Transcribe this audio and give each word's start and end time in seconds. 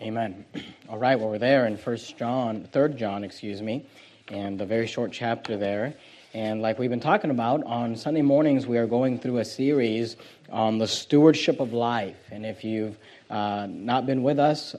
Amen. 0.00 0.44
All 0.88 0.98
right, 0.98 1.18
well, 1.18 1.28
we're 1.28 1.38
there 1.38 1.66
in 1.66 1.76
First 1.76 2.16
John, 2.16 2.62
Third 2.70 2.96
John, 2.96 3.24
excuse 3.24 3.60
me, 3.60 3.84
and 4.28 4.60
a 4.60 4.64
very 4.64 4.86
short 4.86 5.10
chapter 5.10 5.56
there. 5.56 5.94
And 6.34 6.62
like 6.62 6.78
we've 6.78 6.90
been 6.90 7.00
talking 7.00 7.30
about, 7.30 7.64
on 7.64 7.96
Sunday 7.96 8.22
mornings 8.22 8.66
we 8.66 8.78
are 8.78 8.86
going 8.86 9.18
through 9.18 9.38
a 9.38 9.44
series 9.44 10.16
on 10.50 10.78
the 10.78 10.86
stewardship 10.86 11.58
of 11.58 11.72
life. 11.72 12.16
And 12.30 12.46
if 12.46 12.62
you've 12.62 12.96
uh, 13.28 13.66
not 13.68 14.06
been 14.06 14.22
with 14.22 14.38
us 14.38 14.74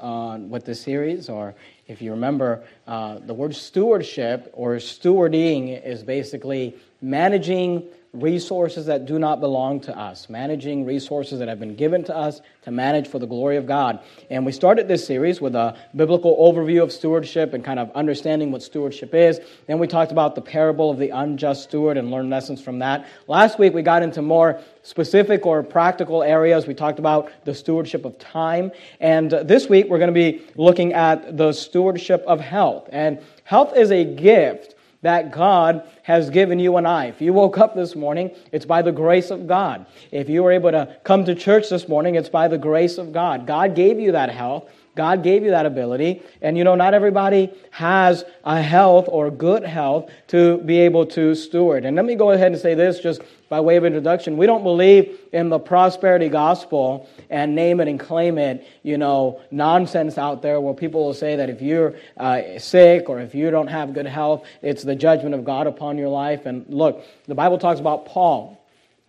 with 0.47 0.63
this 0.63 0.81
series, 0.81 1.27
or 1.27 1.53
if 1.87 2.01
you 2.01 2.11
remember, 2.11 2.63
uh, 2.87 3.19
the 3.19 3.33
word 3.33 3.53
stewardship 3.53 4.49
or 4.53 4.75
stewarding 4.75 5.83
is 5.83 6.01
basically 6.01 6.77
managing 7.01 7.83
resources 8.13 8.87
that 8.87 9.05
do 9.05 9.19
not 9.19 9.39
belong 9.39 9.79
to 9.79 9.95
us, 9.97 10.29
managing 10.29 10.83
resources 10.83 11.37
that 11.37 11.47
have 11.47 11.59
been 11.59 11.75
given 11.75 12.03
to 12.03 12.15
us 12.15 12.41
to 12.63 12.71
manage 12.71 13.07
for 13.07 13.19
the 13.19 13.27
glory 13.27 13.55
of 13.55 13.67
God. 13.67 13.99
And 14.31 14.45
we 14.45 14.51
started 14.51 14.87
this 14.87 15.05
series 15.05 15.39
with 15.39 15.55
a 15.55 15.77
biblical 15.95 16.35
overview 16.37 16.81
of 16.81 16.91
stewardship 16.91 17.53
and 17.53 17.63
kind 17.63 17.79
of 17.79 17.91
understanding 17.91 18.51
what 18.51 18.63
stewardship 18.63 19.13
is. 19.13 19.39
Then 19.67 19.77
we 19.77 19.85
talked 19.85 20.11
about 20.11 20.33
the 20.33 20.41
parable 20.41 20.89
of 20.89 20.97
the 20.97 21.11
unjust 21.11 21.63
steward 21.63 21.97
and 21.97 22.09
learned 22.09 22.31
lessons 22.31 22.59
from 22.59 22.79
that. 22.79 23.07
Last 23.27 23.59
week 23.59 23.73
we 23.75 23.83
got 23.83 24.01
into 24.01 24.23
more 24.23 24.59
specific 24.81 25.45
or 25.45 25.61
practical 25.61 26.23
areas. 26.23 26.65
We 26.65 26.73
talked 26.73 26.97
about 26.97 27.31
the 27.45 27.53
stewardship 27.53 28.05
of 28.05 28.17
time. 28.17 28.71
And 28.99 29.29
this 29.29 29.69
week 29.69 29.85
we're 29.87 29.99
going 29.99 30.13
to 30.13 30.13
be 30.13 30.41
looking 30.55 30.93
at 30.93 31.37
the 31.37 31.53
stewardship 31.53 32.23
of 32.25 32.39
health. 32.39 32.89
And 32.91 33.19
health 33.43 33.77
is 33.77 33.91
a 33.91 34.03
gift 34.03 34.75
that 35.01 35.31
God 35.31 35.87
has 36.03 36.29
given 36.29 36.59
you 36.59 36.77
and 36.77 36.87
I. 36.87 37.05
If 37.05 37.21
you 37.21 37.31
woke 37.33 37.57
up 37.57 37.75
this 37.75 37.95
morning, 37.95 38.31
it's 38.51 38.65
by 38.65 38.81
the 38.81 38.91
grace 38.91 39.31
of 39.31 39.47
God. 39.47 39.85
If 40.11 40.29
you 40.29 40.43
were 40.43 40.51
able 40.51 40.71
to 40.71 40.97
come 41.03 41.25
to 41.25 41.35
church 41.35 41.69
this 41.69 41.87
morning, 41.87 42.15
it's 42.15 42.29
by 42.29 42.47
the 42.47 42.57
grace 42.57 42.97
of 42.97 43.13
God. 43.13 43.47
God 43.47 43.75
gave 43.75 43.99
you 43.99 44.11
that 44.11 44.29
health. 44.29 44.69
God 44.95 45.23
gave 45.23 45.43
you 45.43 45.51
that 45.51 45.65
ability. 45.65 46.21
And 46.41 46.57
you 46.57 46.63
know, 46.63 46.75
not 46.75 46.93
everybody 46.93 47.51
has 47.71 48.25
a 48.43 48.61
health 48.61 49.05
or 49.07 49.31
good 49.31 49.63
health 49.63 50.09
to 50.27 50.57
be 50.59 50.79
able 50.79 51.05
to 51.07 51.35
steward. 51.35 51.85
And 51.85 51.95
let 51.95 52.05
me 52.05 52.15
go 52.15 52.31
ahead 52.31 52.51
and 52.51 52.59
say 52.59 52.73
this 52.73 52.99
just 52.99 53.21
by 53.49 53.59
way 53.59 53.77
of 53.77 53.85
introduction. 53.85 54.37
We 54.37 54.45
don't 54.45 54.63
believe 54.63 55.17
in 55.31 55.49
the 55.49 55.59
prosperity 55.59 56.29
gospel 56.29 57.09
and 57.29 57.55
name 57.55 57.79
it 57.79 57.87
and 57.87 57.99
claim 57.99 58.37
it, 58.37 58.67
you 58.83 58.97
know, 58.97 59.41
nonsense 59.51 60.17
out 60.17 60.41
there 60.41 60.59
where 60.61 60.73
people 60.73 61.05
will 61.05 61.13
say 61.13 61.35
that 61.35 61.49
if 61.49 61.61
you're 61.61 61.95
uh, 62.17 62.41
sick 62.57 63.09
or 63.09 63.19
if 63.19 63.33
you 63.33 63.49
don't 63.51 63.67
have 63.67 63.93
good 63.93 64.05
health, 64.05 64.45
it's 64.61 64.83
the 64.83 64.95
judgment 64.95 65.33
of 65.33 65.43
God 65.45 65.67
upon 65.67 65.97
your 65.97 66.09
life. 66.09 66.45
And 66.45 66.65
look, 66.69 67.03
the 67.25 67.35
Bible 67.35 67.57
talks 67.57 67.79
about 67.79 68.05
Paul 68.05 68.59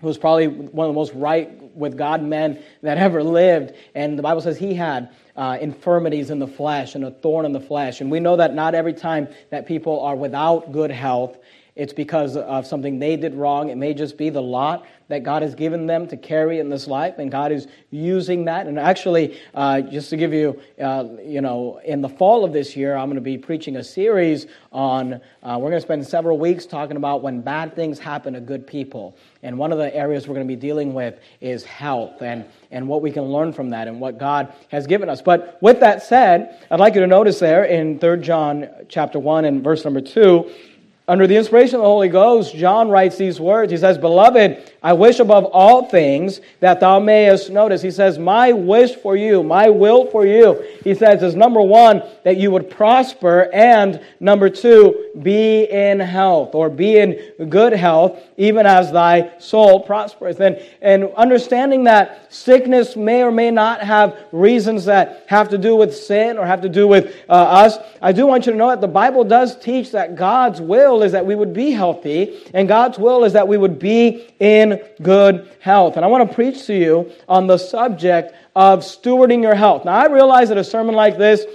who 0.01 0.07
was 0.07 0.19
probably 0.19 0.49
one 0.49 0.87
of 0.87 0.95
the 0.95 0.99
most 0.99 1.13
right 1.15 1.63
with 1.75 1.97
God 1.97 2.23
men 2.23 2.59
that 2.83 2.99
ever 3.07 3.23
lived. 3.23 3.75
And 3.95 4.19
the 4.19 4.23
Bible 4.23 4.41
says 4.41 4.59
he 4.59 4.75
had 4.75 5.11
uh, 5.37 5.59
infirmities 5.61 6.31
in 6.31 6.39
the 6.39 6.47
flesh 6.47 6.95
and 6.95 7.05
a 7.05 7.11
thorn 7.11 7.47
in 7.47 7.53
the 7.53 7.61
flesh. 7.61 8.01
And 8.01 8.11
we 8.11 8.21
know 8.21 8.37
that 8.37 8.55
not 8.55 8.75
every 8.75 8.95
time 8.95 9.29
that 9.51 9.67
people 9.67 10.01
are 10.01 10.17
without 10.17 10.73
good 10.73 10.91
health, 10.91 11.39
it's 11.77 11.93
because 11.93 12.37
of 12.37 12.67
something 12.67 12.99
they 12.99 13.17
did 13.17 13.35
wrong. 13.35 13.71
It 13.71 13.77
may 13.77 13.95
just 13.95 14.17
be 14.19 14.31
the 14.31 14.43
lot 14.43 14.87
that 15.11 15.25
God 15.25 15.43
has 15.43 15.57
given 15.57 15.87
them 15.87 16.07
to 16.07 16.17
carry 16.17 16.61
in 16.61 16.69
this 16.69 16.87
life, 16.87 17.19
and 17.19 17.33
God 17.33 17.51
is 17.51 17.67
using 17.91 18.45
that. 18.45 18.69
And 18.69 18.79
actually, 18.79 19.41
uh, 19.55 19.81
just 19.81 20.09
to 20.11 20.17
give 20.17 20.33
you, 20.33 20.61
uh, 20.81 21.05
you 21.25 21.41
know, 21.41 21.81
in 21.85 22.01
the 22.01 22.09
fall 22.09 22.45
of 22.45 22.53
this 22.53 22.77
year, 22.77 22.97
I'm 22.97 23.07
going 23.07 23.17
to 23.17 23.21
be 23.21 23.37
preaching 23.37 23.77
a 23.77 23.83
series 23.83 24.47
on, 24.71 25.15
uh, 25.15 25.59
we're 25.59 25.71
going 25.71 25.73
to 25.73 25.81
spend 25.81 26.07
several 26.07 26.39
weeks 26.39 26.65
talking 26.65 26.97
about 26.97 27.23
when 27.23 27.41
bad 27.41 27.75
things 27.75 27.99
happen 27.99 28.35
to 28.35 28.41
good 28.41 28.69
people. 28.69 29.17
And 29.43 29.59
one 29.59 29.73
of 29.73 29.79
the 29.79 29.93
areas 29.95 30.29
we're 30.29 30.35
going 30.35 30.47
to 30.47 30.55
be 30.55 30.61
dealing 30.61 30.95
with 30.95 31.19
is 31.41 31.65
health 31.65 32.23
and, 32.23 32.45
and 32.71 32.87
what 32.87 33.03
we 33.03 33.11
can 33.11 33.25
learn 33.25 33.53
from 33.53 33.71
that 33.71 33.89
and 33.89 34.01
what 34.01 34.19
God 34.19 34.53
has 34.69 34.87
given 34.87 35.09
us. 35.09 35.23
But 35.23 35.59
with 35.61 35.81
that 35.81 36.05
said, 36.05 36.57
I'd 36.71 36.79
like 36.79 36.95
you 36.95 37.01
to 37.01 37.09
notice 37.09 37.41
there 37.41 37.65
in 37.65 37.99
3 37.99 38.21
John 38.21 38.69
chapter 38.89 39.19
1 39.19 39.45
and 39.45 39.65
verse 39.65 39.85
number 39.85 40.01
2, 40.01 40.49
under 41.11 41.27
the 41.27 41.37
inspiration 41.37 41.75
of 41.75 41.81
the 41.81 41.89
Holy 41.89 42.09
Ghost, 42.09 42.55
John 42.55 42.89
writes 42.89 43.17
these 43.17 43.41
words. 43.41 43.73
He 43.73 43.79
says, 43.79 43.99
Beloved, 43.99 44.71
I 44.81 44.93
wish 44.93 45.19
above 45.19 45.45
all 45.47 45.87
things 45.87 46.41
that 46.61 46.79
thou 46.79 47.01
mayest 47.01 47.51
notice. 47.51 47.83
He 47.83 47.91
says, 47.91 48.17
My 48.17 48.53
wish 48.53 48.95
for 48.95 49.17
you, 49.17 49.43
my 49.43 49.69
will 49.71 50.07
for 50.07 50.25
you, 50.25 50.65
he 50.85 50.95
says, 50.95 51.21
is 51.25 51.35
number 51.35 51.61
one, 51.61 52.05
that 52.23 52.37
you 52.37 52.53
would 52.53 52.71
prosper, 52.71 53.51
and 53.53 54.01
number 54.21 54.49
two, 54.49 55.11
be 55.21 55.65
in 55.65 55.99
health 55.99 56.55
or 56.55 56.71
be 56.71 56.99
in 56.99 57.49
good 57.49 57.73
health, 57.73 58.23
even 58.37 58.65
as 58.65 58.93
thy 58.93 59.37
soul 59.39 59.81
prospers. 59.81 60.39
And, 60.39 60.63
and 60.81 61.13
understanding 61.17 61.85
that 61.85 62.33
sickness 62.33 62.95
may 62.95 63.25
or 63.25 63.33
may 63.33 63.51
not 63.51 63.81
have 63.81 64.17
reasons 64.31 64.85
that 64.85 65.25
have 65.27 65.49
to 65.49 65.59
do 65.59 65.75
with 65.75 65.95
sin 65.95 66.39
or 66.39 66.47
have 66.47 66.61
to 66.61 66.69
do 66.69 66.87
with 66.87 67.17
uh, 67.29 67.33
us, 67.33 67.79
I 68.01 68.13
do 68.13 68.29
want 68.29 68.47
you 68.47 68.53
to 68.53 68.59
know 68.59 68.69
that 68.69 68.81
the 68.81 68.87
Bible 68.87 69.25
does 69.25 69.59
teach 69.59 69.91
that 69.91 70.15
God's 70.15 70.61
will 70.61 71.00
will 71.01 71.07
is 71.07 71.13
that 71.13 71.25
we 71.25 71.35
would 71.35 71.55
be 71.55 71.71
healthy, 71.71 72.39
and 72.53 72.69
God's 72.69 72.99
will 72.99 73.25
is 73.25 73.33
that 73.33 73.49
we 73.49 73.57
would 73.57 73.79
be 73.79 74.29
in 74.39 74.81
good 75.03 75.49
health. 75.61 75.97
And 75.97 76.05
I 76.05 76.09
want 76.09 76.29
to 76.29 76.35
preach 76.35 76.67
to 76.67 76.75
you 76.75 77.11
on 77.27 77.47
the 77.47 77.57
subject 77.57 78.35
of 78.55 78.81
stewarding 78.81 79.43
your 79.43 79.55
health. 79.55 79.87
Now, 79.87 79.95
I 79.95 80.07
realize 80.07 80.51
that 80.51 80.59
a 80.59 80.65
sermon 80.65 80.95
like 80.95 81.17
this 81.17 81.47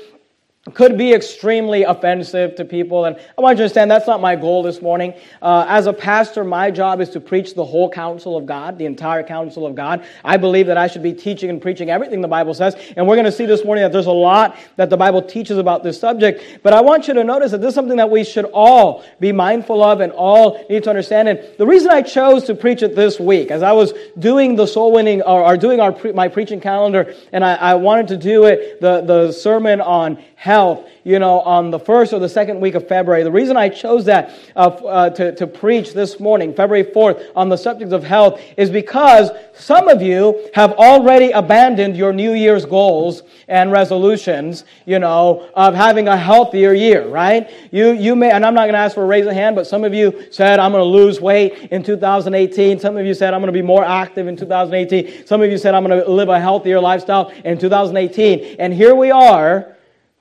could 0.74 0.98
be 0.98 1.14
extremely 1.14 1.84
offensive 1.84 2.56
to 2.56 2.66
people. 2.66 3.06
And 3.06 3.16
I 3.38 3.42
want 3.42 3.54
you 3.54 3.58
to 3.58 3.64
understand 3.64 3.92
that's 3.92 4.08
not 4.08 4.20
my 4.20 4.36
goal 4.36 4.64
this 4.64 4.82
morning. 4.82 5.14
Uh, 5.40 5.64
as 5.68 5.86
a 5.86 5.94
pastor, 5.94 6.44
my 6.44 6.72
job 6.72 7.02
is 7.02 7.12
to 7.12 7.20
preach 7.20 7.54
the 7.54 7.64
whole 7.64 7.88
counsel 7.88 8.36
of 8.36 8.48
God, 8.48 8.80
the 8.80 8.88
entire 8.88 9.22
counsel 9.22 9.68
of 9.68 9.76
God. 9.76 10.04
I 10.24 10.38
believe 10.38 10.66
that 10.66 10.78
I 10.78 10.88
should 10.88 11.04
be 11.04 11.14
teaching 11.14 11.52
and 11.52 11.62
preaching 11.62 11.92
everything 11.92 12.20
the 12.20 12.28
Bible 12.28 12.56
says. 12.56 12.76
And 12.98 13.08
we're 13.08 13.16
going 13.16 13.26
to 13.26 13.32
see 13.32 13.46
this 13.46 13.64
morning 13.64 13.84
that 13.84 13.92
there's 13.92 14.08
a 14.08 14.12
lot 14.12 14.58
that 14.76 14.90
the 14.90 14.98
Bible 14.98 15.22
teaches 15.22 15.60
about 15.60 15.84
this 15.84 16.00
subject. 16.00 16.42
But 16.64 16.74
I 16.74 16.82
want 16.82 17.08
you 17.08 17.14
to 17.14 17.24
notice 17.24 17.52
that 17.52 17.62
this 17.62 17.70
is 17.70 17.76
something 17.76 17.98
that 17.98 18.10
we 18.10 18.24
should 18.24 18.46
all 18.46 19.04
be 19.20 19.32
mindful 19.32 19.84
of 19.84 20.02
and 20.02 20.12
all 20.14 20.66
need 20.68 20.84
to 20.86 20.90
understand. 20.90 21.30
And 21.30 21.42
the 21.60 21.68
reason 21.68 21.92
I 21.92 22.02
chose 22.02 22.44
to 22.46 22.56
preach 22.56 22.82
it 22.82 22.96
this 22.96 23.20
week, 23.20 23.52
as 23.52 23.62
I 23.62 23.72
was 23.72 23.94
doing 24.18 24.56
the 24.56 24.66
soul 24.66 24.92
winning 24.92 25.22
or, 25.22 25.44
or 25.44 25.58
doing 25.58 25.80
our 25.80 25.96
my 26.16 26.28
preaching 26.28 26.60
calendar, 26.60 27.14
and 27.32 27.46
I, 27.46 27.54
I 27.54 27.76
wanted 27.76 28.08
to 28.08 28.18
do 28.18 28.46
it, 28.46 28.82
the, 28.82 29.02
the 29.02 29.32
sermon 29.32 29.80
on 29.80 30.18
health, 30.56 30.88
you 31.04 31.20
know, 31.20 31.42
on 31.42 31.70
the 31.70 31.78
first 31.78 32.14
or 32.14 32.20
the 32.20 32.30
second 32.30 32.62
week 32.62 32.76
of 32.76 32.88
February. 32.88 33.24
The 33.24 33.32
reason 33.42 33.58
I 33.58 33.68
chose 33.68 34.06
that 34.06 34.32
uh, 34.56 34.60
uh, 34.60 35.10
to, 35.10 35.36
to 35.36 35.46
preach 35.46 35.94
this 35.94 36.18
morning, 36.18 36.54
February 36.54 36.86
4th, 36.86 37.32
on 37.36 37.50
the 37.50 37.58
subject 37.58 37.92
of 37.92 38.06
health 38.06 38.40
is 38.56 38.70
because 38.70 39.32
some 39.54 39.90
of 39.90 40.02
you 40.02 40.50
have 40.54 40.72
already 40.74 41.32
abandoned 41.32 41.98
your 41.98 42.14
New 42.14 42.32
Year's 42.32 42.66
goals 42.66 43.22
and 43.50 43.70
resolutions, 43.70 44.64
you 44.86 44.98
know, 44.98 45.50
of 45.56 45.76
having 45.76 46.08
a 46.08 46.16
healthier 46.16 46.74
year, 46.74 47.06
right? 47.10 47.52
You, 47.70 47.92
you 47.92 48.16
may, 48.16 48.32
and 48.32 48.46
I'm 48.46 48.54
not 48.54 48.64
going 48.64 48.76
to 48.76 48.80
ask 48.80 48.96
for 48.96 49.04
a 49.04 49.08
raise 49.08 49.26
of 49.26 49.34
hand, 49.34 49.58
but 49.58 49.68
some 49.68 49.84
of 49.84 49.94
you 49.94 50.28
said, 50.32 50.60
I'm 50.60 50.72
going 50.72 50.82
to 50.82 50.98
lose 51.00 51.20
weight 51.20 51.68
in 51.70 51.84
2018. 51.84 52.80
Some 52.80 52.96
of 52.96 53.06
you 53.06 53.14
said, 53.14 53.34
I'm 53.34 53.42
going 53.42 53.54
to 53.54 53.60
be 53.60 53.68
more 53.76 53.84
active 53.84 54.28
in 54.28 54.38
2018. 54.38 55.28
Some 55.28 55.42
of 55.42 55.52
you 55.52 55.58
said, 55.58 55.76
I'm 55.76 55.86
going 55.86 56.02
to 56.02 56.10
live 56.10 56.30
a 56.30 56.40
healthier 56.40 56.80
lifestyle 56.80 57.34
in 57.44 57.60
2018. 57.60 58.56
And 58.58 58.74
here 58.74 58.96
we 58.96 59.12
are 59.12 59.75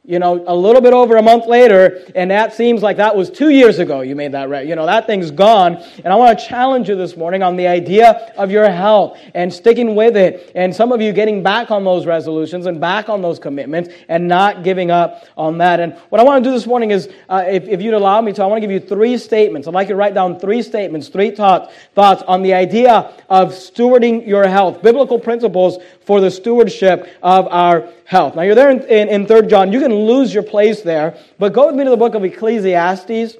you 0.06 0.18
know, 0.18 0.44
a 0.46 0.54
little 0.54 0.82
bit 0.82 0.92
over 0.92 1.16
a 1.16 1.22
month 1.22 1.46
later, 1.46 2.04
and 2.14 2.30
that 2.30 2.52
seems 2.52 2.82
like 2.82 2.98
that 2.98 3.16
was 3.16 3.30
two 3.30 3.48
years 3.48 3.78
ago 3.78 4.02
you 4.02 4.14
made 4.14 4.32
that 4.32 4.50
right. 4.50 4.66
You 4.66 4.76
know, 4.76 4.84
that 4.84 5.06
thing's 5.06 5.30
gone. 5.30 5.76
And 6.04 6.08
I 6.08 6.16
want 6.16 6.38
to 6.38 6.44
challenge 6.44 6.90
you 6.90 6.94
this 6.94 7.16
morning 7.16 7.42
on 7.42 7.56
the 7.56 7.66
idea 7.66 8.32
of 8.36 8.50
your 8.50 8.70
health 8.70 9.18
and 9.32 9.50
sticking 9.50 9.94
with 9.94 10.14
it. 10.14 10.52
And 10.54 10.76
some 10.76 10.92
of 10.92 11.00
you 11.00 11.14
getting 11.14 11.42
back 11.42 11.70
on 11.70 11.84
those 11.84 12.04
resolutions 12.04 12.66
and 12.66 12.78
back 12.78 13.08
on 13.08 13.22
those 13.22 13.38
commitments 13.38 13.88
and 14.08 14.28
not 14.28 14.62
giving 14.62 14.90
up 14.90 15.24
on 15.38 15.56
that. 15.58 15.80
And 15.80 15.94
what 16.10 16.20
I 16.20 16.24
want 16.24 16.44
to 16.44 16.50
do 16.50 16.52
this 16.52 16.66
morning 16.66 16.90
is, 16.90 17.08
uh, 17.30 17.44
if, 17.46 17.66
if 17.66 17.80
you'd 17.80 17.94
allow 17.94 18.20
me 18.20 18.34
to, 18.34 18.42
I 18.42 18.46
want 18.46 18.60
to 18.60 18.68
give 18.68 18.70
you 18.70 18.86
three 18.86 19.16
statements. 19.16 19.66
I'd 19.66 19.72
like 19.72 19.88
you 19.88 19.94
to 19.94 19.98
write 19.98 20.12
down 20.12 20.38
three 20.38 20.60
statements, 20.60 21.08
three 21.08 21.30
thoughts, 21.30 21.72
thoughts 21.94 22.22
on 22.24 22.42
the 22.42 22.52
idea 22.52 23.10
of 23.30 23.52
stewarding 23.52 24.26
your 24.26 24.46
health, 24.46 24.82
biblical 24.82 25.18
principles 25.18 25.78
for 26.02 26.20
the 26.20 26.30
stewardship 26.30 27.08
of 27.22 27.46
our 27.48 27.88
health. 28.04 28.36
Now, 28.36 28.42
you're 28.42 28.54
there 28.54 28.70
in, 28.70 28.82
in, 28.82 29.08
in 29.08 29.26
3 29.26 29.46
John. 29.46 29.72
You 29.72 29.80
can 29.80 29.94
lose 29.94 30.32
your 30.32 30.42
place 30.42 30.82
there, 30.82 31.18
but 31.38 31.52
go 31.52 31.66
with 31.66 31.74
me 31.74 31.84
to 31.84 31.90
the 31.90 31.96
book 31.96 32.14
of 32.14 32.24
Ecclesiastes. 32.24 33.36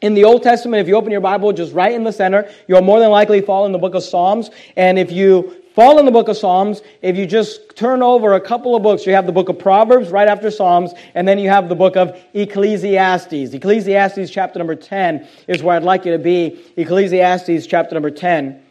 In 0.00 0.14
the 0.14 0.24
Old 0.24 0.42
Testament, 0.42 0.80
if 0.80 0.88
you 0.88 0.96
open 0.96 1.12
your 1.12 1.20
Bible 1.20 1.52
just 1.52 1.74
right 1.74 1.92
in 1.92 2.04
the 2.04 2.12
center, 2.12 2.50
you'll 2.66 2.80
more 2.80 3.00
than 3.00 3.10
likely 3.10 3.42
fall 3.42 3.66
in 3.66 3.72
the 3.72 3.78
book 3.78 3.94
of 3.94 4.02
Psalms. 4.02 4.50
And 4.76 4.98
if 4.98 5.12
you 5.12 5.60
fall 5.74 5.98
in 5.98 6.06
the 6.06 6.10
book 6.10 6.28
of 6.28 6.38
Psalms, 6.38 6.80
if 7.02 7.16
you 7.16 7.26
just 7.26 7.76
turn 7.76 8.02
over 8.02 8.32
a 8.32 8.40
couple 8.40 8.74
of 8.74 8.82
books, 8.82 9.04
you 9.04 9.12
have 9.12 9.26
the 9.26 9.32
book 9.32 9.50
of 9.50 9.58
Proverbs 9.58 10.08
right 10.08 10.26
after 10.26 10.50
Psalms, 10.50 10.92
and 11.14 11.28
then 11.28 11.38
you 11.38 11.50
have 11.50 11.68
the 11.68 11.74
book 11.74 11.96
of 11.96 12.18
Ecclesiastes. 12.32 13.52
Ecclesiastes 13.52 14.30
chapter 14.30 14.58
number 14.58 14.74
10 14.74 15.28
is 15.48 15.62
where 15.62 15.76
I'd 15.76 15.82
like 15.82 16.06
you 16.06 16.12
to 16.12 16.18
be. 16.18 16.64
Ecclesiastes 16.78 17.66
chapter 17.66 17.94
number 17.94 18.10
10. 18.10 18.62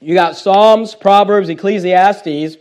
You 0.00 0.14
got 0.14 0.36
Psalms, 0.36 0.94
Proverbs, 0.94 1.48
Ecclesiastes. 1.48 2.56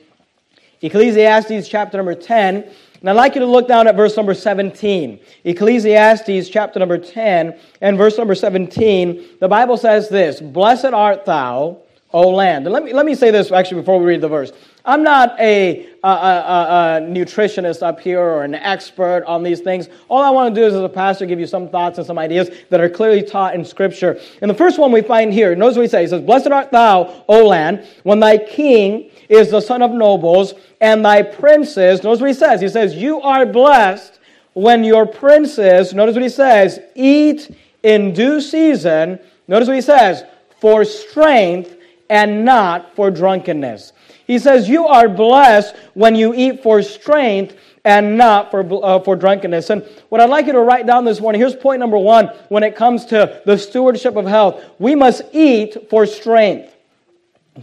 Ecclesiastes 0.81 1.67
chapter 1.67 1.97
number 1.97 2.15
10. 2.15 2.69
And 3.01 3.09
I'd 3.09 3.13
like 3.13 3.33
you 3.35 3.41
to 3.41 3.47
look 3.47 3.67
down 3.67 3.87
at 3.87 3.95
verse 3.95 4.15
number 4.15 4.33
17. 4.33 5.19
Ecclesiastes 5.43 6.49
chapter 6.49 6.79
number 6.79 6.97
10 6.97 7.57
and 7.81 7.97
verse 7.97 8.17
number 8.17 8.35
17. 8.35 9.37
The 9.39 9.47
Bible 9.47 9.77
says 9.77 10.09
this 10.09 10.39
Blessed 10.39 10.85
art 10.85 11.25
thou 11.25 11.79
O 12.13 12.29
land. 12.29 12.65
And 12.65 12.73
let 12.73 12.83
me, 12.83 12.93
let 12.93 13.05
me 13.05 13.15
say 13.15 13.31
this 13.31 13.51
actually 13.51 13.81
before 13.81 13.99
we 13.99 14.05
read 14.05 14.21
the 14.21 14.27
verse. 14.27 14.51
I'm 14.83 15.03
not 15.03 15.39
a, 15.39 15.87
a, 16.03 16.07
a, 16.07 16.09
a, 16.09 17.01
nutritionist 17.01 17.83
up 17.83 17.99
here 17.99 18.19
or 18.19 18.43
an 18.43 18.55
expert 18.55 19.23
on 19.25 19.43
these 19.43 19.59
things. 19.59 19.89
All 20.09 20.23
I 20.23 20.29
want 20.31 20.53
to 20.53 20.61
do 20.61 20.65
is, 20.65 20.73
as 20.73 20.81
a 20.81 20.89
pastor, 20.89 21.25
give 21.25 21.39
you 21.39 21.45
some 21.45 21.69
thoughts 21.69 21.99
and 21.99 22.07
some 22.07 22.17
ideas 22.17 22.49
that 22.69 22.81
are 22.81 22.89
clearly 22.89 23.21
taught 23.21 23.53
in 23.53 23.63
Scripture. 23.63 24.19
And 24.41 24.49
the 24.49 24.55
first 24.55 24.79
one 24.79 24.91
we 24.91 25.01
find 25.01 25.31
here, 25.31 25.55
notice 25.55 25.77
what 25.77 25.83
he 25.83 25.87
says. 25.87 26.09
He 26.09 26.17
says, 26.17 26.25
Blessed 26.25 26.47
art 26.47 26.71
thou, 26.71 27.23
O 27.27 27.47
land, 27.47 27.87
when 28.03 28.19
thy 28.19 28.37
king 28.37 29.11
is 29.29 29.51
the 29.51 29.61
son 29.61 29.81
of 29.81 29.91
nobles, 29.91 30.55
and 30.79 31.05
thy 31.05 31.21
princes, 31.21 32.03
notice 32.03 32.19
what 32.19 32.29
he 32.29 32.33
says. 32.33 32.59
He 32.59 32.69
says, 32.69 32.95
You 32.95 33.21
are 33.21 33.45
blessed 33.45 34.19
when 34.53 34.83
your 34.83 35.05
princes, 35.05 35.93
notice 35.93 36.15
what 36.15 36.23
he 36.23 36.29
says, 36.29 36.79
eat 36.95 37.55
in 37.83 38.13
due 38.13 38.41
season. 38.41 39.19
Notice 39.47 39.67
what 39.67 39.75
he 39.75 39.81
says, 39.81 40.23
for 40.59 40.83
strength 40.85 41.77
and 42.09 42.43
not 42.43 42.95
for 42.95 43.09
drunkenness. 43.09 43.93
He 44.31 44.39
says, 44.39 44.69
You 44.69 44.87
are 44.87 45.09
blessed 45.09 45.75
when 45.93 46.15
you 46.15 46.33
eat 46.33 46.63
for 46.63 46.81
strength 46.83 47.53
and 47.83 48.17
not 48.17 48.49
for, 48.49 48.65
uh, 48.81 49.01
for 49.01 49.17
drunkenness. 49.17 49.69
And 49.69 49.83
what 50.07 50.21
I'd 50.21 50.29
like 50.29 50.45
you 50.45 50.53
to 50.53 50.61
write 50.61 50.87
down 50.87 51.03
this 51.03 51.19
morning 51.19 51.41
here's 51.41 51.53
point 51.53 51.81
number 51.81 51.97
one 51.97 52.27
when 52.47 52.63
it 52.63 52.73
comes 52.73 53.03
to 53.07 53.41
the 53.45 53.57
stewardship 53.57 54.15
of 54.15 54.25
health 54.25 54.63
we 54.79 54.95
must 54.95 55.23
eat 55.33 55.89
for 55.89 56.05
strength. 56.05 56.73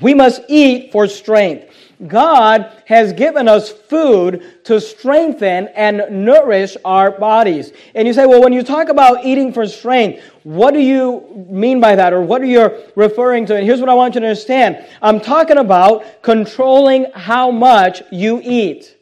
We 0.02 0.12
must 0.12 0.42
eat 0.46 0.92
for 0.92 1.06
strength. 1.06 1.67
God 2.06 2.70
has 2.84 3.12
given 3.12 3.48
us 3.48 3.72
food 3.72 4.64
to 4.64 4.80
strengthen 4.80 5.68
and 5.68 6.24
nourish 6.24 6.76
our 6.84 7.10
bodies. 7.10 7.72
And 7.94 8.06
you 8.06 8.14
say, 8.14 8.24
well, 8.24 8.40
when 8.40 8.52
you 8.52 8.62
talk 8.62 8.88
about 8.88 9.24
eating 9.24 9.52
for 9.52 9.66
strength, 9.66 10.22
what 10.44 10.74
do 10.74 10.80
you 10.80 11.46
mean 11.50 11.80
by 11.80 11.96
that? 11.96 12.12
Or 12.12 12.22
what 12.22 12.40
are 12.40 12.46
you 12.46 12.70
referring 12.94 13.46
to? 13.46 13.56
And 13.56 13.66
here's 13.66 13.80
what 13.80 13.88
I 13.88 13.94
want 13.94 14.14
you 14.14 14.20
to 14.20 14.28
understand 14.28 14.86
I'm 15.02 15.20
talking 15.20 15.58
about 15.58 16.22
controlling 16.22 17.06
how 17.14 17.50
much 17.50 18.02
you 18.12 18.40
eat. 18.44 18.96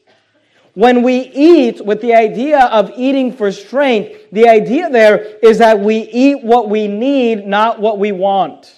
When 0.72 1.02
we 1.02 1.20
eat 1.34 1.84
with 1.84 2.02
the 2.02 2.14
idea 2.14 2.60
of 2.66 2.92
eating 2.96 3.32
for 3.32 3.50
strength, 3.50 4.30
the 4.30 4.48
idea 4.48 4.90
there 4.90 5.38
is 5.42 5.58
that 5.58 5.80
we 5.80 6.00
eat 6.00 6.42
what 6.42 6.68
we 6.68 6.86
need, 6.86 7.46
not 7.46 7.80
what 7.80 7.98
we 7.98 8.12
want. 8.12 8.75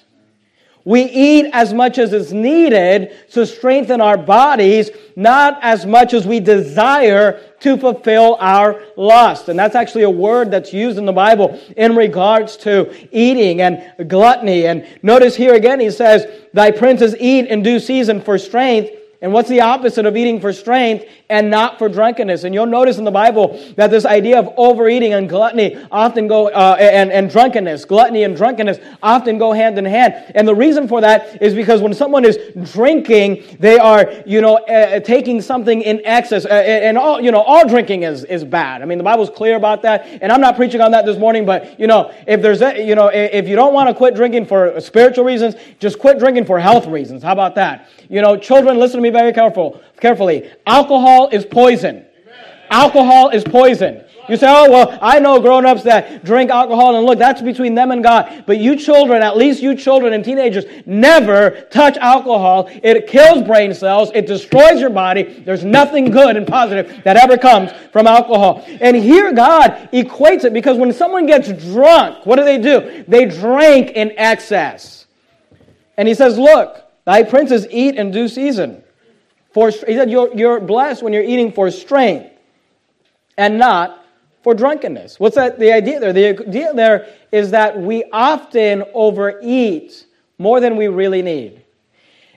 We 0.88 1.02
eat 1.02 1.50
as 1.52 1.74
much 1.74 1.98
as 1.98 2.14
is 2.14 2.32
needed 2.32 3.14
to 3.32 3.44
strengthen 3.44 4.00
our 4.00 4.16
bodies, 4.16 4.88
not 5.16 5.58
as 5.60 5.84
much 5.84 6.14
as 6.14 6.26
we 6.26 6.40
desire 6.40 7.42
to 7.60 7.76
fulfill 7.76 8.38
our 8.40 8.82
lust. 8.96 9.50
And 9.50 9.58
that's 9.58 9.74
actually 9.74 10.04
a 10.04 10.10
word 10.10 10.50
that's 10.50 10.72
used 10.72 10.96
in 10.96 11.04
the 11.04 11.12
Bible 11.12 11.60
in 11.76 11.94
regards 11.94 12.56
to 12.58 12.90
eating 13.12 13.60
and 13.60 14.08
gluttony. 14.08 14.66
And 14.66 14.86
notice 15.02 15.36
here 15.36 15.52
again, 15.52 15.78
he 15.78 15.90
says, 15.90 16.26
Thy 16.54 16.70
princes 16.70 17.14
eat 17.20 17.48
in 17.48 17.62
due 17.62 17.80
season 17.80 18.22
for 18.22 18.38
strength 18.38 18.90
and 19.20 19.32
what's 19.32 19.48
the 19.48 19.60
opposite 19.60 20.06
of 20.06 20.16
eating 20.16 20.40
for 20.40 20.52
strength 20.52 21.04
and 21.28 21.50
not 21.50 21.76
for 21.76 21.88
drunkenness? 21.88 22.44
And 22.44 22.54
you'll 22.54 22.66
notice 22.66 22.98
in 22.98 23.04
the 23.04 23.10
Bible 23.10 23.58
that 23.74 23.90
this 23.90 24.06
idea 24.06 24.38
of 24.38 24.48
overeating 24.56 25.12
and 25.12 25.28
gluttony 25.28 25.76
often 25.90 26.28
go, 26.28 26.46
uh, 26.50 26.76
and, 26.78 27.10
and 27.10 27.28
drunkenness, 27.28 27.84
gluttony 27.84 28.22
and 28.22 28.36
drunkenness 28.36 28.78
often 29.02 29.36
go 29.36 29.52
hand 29.52 29.76
in 29.76 29.84
hand. 29.84 30.14
And 30.36 30.46
the 30.46 30.54
reason 30.54 30.86
for 30.86 31.00
that 31.00 31.42
is 31.42 31.52
because 31.52 31.80
when 31.80 31.94
someone 31.94 32.24
is 32.24 32.38
drinking, 32.72 33.42
they 33.58 33.76
are, 33.76 34.08
you 34.24 34.40
know, 34.40 34.58
uh, 34.58 35.00
taking 35.00 35.42
something 35.42 35.82
in 35.82 36.00
excess. 36.04 36.44
Uh, 36.44 36.50
and 36.50 36.96
all, 36.96 37.20
you 37.20 37.32
know, 37.32 37.42
all 37.42 37.66
drinking 37.66 38.04
is, 38.04 38.22
is 38.22 38.44
bad. 38.44 38.82
I 38.82 38.84
mean, 38.84 38.98
the 38.98 39.04
Bible's 39.04 39.30
clear 39.30 39.56
about 39.56 39.82
that. 39.82 40.06
And 40.22 40.30
I'm 40.30 40.40
not 40.40 40.54
preaching 40.54 40.80
on 40.80 40.92
that 40.92 41.06
this 41.06 41.18
morning, 41.18 41.44
but, 41.44 41.78
you 41.80 41.88
know, 41.88 42.14
if 42.28 42.40
there's, 42.40 42.62
a, 42.62 42.86
you 42.86 42.94
know, 42.94 43.08
if 43.08 43.48
you 43.48 43.56
don't 43.56 43.74
want 43.74 43.88
to 43.88 43.94
quit 43.94 44.14
drinking 44.14 44.46
for 44.46 44.80
spiritual 44.80 45.24
reasons, 45.24 45.56
just 45.80 45.98
quit 45.98 46.20
drinking 46.20 46.44
for 46.44 46.60
health 46.60 46.86
reasons. 46.86 47.24
How 47.24 47.32
about 47.32 47.56
that? 47.56 47.88
You 48.08 48.22
know, 48.22 48.36
children, 48.36 48.78
listen 48.78 48.98
to 48.98 49.02
me 49.02 49.07
very 49.10 49.32
careful, 49.32 49.80
carefully. 50.00 50.50
Alcohol 50.66 51.28
is 51.30 51.44
poison. 51.44 52.04
Alcohol 52.70 53.30
is 53.30 53.44
poison. 53.44 54.04
You 54.28 54.36
say, 54.36 54.46
oh, 54.46 54.70
well, 54.70 54.98
I 55.00 55.18
know 55.20 55.40
grown 55.40 55.64
ups 55.64 55.84
that 55.84 56.22
drink 56.22 56.50
alcohol, 56.50 56.96
and 56.96 57.06
look, 57.06 57.18
that's 57.18 57.40
between 57.40 57.74
them 57.74 57.90
and 57.90 58.02
God. 58.02 58.44
But 58.46 58.58
you 58.58 58.76
children, 58.76 59.22
at 59.22 59.38
least 59.38 59.62
you 59.62 59.74
children 59.74 60.12
and 60.12 60.22
teenagers, 60.22 60.66
never 60.84 61.62
touch 61.70 61.96
alcohol. 61.96 62.68
It 62.82 63.06
kills 63.06 63.42
brain 63.46 63.72
cells, 63.72 64.10
it 64.14 64.26
destroys 64.26 64.80
your 64.80 64.90
body. 64.90 65.22
There's 65.22 65.64
nothing 65.64 66.10
good 66.10 66.36
and 66.36 66.46
positive 66.46 67.02
that 67.04 67.16
ever 67.16 67.38
comes 67.38 67.70
from 67.90 68.06
alcohol. 68.06 68.66
And 68.82 68.94
here 68.94 69.32
God 69.32 69.88
equates 69.94 70.44
it 70.44 70.52
because 70.52 70.76
when 70.76 70.92
someone 70.92 71.24
gets 71.24 71.50
drunk, 71.72 72.26
what 72.26 72.36
do 72.36 72.44
they 72.44 72.58
do? 72.58 73.04
They 73.08 73.24
drink 73.24 73.92
in 73.92 74.12
excess. 74.18 75.06
And 75.96 76.06
He 76.06 76.12
says, 76.12 76.38
look, 76.38 76.88
Thy 77.08 77.22
princes 77.22 77.66
eat 77.70 77.94
in 77.94 78.10
due 78.10 78.28
season. 78.28 78.82
For, 79.52 79.70
he 79.70 79.94
said, 79.94 80.10
you're, 80.10 80.34
you're 80.34 80.60
blessed 80.60 81.02
when 81.02 81.12
you're 81.12 81.22
eating 81.22 81.52
for 81.52 81.70
strength 81.70 82.30
and 83.36 83.58
not 83.58 84.04
for 84.42 84.54
drunkenness. 84.54 85.18
What's 85.18 85.36
that? 85.36 85.58
The 85.58 85.72
idea 85.72 86.00
there? 86.00 86.12
The 86.12 86.40
idea 86.46 86.74
there 86.74 87.08
is 87.32 87.50
that 87.52 87.80
we 87.80 88.04
often 88.12 88.84
overeat 88.94 90.06
more 90.38 90.60
than 90.60 90.76
we 90.76 90.88
really 90.88 91.22
need. 91.22 91.64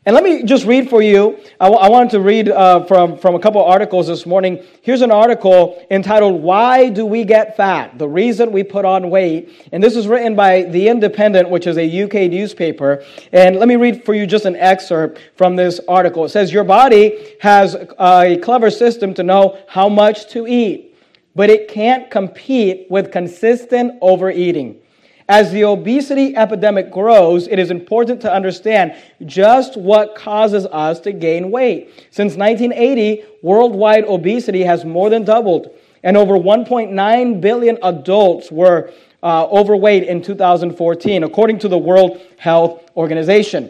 And 0.03 0.15
let 0.15 0.23
me 0.23 0.41
just 0.41 0.65
read 0.65 0.89
for 0.89 1.03
you. 1.03 1.37
I, 1.59 1.65
w- 1.65 1.79
I 1.79 1.87
wanted 1.87 2.09
to 2.13 2.21
read 2.21 2.49
uh, 2.49 2.85
from, 2.85 3.19
from 3.19 3.35
a 3.35 3.39
couple 3.39 3.63
articles 3.63 4.07
this 4.07 4.25
morning. 4.25 4.63
Here's 4.81 5.03
an 5.03 5.11
article 5.11 5.85
entitled, 5.91 6.41
Why 6.41 6.89
Do 6.89 7.05
We 7.05 7.23
Get 7.23 7.55
Fat? 7.55 7.99
The 7.99 8.07
Reason 8.07 8.51
We 8.51 8.63
Put 8.63 8.83
On 8.83 9.11
Weight. 9.11 9.69
And 9.71 9.83
this 9.83 9.95
is 9.95 10.07
written 10.07 10.35
by 10.35 10.63
The 10.63 10.87
Independent, 10.87 11.51
which 11.51 11.67
is 11.67 11.77
a 11.77 12.01
UK 12.01 12.31
newspaper. 12.31 13.03
And 13.31 13.57
let 13.57 13.67
me 13.67 13.75
read 13.75 14.03
for 14.03 14.15
you 14.15 14.25
just 14.25 14.45
an 14.45 14.55
excerpt 14.55 15.21
from 15.35 15.55
this 15.55 15.79
article. 15.87 16.25
It 16.25 16.29
says, 16.29 16.51
Your 16.51 16.63
body 16.63 17.35
has 17.39 17.75
a 17.99 18.37
clever 18.37 18.71
system 18.71 19.13
to 19.13 19.21
know 19.21 19.59
how 19.67 19.87
much 19.87 20.31
to 20.31 20.47
eat, 20.47 20.97
but 21.35 21.51
it 21.51 21.67
can't 21.67 22.09
compete 22.09 22.87
with 22.89 23.11
consistent 23.11 23.99
overeating. 24.01 24.81
As 25.31 25.49
the 25.49 25.63
obesity 25.63 26.35
epidemic 26.35 26.91
grows, 26.91 27.47
it 27.47 27.57
is 27.57 27.71
important 27.71 28.19
to 28.19 28.33
understand 28.33 28.97
just 29.25 29.77
what 29.77 30.13
causes 30.13 30.65
us 30.65 30.99
to 30.99 31.13
gain 31.13 31.51
weight. 31.51 31.89
Since 32.11 32.35
1980, 32.35 33.23
worldwide 33.41 34.03
obesity 34.03 34.63
has 34.63 34.83
more 34.83 35.09
than 35.09 35.23
doubled, 35.23 35.73
and 36.03 36.17
over 36.17 36.33
1.9 36.33 37.39
billion 37.39 37.77
adults 37.81 38.51
were 38.51 38.91
uh, 39.23 39.45
overweight 39.45 40.03
in 40.03 40.21
2014, 40.21 41.23
according 41.23 41.59
to 41.59 41.69
the 41.69 41.77
World 41.77 42.19
Health 42.37 42.91
Organization. 42.97 43.69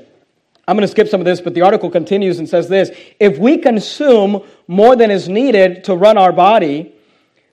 I'm 0.67 0.75
going 0.75 0.87
to 0.87 0.91
skip 0.91 1.09
some 1.09 1.21
of 1.21 1.25
this, 1.25 1.41
but 1.41 1.53
the 1.53 1.61
article 1.61 1.91
continues 1.91 2.39
and 2.39 2.49
says 2.49 2.69
this 2.69 2.89
If 3.19 3.37
we 3.37 3.59
consume 3.59 4.41
more 4.67 4.95
than 4.95 5.11
is 5.11 5.29
needed 5.29 5.83
to 5.83 5.95
run 5.95 6.17
our 6.17 6.31
body, 6.31 6.95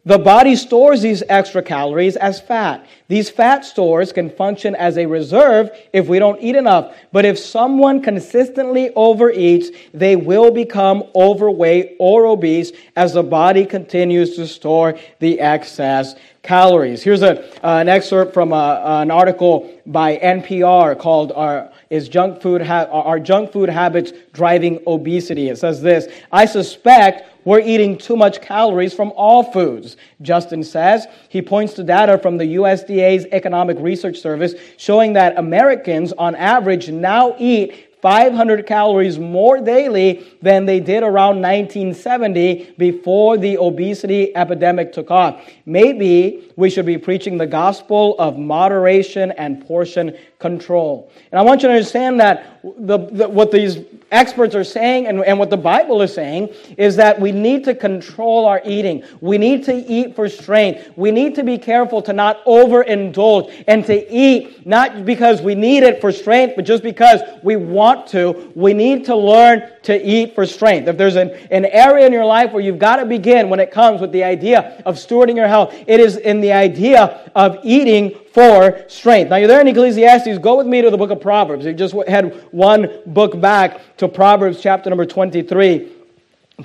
the 0.08 0.18
body 0.18 0.56
stores 0.56 1.02
these 1.02 1.22
extra 1.28 1.62
calories 1.62 2.16
as 2.16 2.40
fat. 2.40 2.86
These 3.08 3.28
fat 3.28 3.62
stores 3.66 4.10
can 4.10 4.30
function 4.30 4.74
as 4.74 4.96
a 4.96 5.04
reserve 5.04 5.68
if 5.92 6.08
we 6.08 6.18
don't 6.18 6.40
eat 6.40 6.56
enough. 6.56 6.96
But 7.12 7.26
if 7.26 7.38
someone 7.38 8.00
consistently 8.00 8.88
overeats, 8.96 9.68
they 9.92 10.16
will 10.16 10.50
become 10.50 11.04
overweight 11.14 11.96
or 12.00 12.24
obese 12.24 12.72
as 12.96 13.12
the 13.12 13.22
body 13.22 13.66
continues 13.66 14.34
to 14.36 14.46
store 14.46 14.98
the 15.18 15.40
excess 15.40 16.14
calories. 16.42 17.02
Here's 17.02 17.20
a, 17.20 17.44
uh, 17.62 17.80
an 17.80 17.90
excerpt 17.90 18.32
from 18.32 18.54
a, 18.54 18.56
uh, 18.56 19.00
an 19.02 19.10
article 19.10 19.70
by 19.84 20.16
NPR 20.16 20.98
called 20.98 21.32
Are, 21.32 21.70
Is 21.90 22.08
junk 22.08 22.40
food 22.40 22.62
ha- 22.62 22.88
Are 22.90 23.20
Junk 23.20 23.52
Food 23.52 23.68
Habits 23.68 24.12
Driving 24.32 24.82
Obesity? 24.86 25.50
It 25.50 25.58
says 25.58 25.82
this 25.82 26.08
I 26.32 26.46
suspect 26.46 27.38
we're 27.48 27.60
eating 27.60 27.96
too 27.96 28.14
much 28.14 28.42
calories 28.42 28.92
from 28.92 29.10
all 29.16 29.42
foods, 29.42 29.96
Justin 30.20 30.62
says. 30.62 31.06
He 31.30 31.40
points 31.40 31.72
to 31.74 31.82
data 31.82 32.18
from 32.18 32.36
the 32.36 32.56
USDA's 32.56 33.24
Economic 33.32 33.78
Research 33.80 34.18
Service 34.18 34.52
showing 34.76 35.14
that 35.14 35.38
Americans, 35.38 36.12
on 36.12 36.34
average, 36.36 36.90
now 36.90 37.34
eat 37.38 37.88
500 38.00 38.66
calories 38.66 39.18
more 39.18 39.60
daily 39.60 40.26
than 40.40 40.66
they 40.66 40.80
did 40.80 41.02
around 41.02 41.42
1970 41.42 42.74
before 42.78 43.36
the 43.36 43.58
obesity 43.58 44.34
epidemic 44.36 44.92
took 44.92 45.10
off. 45.10 45.42
Maybe 45.66 46.52
we 46.56 46.70
should 46.70 46.86
be 46.86 46.98
preaching 46.98 47.38
the 47.38 47.46
gospel 47.46 48.16
of 48.18 48.38
moderation 48.38 49.32
and 49.32 49.66
portion 49.66 50.16
control. 50.38 51.10
And 51.32 51.38
I 51.38 51.42
want 51.42 51.62
you 51.62 51.68
to 51.68 51.74
understand 51.74 52.20
that 52.20 52.60
the, 52.62 52.98
the, 52.98 53.28
what 53.28 53.50
these 53.50 53.78
experts 54.10 54.54
are 54.54 54.64
saying 54.64 55.06
and, 55.06 55.22
and 55.24 55.38
what 55.38 55.50
the 55.50 55.56
Bible 55.56 56.00
is 56.02 56.14
saying 56.14 56.48
is 56.76 56.96
that 56.96 57.20
we 57.20 57.32
need 57.32 57.64
to 57.64 57.74
control 57.74 58.46
our 58.46 58.62
eating. 58.64 59.02
We 59.20 59.36
need 59.38 59.64
to 59.64 59.74
eat 59.74 60.14
for 60.14 60.28
strength. 60.28 60.90
We 60.96 61.10
need 61.10 61.34
to 61.34 61.44
be 61.44 61.58
careful 61.58 62.00
to 62.02 62.12
not 62.12 62.44
overindulge 62.44 63.64
and 63.66 63.84
to 63.86 64.12
eat 64.12 64.66
not 64.66 65.04
because 65.04 65.42
we 65.42 65.54
need 65.54 65.82
it 65.82 66.00
for 66.00 66.12
strength, 66.12 66.54
but 66.56 66.64
just 66.64 66.82
because 66.82 67.20
we 67.42 67.56
want 67.56 67.88
want 67.88 68.07
to, 68.09 68.52
we 68.54 68.75
need 68.75 69.07
to 69.07 69.16
learn 69.16 69.62
to 69.83 69.95
eat 70.07 70.35
for 70.35 70.45
strength. 70.45 70.88
If 70.88 70.99
there's 70.99 71.16
an, 71.16 71.30
an 71.50 71.64
area 71.64 72.07
in 72.07 72.12
your 72.12 72.25
life 72.25 72.52
where 72.52 72.62
you've 72.62 72.78
got 72.78 72.97
to 72.97 73.07
begin 73.07 73.49
when 73.49 73.61
it 73.61 73.71
comes 73.71 74.00
with 74.00 74.12
the 74.12 74.25
idea 74.25 74.83
of 74.85 74.97
stewarding 74.97 75.37
your 75.37 75.49
health, 75.49 75.75
it 75.87 75.99
is 75.99 76.16
in 76.16 76.40
the 76.40 76.52
idea 76.52 77.30
of 77.35 77.59
eating 77.62 78.14
for 78.33 78.85
strength. 78.88 79.30
Now, 79.30 79.37
you're 79.37 79.49
there 79.49 79.61
in 79.61 79.68
Ecclesiastes. 79.68 80.38
Go 80.38 80.57
with 80.57 80.66
me 80.66 80.83
to 80.83 80.90
the 80.90 80.99
book 80.99 81.11
of 81.11 81.21
Proverbs. 81.21 81.64
You 81.64 81.73
just 81.73 81.95
had 82.07 82.35
one 82.52 82.90
book 83.07 83.40
back 83.40 83.97
to 83.97 84.09
Proverbs 84.09 84.61
chapter 84.61 84.90
number 84.90 85.07
23. 85.07 85.92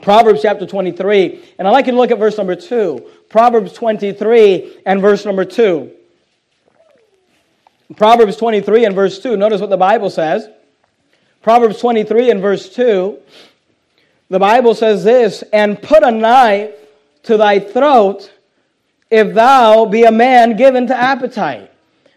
Proverbs 0.01 0.41
chapter 0.41 0.65
23. 0.65 1.41
And 1.57 1.67
I'd 1.67 1.71
like 1.71 1.85
you 1.85 1.93
to 1.93 1.97
look 1.97 2.11
at 2.11 2.19
verse 2.19 2.37
number 2.37 2.55
2. 2.55 3.09
Proverbs 3.29 3.71
23 3.73 4.81
and 4.85 5.01
verse 5.01 5.23
number 5.23 5.45
2. 5.45 5.89
Proverbs 7.95 8.35
23 8.37 8.85
and 8.85 8.95
verse 8.95 9.19
2. 9.19 9.37
Notice 9.37 9.61
what 9.61 9.69
the 9.69 9.77
Bible 9.77 10.09
says. 10.09 10.49
Proverbs 11.43 11.79
23 11.79 12.31
and 12.31 12.41
verse 12.41 12.73
2. 12.73 13.19
The 14.29 14.39
Bible 14.39 14.73
says 14.73 15.03
this, 15.03 15.43
and 15.51 15.79
put 15.79 16.01
a 16.01 16.09
knife 16.09 16.73
to 17.23 17.35
thy 17.35 17.59
throat 17.59 18.31
if 19.11 19.33
thou 19.33 19.85
be 19.85 20.03
a 20.03 20.11
man 20.11 20.55
given 20.55 20.87
to 20.87 20.95
appetite. 20.95 21.69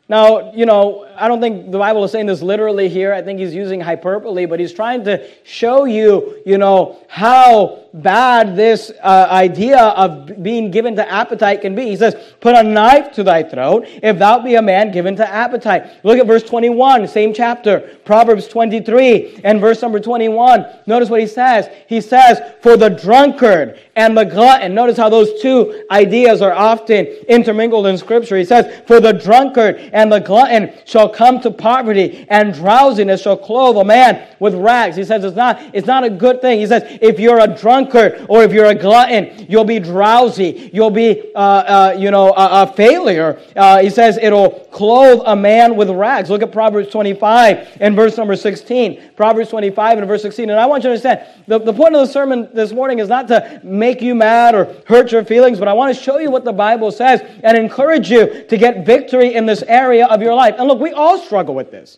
Now, 0.09 0.52
you 0.52 0.64
know, 0.64 1.09
I 1.18 1.28
don't 1.28 1.40
think 1.40 1.70
the 1.70 1.78
Bible 1.78 2.04
is 2.04 2.12
saying 2.12 2.26
this 2.26 2.42
literally 2.42 2.88
here. 2.88 3.12
I 3.12 3.23
think 3.23 3.38
he's 3.38 3.54
using 3.54 3.80
hyperbole, 3.80 4.46
but 4.46 4.61
he's 4.61 4.73
trying 4.73 5.04
to 5.04 5.28
show 5.44 5.85
you, 5.85 6.42
you 6.46 6.58
know, 6.58 6.99
how 7.08 7.87
bad 8.02 8.56
this 8.56 8.92
uh, 9.02 9.26
idea 9.30 9.78
of 9.78 10.42
being 10.42 10.70
given 10.70 10.96
to 10.96 11.11
appetite 11.11 11.62
can 11.62 11.75
be. 11.75 11.85
He 11.85 11.96
says, 11.96 12.14
Put 12.40 12.54
a 12.54 12.62
knife 12.62 13.12
to 13.12 13.23
thy 13.23 13.42
throat 13.42 13.87
if 14.02 14.18
thou 14.18 14.38
be 14.38 14.56
a 14.56 14.62
man 14.62 14.92
given 14.92 15.16
to 15.16 15.28
appetite. 15.28 16.04
Look 16.04 16.18
at 16.18 16.26
verse 16.26 16.42
21, 16.42 17.08
same 17.08 17.32
chapter, 17.32 17.80
Proverbs 18.04 18.49
23 18.49 19.40
and 19.44 19.61
verse 19.61 19.82
number 19.82 20.00
21. 20.00 20.66
Notice 20.87 21.11
what 21.11 21.20
he 21.20 21.26
says. 21.26 21.68
He 21.88 22.00
says, 22.00 22.40
For 22.61 22.76
the 22.76 22.90
drunkard 22.90 23.80
and 23.96 24.16
the 24.16 24.25
glutton. 24.25 24.75
Notice 24.75 24.96
how 24.96 25.08
those 25.08 25.40
two 25.40 25.85
ideas 25.90 26.42
are 26.42 26.52
often 26.52 27.06
intermingled 27.28 27.87
in 27.87 27.96
Scripture. 27.96 28.37
He 28.37 28.44
says, 28.44 28.82
For 28.87 29.00
the 29.00 29.12
drunkard 29.12 29.90
and 29.92 30.12
the 30.12 30.20
glutton 30.20 30.73
shall 30.85 31.06
come 31.09 31.41
to 31.41 31.51
poverty, 31.51 32.27
and 32.29 32.55
drowsiness 32.55 33.23
shall 33.23 33.37
clothe 33.37 33.77
a 33.77 33.85
man 33.85 34.29
with 34.41 34.55
rags. 34.55 34.97
He 34.97 35.05
says 35.05 35.25
it's 35.25 35.37
not, 35.37 35.61
it's 35.73 35.87
not 35.87 36.05
a 36.05 36.11
good 36.11 36.41
thing. 36.41 36.59
He 36.59 36.67
says, 36.67 36.99
if 37.01 37.19
you're 37.19 37.41
a 37.41 37.47
drunkard 37.47 38.27
or 38.29 38.43
if 38.43 38.53
you're 38.53 38.67
a 38.67 38.75
glutton, 38.75 39.47
you'll 39.49 39.65
be 39.65 39.79
drowsy. 39.79 40.71
You'll 40.73 40.91
be, 40.91 41.33
uh, 41.35 41.39
uh, 41.39 41.97
you 41.99 42.11
know, 42.11 42.31
a, 42.31 42.63
a 42.63 42.73
failure. 42.73 43.41
Uh, 43.55 43.81
he 43.81 43.91
says 43.91 44.19
it'll 44.19 44.65
clothe 44.76 45.23
a 45.25 45.35
man 45.35 45.75
with 45.75 45.88
rags. 45.88 46.28
Look 46.28 46.42
at 46.42 46.52
Proverbs 46.52 46.90
25 46.90 47.78
and 47.80 47.97
verse 47.97 48.18
number 48.18 48.37
16. 48.37 49.12
Proverbs 49.16 49.49
25 49.49 49.99
and 49.99 50.06
verse 50.06 50.21
16. 50.21 50.50
And 50.50 50.61
I 50.61 50.66
want 50.66 50.85
you 50.85 50.90
to 50.90 50.92
understand, 50.92 51.26
the, 51.47 51.59
the 51.59 51.73
point 51.73 51.95
of 51.95 52.06
the 52.06 52.12
sermon 52.12 52.50
this 52.52 52.73
morning 52.73 52.99
is 52.99 53.09
not 53.09 53.26
to 53.28 53.59
make 53.64 54.02
you 54.02 54.14
mad 54.14 54.54
or 54.54 54.76
hurt 54.87 55.12
your 55.12 55.25
feelings, 55.25 55.59
but 55.59 55.66
I 55.66 55.73
want 55.73 55.97
to 55.97 56.02
show 56.02 56.18
you 56.18 56.30
what 56.30 56.45
the 56.45 56.52
Bible 56.52 56.92
says 56.92 57.23
and 57.42 57.56
encourage 57.56 58.11
you 58.11 58.45
to 58.45 58.56
get 58.59 58.85
victory 58.85 59.35
in 59.35 59.47
this 59.47 59.62
area 59.62 60.06
of 60.09 60.21
your 60.21 60.35
life. 60.35 60.56
And 60.59 60.68
look, 60.68 60.78
we 60.78 60.92
all 60.92 61.18
struggle 61.18 61.54
with 61.54 61.71
this. 61.71 61.97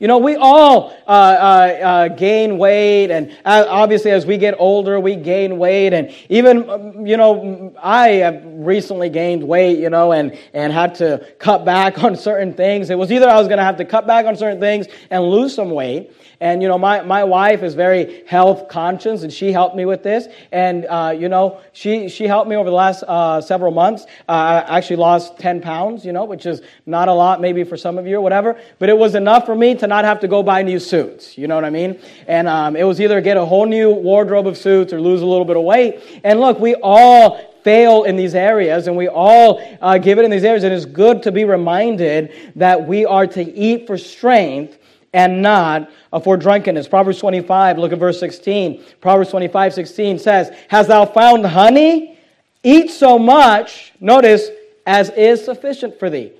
You 0.00 0.08
know, 0.08 0.18
we 0.18 0.34
all 0.34 0.90
uh, 1.06 1.10
uh, 1.10 1.14
uh, 1.14 2.08
gain 2.08 2.58
weight, 2.58 3.12
and 3.12 3.30
uh, 3.44 3.64
obviously, 3.68 4.10
as 4.10 4.26
we 4.26 4.36
get 4.36 4.56
older, 4.58 4.98
we 4.98 5.14
gain 5.14 5.56
weight. 5.56 5.92
And 5.92 6.12
even, 6.28 6.68
um, 6.68 7.06
you 7.06 7.16
know, 7.16 7.72
I 7.80 8.08
have 8.08 8.42
recently 8.44 9.08
gained 9.08 9.46
weight, 9.46 9.78
you 9.78 9.90
know, 9.90 10.10
and, 10.10 10.36
and 10.52 10.72
had 10.72 10.96
to 10.96 11.24
cut 11.38 11.64
back 11.64 11.98
on 12.02 12.16
certain 12.16 12.52
things. 12.54 12.90
It 12.90 12.98
was 12.98 13.12
either 13.12 13.28
I 13.28 13.38
was 13.38 13.46
going 13.46 13.58
to 13.58 13.64
have 13.64 13.76
to 13.76 13.84
cut 13.84 14.04
back 14.04 14.26
on 14.26 14.36
certain 14.36 14.58
things 14.58 14.88
and 15.10 15.22
lose 15.22 15.54
some 15.54 15.70
weight, 15.70 16.10
and, 16.44 16.60
you 16.60 16.68
know, 16.68 16.76
my, 16.76 17.00
my 17.00 17.24
wife 17.24 17.62
is 17.62 17.74
very 17.74 18.22
health 18.26 18.68
conscious, 18.68 19.22
and 19.22 19.32
she 19.32 19.50
helped 19.50 19.74
me 19.74 19.86
with 19.86 20.02
this. 20.02 20.28
And, 20.52 20.84
uh, 20.84 21.14
you 21.16 21.30
know, 21.30 21.62
she, 21.72 22.10
she 22.10 22.26
helped 22.26 22.50
me 22.50 22.56
over 22.56 22.68
the 22.68 22.76
last 22.76 23.02
uh, 23.08 23.40
several 23.40 23.72
months. 23.72 24.04
Uh, 24.28 24.62
I 24.68 24.76
actually 24.76 24.96
lost 24.96 25.38
10 25.38 25.62
pounds, 25.62 26.04
you 26.04 26.12
know, 26.12 26.26
which 26.26 26.44
is 26.44 26.60
not 26.84 27.08
a 27.08 27.14
lot 27.14 27.40
maybe 27.40 27.64
for 27.64 27.78
some 27.78 27.96
of 27.96 28.06
you 28.06 28.18
or 28.18 28.20
whatever. 28.20 28.60
But 28.78 28.90
it 28.90 28.98
was 28.98 29.14
enough 29.14 29.46
for 29.46 29.54
me 29.54 29.74
to 29.76 29.86
not 29.86 30.04
have 30.04 30.20
to 30.20 30.28
go 30.28 30.42
buy 30.42 30.60
new 30.60 30.78
suits. 30.78 31.38
You 31.38 31.48
know 31.48 31.54
what 31.54 31.64
I 31.64 31.70
mean? 31.70 31.98
And 32.28 32.46
um, 32.46 32.76
it 32.76 32.84
was 32.84 33.00
either 33.00 33.22
get 33.22 33.38
a 33.38 33.44
whole 33.46 33.64
new 33.64 33.88
wardrobe 33.94 34.46
of 34.46 34.58
suits 34.58 34.92
or 34.92 35.00
lose 35.00 35.22
a 35.22 35.26
little 35.26 35.46
bit 35.46 35.56
of 35.56 35.62
weight. 35.62 36.20
And 36.24 36.40
look, 36.40 36.60
we 36.60 36.74
all 36.74 37.40
fail 37.62 38.04
in 38.04 38.16
these 38.16 38.34
areas 38.34 38.86
and 38.86 38.98
we 38.98 39.08
all 39.08 39.66
uh, 39.80 39.96
give 39.96 40.18
it 40.18 40.26
in 40.26 40.30
these 40.30 40.44
areas. 40.44 40.62
And 40.62 40.74
it's 40.74 40.84
good 40.84 41.22
to 41.22 41.32
be 41.32 41.46
reminded 41.46 42.34
that 42.56 42.86
we 42.86 43.06
are 43.06 43.26
to 43.28 43.42
eat 43.42 43.86
for 43.86 43.96
strength 43.96 44.78
and 45.14 45.40
not 45.40 45.90
for 46.22 46.36
drunkenness. 46.36 46.88
Proverbs 46.88 47.20
25, 47.20 47.78
look 47.78 47.92
at 47.92 47.98
verse 47.98 48.20
16. 48.20 48.82
Proverbs 49.00 49.30
25, 49.30 49.72
16 49.72 50.18
says, 50.18 50.54
Hast 50.68 50.88
thou 50.88 51.06
found 51.06 51.46
honey? 51.46 52.18
Eat 52.64 52.90
so 52.90 53.18
much, 53.18 53.92
notice, 54.00 54.50
as 54.86 55.10
is 55.10 55.42
sufficient 55.42 55.98
for 55.98 56.10
thee. 56.10 56.32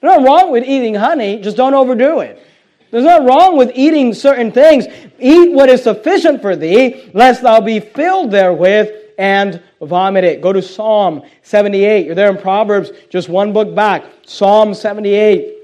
There's 0.00 0.12
nothing 0.12 0.24
wrong 0.24 0.52
with 0.52 0.64
eating 0.64 0.94
honey, 0.94 1.40
just 1.40 1.56
don't 1.56 1.74
overdo 1.74 2.20
it. 2.20 2.44
There's 2.90 3.04
nothing 3.04 3.26
wrong 3.26 3.56
with 3.56 3.72
eating 3.74 4.12
certain 4.14 4.52
things. 4.52 4.86
Eat 5.18 5.52
what 5.52 5.68
is 5.68 5.82
sufficient 5.82 6.42
for 6.42 6.54
thee, 6.54 7.10
lest 7.14 7.42
thou 7.42 7.60
be 7.60 7.80
filled 7.80 8.30
therewith 8.30 8.90
and 9.18 9.62
vomit 9.80 10.24
it. 10.24 10.40
Go 10.40 10.52
to 10.52 10.62
Psalm 10.62 11.22
78. 11.42 12.06
You're 12.06 12.14
there 12.14 12.30
in 12.30 12.38
Proverbs, 12.38 12.90
just 13.08 13.28
one 13.28 13.52
book 13.52 13.74
back. 13.74 14.04
Psalm 14.26 14.74
78. 14.74 15.57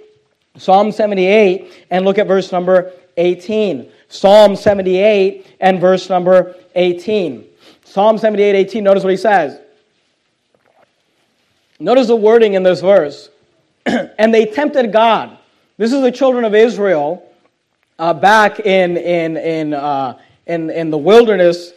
Psalm 0.56 0.92
78, 0.92 1.86
and 1.90 2.04
look 2.04 2.18
at 2.18 2.26
verse 2.26 2.52
number 2.52 2.92
18. 3.16 3.90
Psalm 4.08 4.54
78 4.54 5.56
and 5.60 5.80
verse 5.80 6.08
number 6.08 6.54
18. 6.74 7.44
Psalm 7.84 8.18
78, 8.18 8.54
18, 8.54 8.84
notice 8.84 9.02
what 9.04 9.10
he 9.10 9.16
says. 9.16 9.60
Notice 11.80 12.06
the 12.06 12.16
wording 12.16 12.54
in 12.54 12.62
this 12.62 12.80
verse. 12.80 13.30
and 13.86 14.32
they 14.32 14.46
tempted 14.46 14.92
God. 14.92 15.36
This 15.76 15.92
is 15.92 16.02
the 16.02 16.12
children 16.12 16.44
of 16.44 16.54
Israel 16.54 17.28
uh, 17.98 18.14
back 18.14 18.60
in, 18.60 18.96
in, 18.96 19.36
in, 19.36 19.74
uh, 19.74 20.18
in, 20.46 20.70
in 20.70 20.90
the 20.90 20.98
wilderness. 20.98 21.72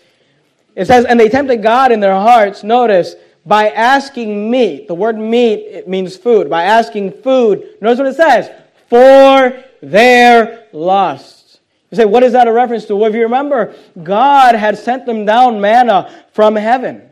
It 0.76 0.86
says, 0.86 1.06
and 1.06 1.20
they 1.20 1.30
tempted 1.30 1.64
God 1.64 1.92
in 1.92 2.00
their 2.00 2.16
hearts, 2.16 2.64
notice, 2.64 3.16
by 3.46 3.70
asking 3.70 4.52
meat. 4.52 4.88
The 4.88 4.94
word 4.94 5.18
meat 5.18 5.66
it 5.66 5.88
means 5.88 6.16
food. 6.16 6.50
By 6.50 6.64
asking 6.64 7.22
food, 7.24 7.78
notice 7.82 7.98
what 7.98 8.08
it 8.08 8.16
says 8.16 8.50
for 8.90 9.64
their 9.82 10.68
lusts. 10.74 11.60
You 11.92 11.96
say, 11.98 12.06
what 12.06 12.24
is 12.24 12.34
that 12.34 12.48
a 12.48 12.52
reference 12.52 12.86
to? 12.86 12.96
Well, 12.96 13.10
if 13.10 13.16
you 13.16 13.24
remember, 13.24 13.76
God 14.02 14.56
had 14.56 14.78
sent 14.78 15.06
them 15.06 15.26
down 15.26 15.62
manna 15.62 16.26
from 16.34 16.56
heaven. 16.56 17.10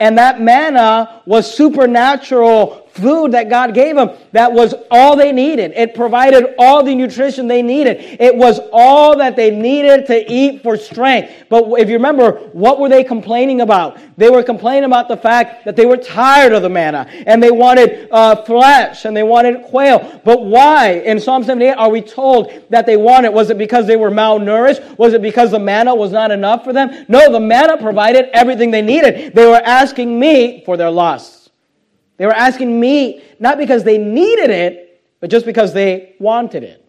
And 0.00 0.18
that 0.18 0.40
manna 0.40 1.22
was 1.26 1.52
supernatural 1.52 2.83
food 2.94 3.32
that 3.32 3.50
God 3.50 3.74
gave 3.74 3.96
them 3.96 4.10
that 4.32 4.52
was 4.52 4.74
all 4.90 5.16
they 5.16 5.32
needed. 5.32 5.72
It 5.74 5.94
provided 5.94 6.54
all 6.58 6.84
the 6.84 6.94
nutrition 6.94 7.48
they 7.48 7.62
needed. 7.62 8.16
It 8.20 8.34
was 8.34 8.60
all 8.72 9.16
that 9.18 9.34
they 9.34 9.50
needed 9.50 10.06
to 10.06 10.32
eat 10.32 10.62
for 10.62 10.76
strength. 10.76 11.32
But 11.48 11.64
if 11.80 11.88
you 11.88 11.94
remember, 11.94 12.32
what 12.52 12.78
were 12.78 12.88
they 12.88 13.02
complaining 13.02 13.60
about? 13.60 13.98
They 14.16 14.30
were 14.30 14.42
complaining 14.42 14.84
about 14.84 15.08
the 15.08 15.16
fact 15.16 15.64
that 15.64 15.74
they 15.74 15.86
were 15.86 15.96
tired 15.96 16.52
of 16.52 16.62
the 16.62 16.68
manna 16.68 17.08
and 17.26 17.42
they 17.42 17.50
wanted 17.50 18.08
uh, 18.12 18.44
flesh 18.44 19.04
and 19.04 19.16
they 19.16 19.24
wanted 19.24 19.62
quail. 19.64 20.20
But 20.24 20.44
why? 20.44 21.02
In 21.04 21.18
Psalm 21.18 21.42
78, 21.42 21.72
are 21.72 21.90
we 21.90 22.00
told 22.00 22.52
that 22.70 22.86
they 22.86 22.96
wanted? 22.96 23.30
Was 23.30 23.50
it 23.50 23.58
because 23.58 23.86
they 23.86 23.96
were 23.96 24.10
malnourished? 24.10 24.98
Was 24.98 25.14
it 25.14 25.22
because 25.22 25.50
the 25.50 25.58
manna 25.58 25.94
was 25.94 26.12
not 26.12 26.30
enough 26.30 26.62
for 26.62 26.72
them? 26.72 27.04
No, 27.08 27.30
the 27.32 27.40
manna 27.40 27.76
provided 27.76 28.26
everything 28.32 28.70
they 28.70 28.82
needed. 28.82 29.34
They 29.34 29.46
were 29.46 29.62
asking 29.64 30.18
me 30.18 30.64
for 30.64 30.76
their 30.76 30.90
lusts. 30.90 31.43
They 32.16 32.26
were 32.26 32.34
asking 32.34 32.78
me 32.78 33.22
not 33.38 33.58
because 33.58 33.84
they 33.84 33.98
needed 33.98 34.50
it, 34.50 35.02
but 35.20 35.30
just 35.30 35.46
because 35.46 35.72
they 35.72 36.14
wanted 36.18 36.62
it. 36.62 36.84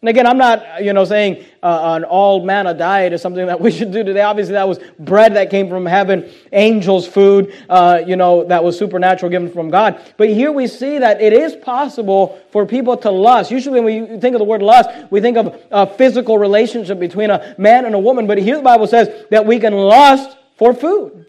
And 0.00 0.08
again, 0.08 0.28
I'm 0.28 0.38
not, 0.38 0.84
you 0.84 0.92
know, 0.92 1.04
saying 1.04 1.44
uh, 1.60 1.96
an 1.96 2.04
all 2.04 2.44
manna 2.44 2.72
diet 2.72 3.12
is 3.12 3.20
something 3.20 3.46
that 3.46 3.60
we 3.60 3.72
should 3.72 3.90
do 3.90 4.04
today. 4.04 4.22
Obviously, 4.22 4.52
that 4.52 4.68
was 4.68 4.78
bread 5.00 5.34
that 5.34 5.50
came 5.50 5.68
from 5.68 5.84
heaven, 5.86 6.30
angels' 6.52 7.04
food, 7.04 7.52
uh, 7.68 8.00
you 8.06 8.14
know, 8.14 8.44
that 8.44 8.62
was 8.62 8.78
supernatural 8.78 9.28
given 9.28 9.50
from 9.50 9.70
God. 9.70 10.00
But 10.16 10.28
here 10.28 10.52
we 10.52 10.68
see 10.68 10.98
that 10.98 11.20
it 11.20 11.32
is 11.32 11.56
possible 11.56 12.40
for 12.52 12.64
people 12.64 12.96
to 12.98 13.10
lust. 13.10 13.50
Usually, 13.50 13.80
when 13.80 14.10
we 14.10 14.20
think 14.20 14.36
of 14.36 14.38
the 14.38 14.44
word 14.44 14.62
lust, 14.62 14.88
we 15.10 15.20
think 15.20 15.36
of 15.36 15.60
a 15.72 15.84
physical 15.84 16.38
relationship 16.38 17.00
between 17.00 17.30
a 17.30 17.56
man 17.58 17.84
and 17.84 17.96
a 17.96 17.98
woman. 17.98 18.28
But 18.28 18.38
here 18.38 18.56
the 18.56 18.62
Bible 18.62 18.86
says 18.86 19.26
that 19.30 19.46
we 19.46 19.58
can 19.58 19.72
lust 19.72 20.36
for 20.56 20.74
food 20.74 21.26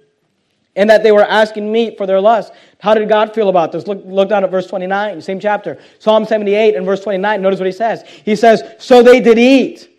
and 0.80 0.90
that 0.90 1.04
they 1.04 1.12
were 1.12 1.26
asking 1.26 1.70
meat 1.70 1.98
for 1.98 2.08
their 2.08 2.22
lust. 2.22 2.54
How 2.80 2.94
did 2.94 3.10
God 3.10 3.36
feel 3.36 3.50
about 3.50 3.74
this? 3.74 3.86
Look, 3.86 4.02
look 4.06 4.30
down 4.30 4.46
at 4.46 4.50
verse 4.50 4.66
29, 4.66 5.22
same 5.22 5.40
chapter. 5.40 5.78
Psalm 6.00 6.26
78 6.26 6.76
and 6.76 6.86
verse 6.86 7.02
29. 7.02 7.42
Notice 7.42 7.60
what 7.60 7.66
he 7.66 7.74
says. 7.74 8.04
He 8.24 8.38
says, 8.38 8.64
So 8.80 9.04
they 9.04 9.20
did 9.20 9.38
eat. 9.38 9.90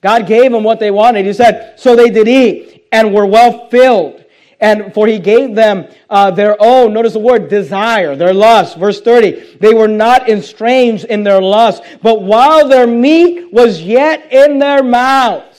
God 0.00 0.28
gave 0.28 0.52
them 0.52 0.62
what 0.62 0.78
they 0.78 0.92
wanted. 0.92 1.26
He 1.26 1.32
said, 1.32 1.80
So 1.80 1.96
they 1.96 2.10
did 2.10 2.28
eat 2.28 2.86
and 2.92 3.12
were 3.12 3.26
well 3.26 3.68
filled 3.70 4.24
And 4.60 4.94
for 4.94 5.08
he 5.08 5.18
gave 5.18 5.56
them 5.56 5.88
uh, 6.08 6.30
their 6.30 6.56
own, 6.60 6.92
notice 6.92 7.14
the 7.14 7.18
word, 7.18 7.48
desire, 7.48 8.14
their 8.14 8.32
lust. 8.32 8.78
Verse 8.78 9.00
30. 9.00 9.56
They 9.58 9.74
were 9.74 9.88
not 9.88 10.30
estranged 10.30 11.06
in 11.06 11.24
their 11.24 11.42
lust, 11.42 11.82
but 12.02 12.22
while 12.22 12.68
their 12.68 12.86
meat 12.86 13.52
was 13.52 13.82
yet 13.82 14.32
in 14.32 14.60
their 14.60 14.84
mouths, 14.84 15.53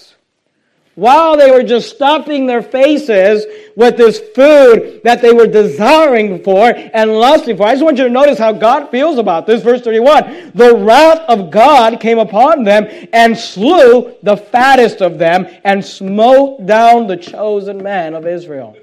while 0.96 1.38
they 1.38 1.52
were 1.52 1.64
just 1.64 1.90
stuffing 1.94 2.46
their 2.46 2.62
faces 2.62 3.46
with 3.76 3.98
this 3.98 4.20
food 4.34 5.02
that 5.04 5.22
they 5.22 5.34
were 5.34 5.46
desiring 5.48 6.42
for 6.42 6.74
and 6.76 7.12
lusting 7.12 7.58
for. 7.58 7.68
I 7.68 7.74
just 7.74 7.84
want 7.84 7.98
you 7.98 8.06
to 8.06 8.10
notice 8.10 8.40
how 8.40 8.54
God 8.54 8.90
feels 8.90 9.18
about 9.18 9.46
this. 9.46 9.62
Verse 9.62 9.82
31 9.82 10.54
The 10.56 10.76
wrath 10.76 11.20
of 11.28 11.52
God 11.52 12.00
came 12.00 12.18
upon 12.18 12.64
them 12.64 12.88
and 13.12 13.38
slew 13.38 14.16
the 14.24 14.38
fattest 14.38 15.02
of 15.02 15.20
them 15.20 15.48
and 15.64 15.84
smote 15.84 16.66
down 16.66 17.08
the 17.08 17.18
chosen 17.18 17.84
men 17.84 18.14
of 18.14 18.26
Israel. 18.26 18.76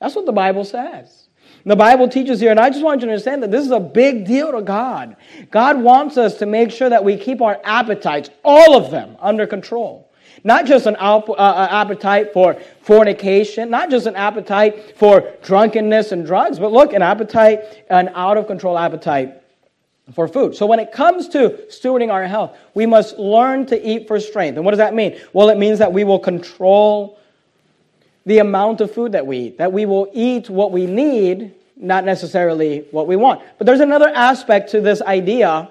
That's 0.00 0.16
what 0.16 0.26
the 0.26 0.32
Bible 0.32 0.64
says. 0.64 1.28
The 1.66 1.76
Bible 1.76 2.08
teaches 2.08 2.40
here, 2.40 2.50
and 2.50 2.58
I 2.58 2.70
just 2.70 2.82
want 2.82 3.02
you 3.02 3.06
to 3.06 3.12
understand 3.12 3.42
that 3.42 3.50
this 3.50 3.66
is 3.66 3.70
a 3.70 3.80
big 3.80 4.24
deal 4.24 4.50
to 4.52 4.62
God. 4.62 5.16
God 5.50 5.78
wants 5.82 6.16
us 6.16 6.38
to 6.38 6.46
make 6.46 6.70
sure 6.70 6.88
that 6.88 7.04
we 7.04 7.18
keep 7.18 7.42
our 7.42 7.60
appetites, 7.64 8.30
all 8.42 8.78
of 8.78 8.90
them, 8.90 9.16
under 9.20 9.46
control. 9.46 10.09
Not 10.42 10.66
just 10.66 10.86
an 10.86 10.96
uh, 10.98 11.18
uh, 11.18 11.68
appetite 11.70 12.32
for 12.32 12.54
fornication, 12.82 13.70
not 13.70 13.90
just 13.90 14.06
an 14.06 14.16
appetite 14.16 14.96
for 14.96 15.32
drunkenness 15.42 16.12
and 16.12 16.26
drugs, 16.26 16.58
but 16.58 16.72
look, 16.72 16.92
an 16.92 17.02
appetite, 17.02 17.84
an 17.90 18.10
out 18.14 18.36
of 18.36 18.46
control 18.46 18.78
appetite 18.78 19.34
for 20.14 20.26
food. 20.26 20.56
So 20.56 20.66
when 20.66 20.80
it 20.80 20.92
comes 20.92 21.28
to 21.28 21.50
stewarding 21.68 22.12
our 22.12 22.26
health, 22.26 22.56
we 22.74 22.86
must 22.86 23.18
learn 23.18 23.66
to 23.66 23.88
eat 23.88 24.08
for 24.08 24.18
strength. 24.18 24.56
And 24.56 24.64
what 24.64 24.72
does 24.72 24.78
that 24.78 24.94
mean? 24.94 25.20
Well, 25.32 25.50
it 25.50 25.58
means 25.58 25.78
that 25.78 25.92
we 25.92 26.04
will 26.04 26.18
control 26.18 27.18
the 28.26 28.38
amount 28.38 28.80
of 28.80 28.92
food 28.92 29.12
that 29.12 29.26
we 29.26 29.38
eat, 29.38 29.58
that 29.58 29.72
we 29.72 29.86
will 29.86 30.08
eat 30.12 30.50
what 30.50 30.72
we 30.72 30.86
need, 30.86 31.54
not 31.76 32.04
necessarily 32.04 32.84
what 32.90 33.06
we 33.06 33.16
want. 33.16 33.42
But 33.58 33.66
there's 33.66 33.80
another 33.80 34.08
aspect 34.08 34.70
to 34.70 34.80
this 34.80 35.00
idea 35.02 35.68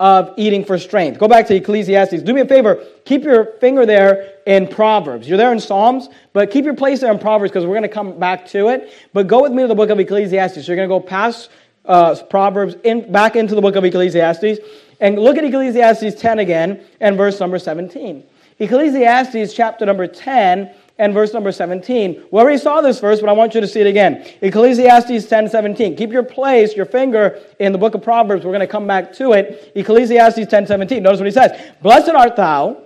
of 0.00 0.32
eating 0.38 0.64
for 0.64 0.78
strength. 0.78 1.20
Go 1.20 1.28
back 1.28 1.46
to 1.48 1.54
Ecclesiastes. 1.54 2.22
Do 2.22 2.32
me 2.32 2.40
a 2.40 2.46
favor, 2.46 2.82
keep 3.04 3.22
your 3.22 3.52
finger 3.60 3.84
there 3.84 4.32
in 4.46 4.66
Proverbs. 4.66 5.28
You're 5.28 5.36
there 5.36 5.52
in 5.52 5.60
Psalms, 5.60 6.08
but 6.32 6.50
keep 6.50 6.64
your 6.64 6.74
place 6.74 7.00
there 7.00 7.12
in 7.12 7.18
Proverbs 7.18 7.52
because 7.52 7.66
we're 7.66 7.74
going 7.74 7.82
to 7.82 7.88
come 7.88 8.18
back 8.18 8.46
to 8.48 8.68
it. 8.68 8.90
But 9.12 9.28
go 9.28 9.42
with 9.42 9.52
me 9.52 9.62
to 9.62 9.68
the 9.68 9.74
book 9.74 9.90
of 9.90 10.00
Ecclesiastes. 10.00 10.66
You're 10.66 10.76
going 10.76 10.88
to 10.88 10.92
go 10.92 11.00
past 11.00 11.50
uh, 11.84 12.16
Proverbs 12.30 12.76
in, 12.82 13.12
back 13.12 13.36
into 13.36 13.54
the 13.54 13.60
book 13.60 13.76
of 13.76 13.84
Ecclesiastes 13.84 14.60
and 15.00 15.18
look 15.18 15.36
at 15.36 15.44
Ecclesiastes 15.44 16.18
10 16.18 16.38
again 16.38 16.82
and 17.00 17.18
verse 17.18 17.38
number 17.38 17.58
17. 17.58 18.24
Ecclesiastes 18.58 19.52
chapter 19.52 19.84
number 19.84 20.06
10 20.06 20.74
and 21.00 21.14
verse 21.14 21.32
number 21.32 21.50
17. 21.50 22.26
We 22.30 22.38
already 22.38 22.58
saw 22.58 22.82
this 22.82 23.00
verse, 23.00 23.20
but 23.20 23.30
I 23.30 23.32
want 23.32 23.54
you 23.54 23.60
to 23.62 23.66
see 23.66 23.80
it 23.80 23.86
again. 23.86 24.24
Ecclesiastes 24.42 25.26
10 25.26 25.48
17. 25.48 25.96
Keep 25.96 26.12
your 26.12 26.22
place, 26.22 26.76
your 26.76 26.84
finger 26.84 27.40
in 27.58 27.72
the 27.72 27.78
book 27.78 27.94
of 27.94 28.02
Proverbs. 28.02 28.44
We're 28.44 28.52
going 28.52 28.60
to 28.60 28.66
come 28.66 28.86
back 28.86 29.12
to 29.14 29.32
it. 29.32 29.72
Ecclesiastes 29.74 30.46
10 30.46 30.66
17. 30.66 31.02
Notice 31.02 31.18
what 31.18 31.26
he 31.26 31.32
says 31.32 31.58
Blessed 31.82 32.10
art 32.10 32.36
thou, 32.36 32.82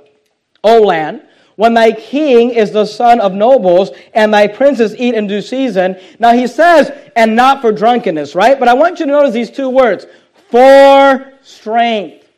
O 0.62 0.80
land, 0.83 1.23
when 1.56 1.75
thy 1.75 1.90
king 1.90 2.50
is 2.50 2.71
the 2.71 2.87
son 2.87 3.21
of 3.21 3.35
nobles, 3.35 3.90
and 4.14 4.33
thy 4.33 4.47
princes 4.47 4.94
eat 4.97 5.14
in 5.14 5.26
due 5.26 5.42
season. 5.42 5.99
Now 6.21 6.33
he 6.33 6.47
says, 6.47 6.92
and 7.16 7.35
not 7.35 7.61
for 7.61 7.73
drunkenness, 7.73 8.37
right? 8.37 8.59
But 8.59 8.68
I 8.68 8.75
want 8.75 9.00
you 9.00 9.06
to 9.06 9.12
notice 9.12 9.35
these 9.35 9.50
two 9.50 9.68
words 9.68 10.06
for 10.50 11.33
strength. 11.42 12.28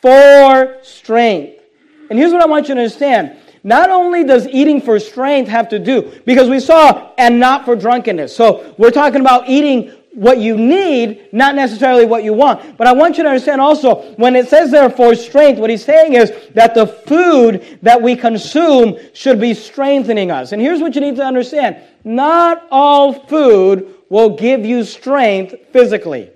For 0.00 0.78
strength. 0.82 1.62
And 2.10 2.18
here's 2.18 2.32
what 2.32 2.42
I 2.42 2.46
want 2.46 2.68
you 2.68 2.74
to 2.74 2.80
understand 2.80 3.38
not 3.64 3.90
only 3.90 4.22
does 4.22 4.46
eating 4.46 4.80
for 4.80 5.00
strength 5.00 5.48
have 5.48 5.68
to 5.70 5.78
do, 5.78 6.12
because 6.24 6.48
we 6.48 6.60
saw, 6.60 7.10
and 7.18 7.40
not 7.40 7.64
for 7.64 7.74
drunkenness. 7.74 8.36
So 8.36 8.74
we're 8.78 8.90
talking 8.90 9.20
about 9.20 9.48
eating 9.48 9.90
what 10.12 10.38
you 10.38 10.56
need, 10.56 11.28
not 11.32 11.54
necessarily 11.56 12.06
what 12.06 12.22
you 12.22 12.32
want. 12.32 12.76
But 12.76 12.86
I 12.86 12.92
want 12.92 13.16
you 13.16 13.24
to 13.24 13.28
understand 13.28 13.60
also, 13.60 14.14
when 14.14 14.36
it 14.36 14.48
says 14.48 14.70
there 14.70 14.88
for 14.88 15.14
strength, 15.14 15.58
what 15.58 15.70
he's 15.70 15.84
saying 15.84 16.14
is 16.14 16.32
that 16.54 16.74
the 16.74 16.86
food 16.86 17.78
that 17.82 18.00
we 18.00 18.14
consume 18.14 18.96
should 19.12 19.40
be 19.40 19.54
strengthening 19.54 20.30
us. 20.30 20.52
And 20.52 20.62
here's 20.62 20.80
what 20.80 20.94
you 20.94 21.00
need 21.00 21.16
to 21.16 21.24
understand 21.24 21.78
not 22.04 22.66
all 22.70 23.12
food 23.12 23.94
will 24.10 24.36
give 24.36 24.64
you 24.64 24.84
strength 24.84 25.54
physically. 25.72 26.30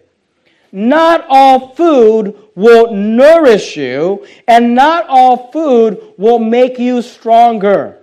Not 0.71 1.25
all 1.29 1.75
food 1.75 2.37
will 2.55 2.93
nourish 2.93 3.77
you, 3.77 4.27
and 4.47 4.75
not 4.75 5.07
all 5.09 5.51
food 5.51 6.15
will 6.19 6.39
make 6.39 6.79
you 6.79 7.03
stronger. 7.03 7.99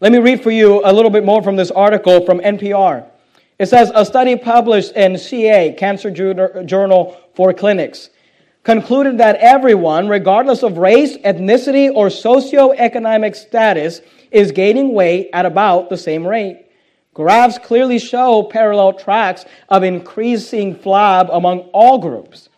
Let 0.00 0.12
me 0.12 0.18
read 0.18 0.42
for 0.42 0.50
you 0.50 0.82
a 0.84 0.92
little 0.92 1.10
bit 1.10 1.24
more 1.24 1.42
from 1.42 1.56
this 1.56 1.70
article 1.70 2.26
from 2.26 2.40
NPR. 2.40 3.06
It 3.58 3.66
says 3.66 3.92
a 3.94 4.04
study 4.04 4.34
published 4.36 4.92
in 4.92 5.16
CA, 5.16 5.72
Cancer 5.74 6.10
Journal 6.10 7.16
for 7.34 7.54
Clinics, 7.54 8.10
concluded 8.64 9.18
that 9.18 9.36
everyone, 9.36 10.08
regardless 10.08 10.62
of 10.64 10.78
race, 10.78 11.16
ethnicity, 11.18 11.88
or 11.94 12.08
socioeconomic 12.08 13.36
status, 13.36 14.00
is 14.30 14.50
gaining 14.50 14.92
weight 14.92 15.30
at 15.32 15.46
about 15.46 15.88
the 15.88 15.96
same 15.96 16.26
rate. 16.26 16.66
Graphs 17.14 17.58
clearly 17.58 17.98
show 17.98 18.42
parallel 18.42 18.94
tracks 18.94 19.44
of 19.68 19.82
increasing 19.82 20.74
flab 20.74 21.28
among 21.30 21.60
all 21.72 21.98
groups. 21.98 22.48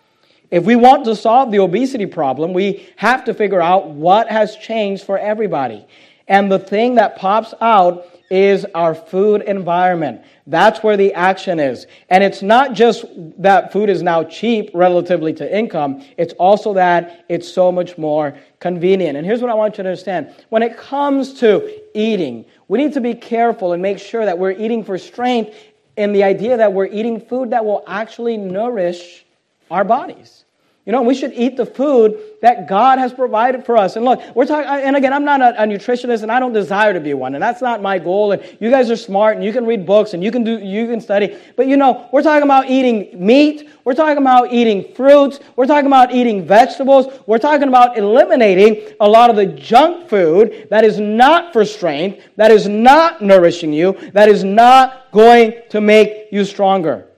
If 0.50 0.64
we 0.64 0.76
want 0.76 1.04
to 1.06 1.16
solve 1.16 1.50
the 1.50 1.58
obesity 1.58 2.06
problem, 2.06 2.52
we 2.52 2.88
have 2.96 3.24
to 3.24 3.34
figure 3.34 3.60
out 3.60 3.90
what 3.90 4.30
has 4.30 4.56
changed 4.56 5.04
for 5.04 5.18
everybody. 5.18 5.84
And 6.28 6.50
the 6.50 6.60
thing 6.60 6.94
that 6.94 7.16
pops 7.16 7.52
out 7.60 8.06
is 8.30 8.64
our 8.74 8.94
food 8.94 9.42
environment. 9.42 10.22
That's 10.46 10.82
where 10.82 10.96
the 10.96 11.12
action 11.14 11.60
is. 11.60 11.86
And 12.08 12.24
it's 12.24 12.42
not 12.42 12.72
just 12.72 13.04
that 13.38 13.72
food 13.72 13.90
is 13.90 14.02
now 14.02 14.24
cheap 14.24 14.70
relatively 14.74 15.32
to 15.34 15.56
income, 15.56 16.04
it's 16.16 16.32
also 16.34 16.74
that 16.74 17.24
it's 17.28 17.48
so 17.48 17.70
much 17.70 17.98
more 17.98 18.36
convenient. 18.60 19.16
And 19.16 19.26
here's 19.26 19.40
what 19.40 19.50
I 19.50 19.54
want 19.54 19.76
you 19.76 19.84
to 19.84 19.90
understand 19.90 20.34
when 20.48 20.62
it 20.62 20.76
comes 20.76 21.34
to 21.40 21.80
eating, 21.94 22.44
we 22.68 22.78
need 22.78 22.94
to 22.94 23.00
be 23.00 23.14
careful 23.14 23.72
and 23.72 23.82
make 23.82 23.98
sure 23.98 24.24
that 24.24 24.38
we're 24.38 24.52
eating 24.52 24.84
for 24.84 24.98
strength 24.98 25.56
and 25.96 26.14
the 26.14 26.24
idea 26.24 26.56
that 26.56 26.72
we're 26.72 26.86
eating 26.86 27.20
food 27.20 27.50
that 27.50 27.64
will 27.64 27.84
actually 27.86 28.36
nourish 28.36 29.24
our 29.70 29.84
bodies. 29.84 30.43
You 30.86 30.92
know, 30.92 31.00
we 31.00 31.14
should 31.14 31.32
eat 31.32 31.56
the 31.56 31.64
food 31.64 32.20
that 32.42 32.68
God 32.68 32.98
has 32.98 33.10
provided 33.10 33.64
for 33.64 33.74
us. 33.74 33.96
And 33.96 34.04
look, 34.04 34.20
we're 34.34 34.44
talking, 34.44 34.68
and 34.68 34.94
again, 34.96 35.14
I'm 35.14 35.24
not 35.24 35.40
a, 35.40 35.62
a, 35.62 35.66
nutritionist 35.66 36.22
and 36.22 36.30
I 36.30 36.38
don't 36.38 36.52
desire 36.52 36.92
to 36.92 37.00
be 37.00 37.14
one. 37.14 37.34
And 37.34 37.42
that's 37.42 37.62
not 37.62 37.80
my 37.80 37.98
goal. 37.98 38.32
And 38.32 38.42
you 38.60 38.70
guys 38.70 38.90
are 38.90 38.96
smart 38.96 39.36
and 39.36 39.42
you 39.42 39.50
can 39.50 39.64
read 39.64 39.86
books 39.86 40.12
and 40.12 40.22
you 40.22 40.30
can 40.30 40.44
do, 40.44 40.58
you 40.58 40.86
can 40.86 41.00
study. 41.00 41.38
But 41.56 41.68
you 41.68 41.78
know, 41.78 42.06
we're 42.12 42.22
talking 42.22 42.42
about 42.42 42.68
eating 42.68 43.08
meat. 43.18 43.70
We're 43.84 43.94
talking 43.94 44.18
about 44.18 44.52
eating 44.52 44.92
fruits. 44.92 45.40
We're 45.56 45.66
talking 45.66 45.86
about 45.86 46.14
eating 46.14 46.46
vegetables. 46.46 47.06
We're 47.26 47.38
talking 47.38 47.68
about 47.68 47.96
eliminating 47.96 48.94
a 49.00 49.08
lot 49.08 49.30
of 49.30 49.36
the 49.36 49.46
junk 49.46 50.10
food 50.10 50.66
that 50.68 50.84
is 50.84 51.00
not 51.00 51.54
for 51.54 51.64
strength, 51.64 52.28
that 52.36 52.50
is 52.50 52.68
not 52.68 53.22
nourishing 53.22 53.72
you, 53.72 53.94
that 54.12 54.28
is 54.28 54.44
not 54.44 55.10
going 55.12 55.62
to 55.70 55.80
make 55.80 56.28
you 56.30 56.44
stronger. 56.44 57.08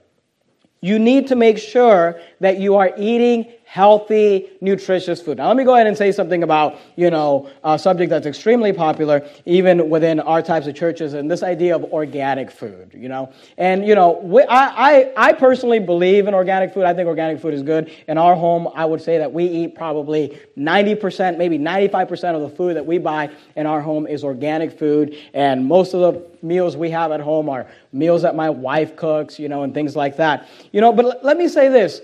You 0.81 0.99
need 0.99 1.27
to 1.27 1.35
make 1.35 1.57
sure 1.57 2.19
that 2.39 2.59
you 2.59 2.75
are 2.75 2.91
eating 2.97 3.51
healthy, 3.67 4.49
nutritious 4.61 5.21
food. 5.21 5.37
Now, 5.37 5.47
let 5.47 5.57
me 5.57 5.65
go 5.65 5.75
ahead 5.75 5.87
and 5.87 5.97
say 5.97 6.13
something 6.13 6.41
about, 6.41 6.77
you 6.95 7.11
know, 7.11 7.49
a 7.65 7.77
subject 7.77 8.09
that's 8.09 8.25
extremely 8.25 8.71
popular 8.71 9.27
even 9.45 9.89
within 9.89 10.21
our 10.21 10.41
types 10.41 10.67
of 10.67 10.75
churches 10.75 11.13
and 11.13 11.29
this 11.29 11.43
idea 11.43 11.75
of 11.75 11.83
organic 11.85 12.49
food, 12.49 12.91
you 12.93 13.09
know. 13.09 13.31
And, 13.57 13.85
you 13.85 13.93
know, 13.93 14.21
I, 14.49 15.11
I, 15.17 15.29
I 15.29 15.33
personally 15.33 15.79
believe 15.79 16.27
in 16.27 16.33
organic 16.33 16.73
food. 16.73 16.85
I 16.85 16.93
think 16.93 17.07
organic 17.07 17.41
food 17.41 17.53
is 17.53 17.61
good. 17.61 17.91
In 18.07 18.17
our 18.17 18.35
home, 18.35 18.69
I 18.73 18.85
would 18.85 19.01
say 19.01 19.17
that 19.17 19.33
we 19.33 19.43
eat 19.45 19.75
probably 19.75 20.39
90%, 20.57 21.37
maybe 21.37 21.59
95% 21.59 22.35
of 22.35 22.49
the 22.49 22.55
food 22.55 22.77
that 22.77 22.85
we 22.85 22.99
buy 22.99 23.29
in 23.57 23.65
our 23.65 23.81
home 23.81 24.07
is 24.07 24.23
organic 24.23 24.79
food. 24.79 25.17
And 25.33 25.67
most 25.67 25.93
of 25.93 25.99
the 25.99 26.25
meals 26.41 26.77
we 26.77 26.89
have 26.91 27.11
at 27.11 27.19
home 27.19 27.49
are 27.49 27.67
meals 27.91 28.21
that 28.21 28.33
my 28.33 28.49
wife 28.49 28.95
cooks, 28.95 29.37
you 29.37 29.49
know, 29.49 29.63
and 29.63 29.73
things 29.73 29.93
like 29.93 30.15
that. 30.17 30.47
You 30.71 30.79
know, 30.79 30.93
but 30.93 31.21
let 31.25 31.35
me 31.35 31.49
say 31.49 31.67
this 31.67 31.99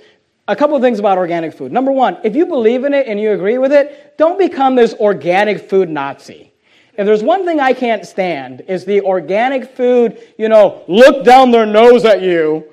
a 0.47 0.55
couple 0.55 0.75
of 0.75 0.81
things 0.81 0.99
about 0.99 1.17
organic 1.17 1.53
food. 1.53 1.71
Number 1.71 1.91
one, 1.91 2.17
if 2.23 2.35
you 2.35 2.45
believe 2.45 2.83
in 2.83 2.93
it 2.93 3.07
and 3.07 3.19
you 3.19 3.31
agree 3.31 3.57
with 3.57 3.71
it, 3.71 4.17
don't 4.17 4.37
become 4.37 4.75
this 4.75 4.93
organic 4.95 5.69
food 5.69 5.89
Nazi. 5.89 6.51
If 6.95 7.05
there's 7.05 7.23
one 7.23 7.45
thing 7.45 7.59
I 7.59 7.73
can't 7.73 8.05
stand 8.05 8.61
is 8.67 8.85
the 8.85 9.01
organic 9.01 9.75
food, 9.75 10.21
you 10.37 10.49
know, 10.49 10.83
look 10.87 11.25
down 11.25 11.51
their 11.51 11.65
nose 11.65 12.05
at 12.05 12.21
you 12.21 12.65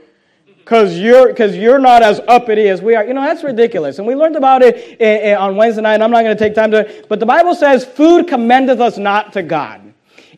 because 0.58 0.98
you're 0.98 1.28
because 1.28 1.56
you're 1.56 1.78
not 1.78 2.02
as 2.02 2.20
uppity 2.28 2.68
as 2.68 2.82
we 2.82 2.94
are. 2.94 3.04
You 3.04 3.14
know, 3.14 3.22
that's 3.22 3.42
ridiculous. 3.42 3.98
And 3.98 4.06
we 4.06 4.14
learned 4.14 4.36
about 4.36 4.62
it 4.62 5.00
in, 5.00 5.30
in, 5.30 5.36
on 5.36 5.56
Wednesday 5.56 5.80
night. 5.80 5.94
And 5.94 6.04
I'm 6.04 6.10
not 6.10 6.22
going 6.22 6.36
to 6.36 6.44
take 6.44 6.54
time 6.54 6.70
to, 6.72 7.04
but 7.08 7.18
the 7.18 7.26
Bible 7.26 7.54
says, 7.54 7.84
"Food 7.84 8.28
commendeth 8.28 8.78
us 8.78 8.98
not 8.98 9.32
to 9.32 9.42
God." 9.42 9.89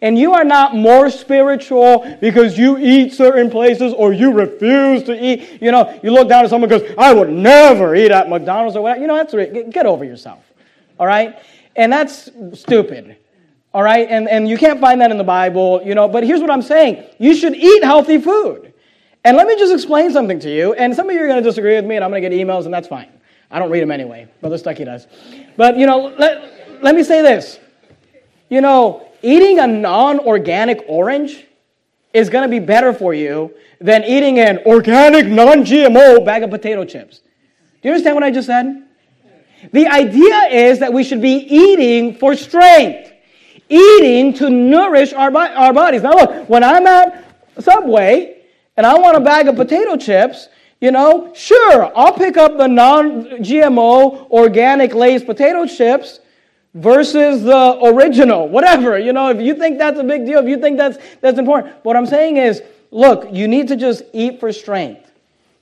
And 0.02 0.18
you 0.18 0.32
are 0.32 0.44
not 0.44 0.74
more 0.74 1.08
spiritual 1.08 2.18
because 2.20 2.58
you 2.58 2.76
eat 2.76 3.14
certain 3.14 3.48
places 3.48 3.94
or 3.94 4.12
you 4.12 4.32
refuse 4.32 5.04
to 5.04 5.24
eat. 5.24 5.62
You 5.62 5.70
know, 5.70 5.98
you 6.02 6.10
look 6.10 6.28
down 6.28 6.44
at 6.44 6.50
someone 6.50 6.68
goes, 6.68 6.92
I 6.98 7.14
would 7.14 7.30
never 7.30 7.94
eat 7.94 8.10
at 8.10 8.28
McDonald's 8.28 8.76
or 8.76 8.82
whatever. 8.82 9.00
You 9.00 9.06
know, 9.06 9.16
that's 9.16 9.32
get 9.72 9.86
over 9.86 10.04
yourself. 10.04 10.44
All 10.98 11.06
right? 11.06 11.38
And 11.76 11.92
that's 11.92 12.28
stupid. 12.52 13.16
All 13.72 13.82
right? 13.82 14.08
And, 14.10 14.28
and 14.28 14.48
you 14.48 14.58
can't 14.58 14.80
find 14.80 15.00
that 15.00 15.12
in 15.12 15.18
the 15.18 15.24
Bible, 15.24 15.80
you 15.84 15.94
know, 15.94 16.08
but 16.08 16.24
here's 16.24 16.40
what 16.40 16.50
I'm 16.50 16.62
saying. 16.62 17.04
You 17.18 17.34
should 17.34 17.54
eat 17.54 17.84
healthy 17.84 18.18
food. 18.18 18.74
And 19.24 19.36
let 19.36 19.46
me 19.46 19.56
just 19.56 19.72
explain 19.72 20.10
something 20.10 20.40
to 20.40 20.52
you. 20.52 20.74
And 20.74 20.94
some 20.96 21.08
of 21.08 21.14
you 21.14 21.22
are 21.22 21.28
going 21.28 21.40
to 21.40 21.48
disagree 21.48 21.76
with 21.76 21.84
me, 21.84 21.94
and 21.94 22.04
I'm 22.04 22.10
going 22.10 22.22
to 22.22 22.28
get 22.28 22.36
emails, 22.36 22.64
and 22.64 22.74
that's 22.74 22.88
fine. 22.88 23.08
I 23.52 23.60
don't 23.60 23.70
read 23.70 23.82
them 23.82 23.92
anyway. 23.92 24.26
Brother 24.40 24.56
Stuckey 24.56 24.84
does. 24.84 25.06
But, 25.56 25.76
you 25.76 25.86
know, 25.86 26.12
let, 26.18 26.82
let 26.82 26.96
me 26.96 27.04
say 27.04 27.22
this. 27.22 27.60
You 28.48 28.60
know, 28.60 29.11
eating 29.22 29.58
a 29.58 29.66
non 29.66 30.20
organic 30.20 30.84
orange 30.88 31.44
is 32.12 32.28
going 32.28 32.42
to 32.42 32.48
be 32.48 32.58
better 32.58 32.92
for 32.92 33.14
you 33.14 33.54
than 33.80 34.04
eating 34.04 34.38
an 34.38 34.58
organic, 34.66 35.26
non 35.26 35.64
GMO 35.64 36.24
bag 36.24 36.42
of 36.42 36.50
potato 36.50 36.84
chips. 36.84 37.20
Do 37.82 37.88
you 37.88 37.90
understand 37.92 38.14
what 38.14 38.24
I 38.24 38.30
just 38.30 38.46
said? 38.46 38.84
The 39.72 39.86
idea 39.86 40.48
is 40.50 40.80
that 40.80 40.92
we 40.92 41.04
should 41.04 41.22
be 41.22 41.34
eating 41.34 42.14
for 42.16 42.34
strength, 42.34 43.12
eating 43.68 44.34
to 44.34 44.50
nourish 44.50 45.12
our, 45.12 45.34
our 45.36 45.72
bodies. 45.72 46.02
Now, 46.02 46.14
look, 46.14 46.48
when 46.48 46.64
I'm 46.64 46.86
at 46.86 47.24
Subway 47.58 48.42
and 48.76 48.84
I 48.84 48.98
want 48.98 49.16
a 49.16 49.20
bag 49.20 49.48
of 49.48 49.56
potato 49.56 49.96
chips, 49.96 50.48
you 50.80 50.90
know, 50.90 51.32
sure, 51.34 51.96
I'll 51.96 52.12
pick 52.12 52.36
up 52.36 52.56
the 52.56 52.66
non 52.66 53.24
GMO 53.38 54.28
organic 54.30 54.94
Lay's 54.94 55.22
potato 55.22 55.64
chips 55.66 56.18
versus 56.74 57.42
the 57.42 57.78
original, 57.84 58.48
whatever. 58.48 58.98
You 58.98 59.12
know, 59.12 59.28
if 59.28 59.40
you 59.40 59.54
think 59.54 59.78
that's 59.78 59.98
a 59.98 60.04
big 60.04 60.24
deal, 60.24 60.38
if 60.38 60.48
you 60.48 60.58
think 60.58 60.78
that's, 60.78 60.98
that's 61.20 61.38
important. 61.38 61.74
What 61.84 61.96
I'm 61.96 62.06
saying 62.06 62.38
is, 62.38 62.62
look, 62.90 63.28
you 63.32 63.48
need 63.48 63.68
to 63.68 63.76
just 63.76 64.02
eat 64.12 64.40
for 64.40 64.52
strength. 64.52 65.10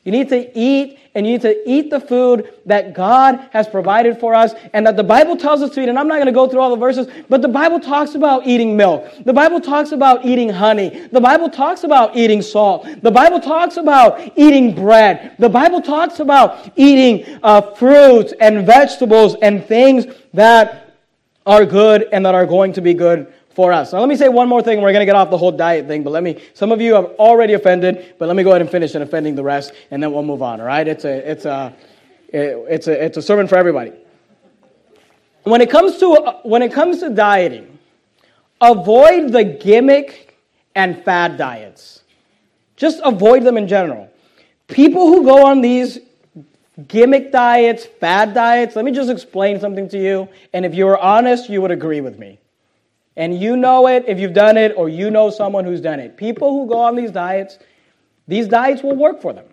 You 0.05 0.12
need 0.12 0.31
to 0.31 0.59
eat 0.59 0.99
and 1.14 1.27
you 1.27 1.33
need 1.33 1.42
to 1.42 1.68
eat 1.68 1.90
the 1.90 2.01
food 2.01 2.55
that 2.66 2.94
God 2.94 3.49
has 3.53 3.68
provided 3.68 4.18
for 4.18 4.35
us 4.35 4.55
and 4.73 4.87
that 4.87 4.96
the 4.96 5.05
Bible 5.05 5.37
tells 5.37 5.61
us 5.61 5.70
to 5.75 5.83
eat. 5.83 5.88
And 5.88 5.99
I'm 5.99 6.09
not 6.09 6.14
going 6.14 6.27
to 6.27 6.33
go 6.33 6.49
through 6.49 6.61
all 6.61 6.70
the 6.70 6.77
verses, 6.77 7.07
but 7.29 7.42
the 7.42 7.49
Bible 7.49 7.81
talks 7.81 8.14
about 8.14 8.46
eating 8.46 8.77
milk. 8.77 9.07
The 9.25 9.33
Bible 9.33 9.61
talks 9.61 9.92
about 9.92 10.25
eating 10.25 10.49
honey. 10.49 11.09
The 11.09 11.20
Bible 11.20 11.51
talks 11.51 11.85
about 11.85 12.16
eating 12.16 12.40
salt. 12.40 12.87
The 13.03 13.11
Bible 13.11 13.40
talks 13.40 13.77
about 13.77 14.33
eating 14.37 14.75
bread. 14.75 15.35
The 15.38 15.49
Bible 15.49 15.83
talks 15.83 16.20
about 16.20 16.73
eating 16.77 17.38
uh, 17.42 17.61
fruits 17.75 18.33
and 18.40 18.64
vegetables 18.64 19.37
and 19.42 19.64
things 19.66 20.07
that 20.33 20.89
are 21.46 21.64
good 21.64 22.09
and 22.12 22.24
that 22.26 22.35
are 22.35 22.46
going 22.46 22.72
to 22.74 22.81
be 22.81 22.94
good 22.94 23.33
for 23.55 23.72
us. 23.72 23.92
Now, 23.92 24.00
let 24.00 24.09
me 24.09 24.16
say 24.16 24.29
one 24.29 24.48
more 24.48 24.62
thing. 24.62 24.81
We're 24.81 24.92
going 24.92 25.03
to 25.03 25.07
get 25.07 25.16
off 25.16 25.31
the 25.31 25.38
whole 25.38 25.53
diet 25.53 25.87
thing, 25.87 26.03
but 26.03 26.11
let 26.11 26.22
me, 26.22 26.42
some 26.55 26.70
of 26.72 26.81
you 26.81 26.94
have 26.94 27.07
already 27.18 27.55
offended, 27.55 28.14
but 28.18 28.26
let 28.26 28.37
me 28.37 28.42
go 28.42 28.50
ahead 28.50 28.61
and 28.61 28.70
finish 28.70 28.94
in 28.94 29.03
offending 29.03 29.35
the 29.35 29.42
rest, 29.42 29.72
and 29.90 30.03
then 30.03 30.12
we'll 30.12 30.22
move 30.22 30.42
on, 30.42 30.61
all 30.61 30.66
right? 30.66 30.87
It's 30.87 31.05
a, 31.05 31.31
it's 31.31 31.44
a, 31.44 31.74
it's 32.33 32.87
a, 32.87 33.05
it's 33.05 33.16
a 33.16 33.22
sermon 33.22 33.48
for 33.48 33.57
everybody. 33.57 33.92
When 35.42 35.61
it 35.61 35.70
comes 35.70 35.98
to, 35.98 36.12
uh, 36.12 36.40
when 36.42 36.62
it 36.62 36.72
comes 36.72 37.00
to 37.00 37.11
dieting, 37.11 37.79
avoid 38.61 39.33
the 39.33 39.42
gimmick 39.42 40.38
and 40.74 41.03
fad 41.03 41.37
diets. 41.37 42.03
Just 42.76 43.00
avoid 43.05 43.42
them 43.42 43.57
in 43.57 43.66
general. 43.66 44.09
People 44.68 45.09
who 45.09 45.24
go 45.24 45.46
on 45.46 45.61
these 45.61 45.98
gimmick 46.88 47.33
diets, 47.33 47.85
fad 47.85 48.35
diets, 48.35 48.77
let 48.77 48.85
me 48.85 48.93
just 48.93 49.11
explain 49.11 49.61
something 49.61 49.88
to 49.88 49.99
you. 49.99 50.29
And 50.53 50.64
if 50.64 50.75
you 50.75 50.87
were 50.87 50.99
honest, 50.99 51.49
you 51.49 51.61
would 51.62 51.71
agree 51.71 52.01
with 52.01 52.19
me. 52.19 52.38
And 53.16 53.38
you 53.38 53.57
know 53.57 53.87
it 53.87 54.05
if 54.07 54.19
you've 54.19 54.33
done 54.33 54.57
it 54.57 54.73
or 54.77 54.88
you 54.88 55.11
know 55.11 55.31
someone 55.31 55.64
who's 55.64 55.81
done 55.81 56.01
it. 56.01 56.16
People 56.16 56.53
who 56.53 56.69
go 56.69 56.79
on 56.81 56.97
these 56.97 57.11
diets, 57.11 57.59
these 58.29 58.49
diets 58.49 58.83
will 58.83 58.97
work 58.97 59.21
for 59.21 59.33
them. 59.33 59.47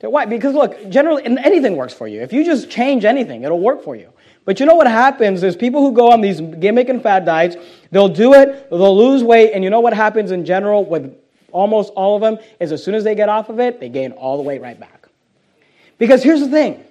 Why? 0.00 0.26
Because 0.26 0.54
look, 0.54 0.88
generally 0.88 1.24
anything 1.24 1.76
works 1.76 1.94
for 1.94 2.08
you. 2.08 2.20
If 2.22 2.32
you 2.32 2.44
just 2.44 2.68
change 2.68 3.04
anything, 3.04 3.44
it'll 3.44 3.60
work 3.60 3.84
for 3.84 3.94
you. 3.94 4.12
But 4.44 4.58
you 4.58 4.66
know 4.66 4.74
what 4.74 4.88
happens 4.88 5.44
is 5.44 5.54
people 5.54 5.80
who 5.80 5.92
go 5.92 6.10
on 6.10 6.20
these 6.20 6.40
gimmick 6.40 6.88
and 6.88 7.00
fad 7.00 7.24
diets, 7.24 7.56
they'll 7.92 8.08
do 8.08 8.34
it, 8.34 8.68
they'll 8.70 8.96
lose 8.96 9.22
weight, 9.22 9.52
and 9.52 9.62
you 9.62 9.70
know 9.70 9.78
what 9.78 9.94
happens 9.94 10.32
in 10.32 10.44
general 10.44 10.84
with 10.84 11.16
almost 11.52 11.92
all 11.94 12.16
of 12.16 12.22
them 12.22 12.44
is 12.58 12.72
as 12.72 12.82
soon 12.82 12.96
as 12.96 13.04
they 13.04 13.14
get 13.14 13.28
off 13.28 13.48
of 13.48 13.60
it, 13.60 13.78
they 13.78 13.88
gain 13.88 14.10
all 14.12 14.36
the 14.36 14.42
weight 14.42 14.60
right 14.60 14.78
back. 14.80 15.01
Because 16.02 16.20
here's 16.20 16.40
the 16.40 16.48
thing, 16.48 16.82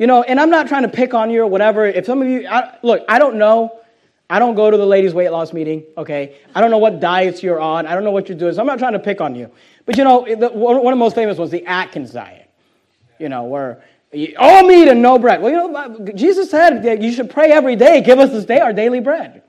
you 0.00 0.08
know, 0.08 0.24
and 0.24 0.40
I'm 0.40 0.50
not 0.50 0.66
trying 0.66 0.82
to 0.82 0.88
pick 0.88 1.14
on 1.14 1.30
you 1.30 1.42
or 1.42 1.46
whatever. 1.46 1.86
If 1.86 2.06
some 2.06 2.20
of 2.20 2.26
you, 2.26 2.44
I, 2.48 2.76
look, 2.82 3.04
I 3.08 3.20
don't 3.20 3.36
know 3.36 3.78
I 4.28 4.38
don't 4.38 4.56
go 4.56 4.68
to 4.68 4.76
the 4.76 4.84
ladies' 4.84 5.14
weight 5.14 5.30
loss 5.30 5.52
meeting, 5.52 5.84
okay? 5.96 6.36
I 6.56 6.60
don't 6.60 6.72
know 6.72 6.78
what 6.78 6.98
diets 6.98 7.40
you're 7.40 7.60
on. 7.60 7.86
I 7.86 7.94
don't 7.94 8.02
know 8.02 8.10
what 8.10 8.28
you're 8.28 8.36
doing. 8.36 8.52
So 8.52 8.60
I'm 8.60 8.66
not 8.66 8.80
trying 8.80 8.94
to 8.94 8.98
pick 8.98 9.20
on 9.20 9.36
you. 9.36 9.48
But 9.86 9.96
you 9.96 10.02
know, 10.02 10.26
the, 10.28 10.48
one 10.48 10.76
of 10.76 10.82
the 10.82 10.96
most 10.96 11.14
famous 11.14 11.38
was 11.38 11.52
the 11.52 11.64
Atkins 11.64 12.10
diet, 12.10 12.50
you 13.20 13.28
know, 13.28 13.44
where 13.44 13.84
all 14.38 14.66
meat 14.66 14.88
and 14.88 15.02
no 15.02 15.20
bread. 15.20 15.40
Well, 15.40 15.52
you 15.52 15.72
know, 15.72 16.12
Jesus 16.14 16.50
said 16.50 16.82
that 16.82 17.00
you 17.00 17.12
should 17.12 17.30
pray 17.30 17.52
every 17.52 17.76
day, 17.76 18.00
give 18.00 18.18
us 18.18 18.30
this 18.30 18.44
day 18.44 18.58
our 18.58 18.72
daily 18.72 18.98
bread. 19.00 19.44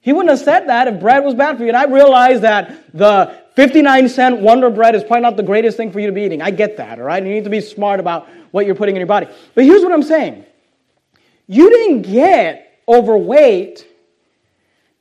He 0.00 0.12
wouldn't 0.12 0.30
have 0.30 0.38
said 0.38 0.68
that 0.68 0.86
if 0.86 1.00
bread 1.00 1.24
was 1.24 1.34
bad 1.34 1.56
for 1.56 1.62
you. 1.62 1.70
And 1.70 1.76
I 1.78 1.86
realize 1.86 2.42
that 2.42 2.92
the 2.92 3.39
59 3.60 4.08
cent 4.08 4.40
Wonder 4.40 4.70
Bread 4.70 4.94
is 4.94 5.04
probably 5.04 5.20
not 5.20 5.36
the 5.36 5.42
greatest 5.42 5.76
thing 5.76 5.92
for 5.92 6.00
you 6.00 6.06
to 6.06 6.14
be 6.14 6.22
eating. 6.22 6.40
I 6.40 6.50
get 6.50 6.78
that, 6.78 6.98
all 6.98 7.04
right? 7.04 7.22
You 7.22 7.28
need 7.28 7.44
to 7.44 7.50
be 7.50 7.60
smart 7.60 8.00
about 8.00 8.26
what 8.52 8.64
you're 8.64 8.74
putting 8.74 8.96
in 8.96 9.00
your 9.00 9.06
body. 9.06 9.26
But 9.54 9.64
here's 9.64 9.82
what 9.82 9.92
I'm 9.92 10.02
saying 10.02 10.46
you 11.46 11.68
didn't 11.68 12.10
get 12.10 12.80
overweight 12.88 13.86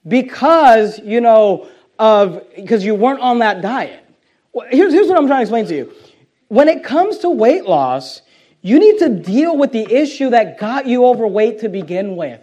because, 0.05 0.99
you 0.99 1.21
know, 1.21 1.69
of 1.99 2.43
because 2.53 2.83
you 2.83 2.95
weren't 2.95 3.21
on 3.21 3.39
that 3.39 3.61
diet. 3.61 4.03
Well, 4.51 4.67
here's, 4.69 4.91
here's 4.91 5.07
what 5.07 5.17
I'm 5.17 5.27
trying 5.27 5.39
to 5.39 5.43
explain 5.43 5.65
to 5.67 5.75
you. 5.75 5.93
When 6.49 6.67
it 6.67 6.83
comes 6.83 7.19
to 7.19 7.29
weight 7.29 7.63
loss, 7.63 8.23
you 8.61 8.77
need 8.77 8.99
to 8.99 9.07
deal 9.07 9.55
with 9.55 9.71
the 9.71 9.89
issue 9.89 10.31
that 10.31 10.59
got 10.59 10.85
you 10.85 11.05
overweight 11.05 11.61
to 11.61 11.69
begin 11.69 12.17
with. 12.17 12.41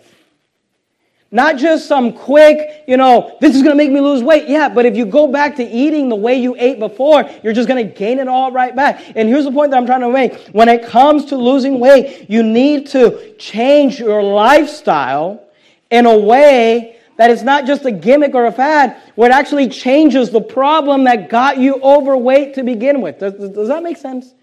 Not 1.32 1.56
just 1.56 1.88
some 1.88 2.12
quick, 2.12 2.84
you 2.86 2.96
know, 2.96 3.36
this 3.40 3.56
is 3.56 3.62
going 3.62 3.72
to 3.72 3.76
make 3.76 3.90
me 3.90 4.00
lose 4.00 4.22
weight. 4.22 4.48
Yeah, 4.48 4.68
but 4.68 4.86
if 4.86 4.96
you 4.96 5.04
go 5.04 5.26
back 5.26 5.56
to 5.56 5.64
eating 5.64 6.08
the 6.08 6.16
way 6.16 6.36
you 6.36 6.54
ate 6.56 6.78
before, 6.78 7.28
you're 7.42 7.52
just 7.52 7.68
going 7.68 7.84
to 7.84 7.92
gain 7.92 8.20
it 8.20 8.28
all 8.28 8.52
right 8.52 8.74
back. 8.74 9.02
And 9.16 9.28
here's 9.28 9.44
the 9.44 9.50
point 9.50 9.72
that 9.72 9.76
I'm 9.76 9.86
trying 9.86 10.02
to 10.02 10.10
make. 10.10 10.48
When 10.48 10.68
it 10.68 10.86
comes 10.86 11.26
to 11.26 11.36
losing 11.36 11.80
weight, 11.80 12.30
you 12.30 12.44
need 12.44 12.86
to 12.88 13.34
change 13.38 13.98
your 13.98 14.22
lifestyle 14.22 15.42
in 15.90 16.06
a 16.06 16.16
way 16.16 16.96
that 17.16 17.30
it's 17.30 17.42
not 17.42 17.66
just 17.66 17.84
a 17.86 17.90
gimmick 17.90 18.34
or 18.34 18.46
a 18.46 18.52
fad, 18.52 18.96
where 19.14 19.30
it 19.30 19.34
actually 19.34 19.68
changes 19.68 20.30
the 20.30 20.40
problem 20.40 21.04
that 21.04 21.28
got 21.28 21.58
you 21.58 21.80
overweight 21.82 22.54
to 22.54 22.62
begin 22.62 23.00
with. 23.00 23.18
Does, 23.18 23.32
does 23.50 23.68
that 23.68 23.82
make 23.82 23.96
sense? 23.96 24.34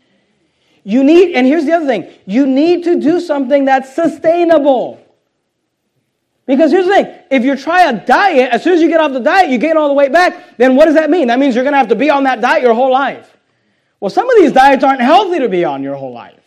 You 0.83 1.03
need, 1.03 1.35
and 1.35 1.47
here's 1.47 1.65
the 1.65 1.71
other 1.71 1.85
thing 1.85 2.11
you 2.25 2.45
need 2.45 2.83
to 2.83 2.99
do 2.99 3.19
something 3.19 3.65
that's 3.65 3.95
sustainable. 3.95 5.02
Because 6.45 6.71
here's 6.71 6.85
the 6.85 6.91
thing 6.91 7.19
if 7.31 7.43
you 7.43 7.55
try 7.55 7.89
a 7.89 8.05
diet, 8.05 8.51
as 8.51 8.63
soon 8.63 8.73
as 8.73 8.81
you 8.81 8.89
get 8.89 8.99
off 8.99 9.13
the 9.13 9.19
diet, 9.19 9.49
you 9.49 9.57
gain 9.57 9.77
all 9.77 9.87
the 9.87 9.93
weight 9.93 10.11
back, 10.11 10.57
then 10.57 10.75
what 10.75 10.85
does 10.85 10.95
that 10.95 11.09
mean? 11.09 11.27
That 11.27 11.39
means 11.39 11.55
you're 11.55 11.63
going 11.63 11.73
to 11.73 11.77
have 11.77 11.87
to 11.89 11.95
be 11.95 12.09
on 12.09 12.23
that 12.23 12.41
diet 12.41 12.63
your 12.63 12.73
whole 12.73 12.91
life. 12.91 13.37
Well, 13.99 14.09
some 14.09 14.29
of 14.29 14.35
these 14.37 14.51
diets 14.51 14.83
aren't 14.83 15.01
healthy 15.01 15.39
to 15.39 15.47
be 15.47 15.63
on 15.63 15.81
your 15.81 15.95
whole 15.95 16.11
life. 16.11 16.39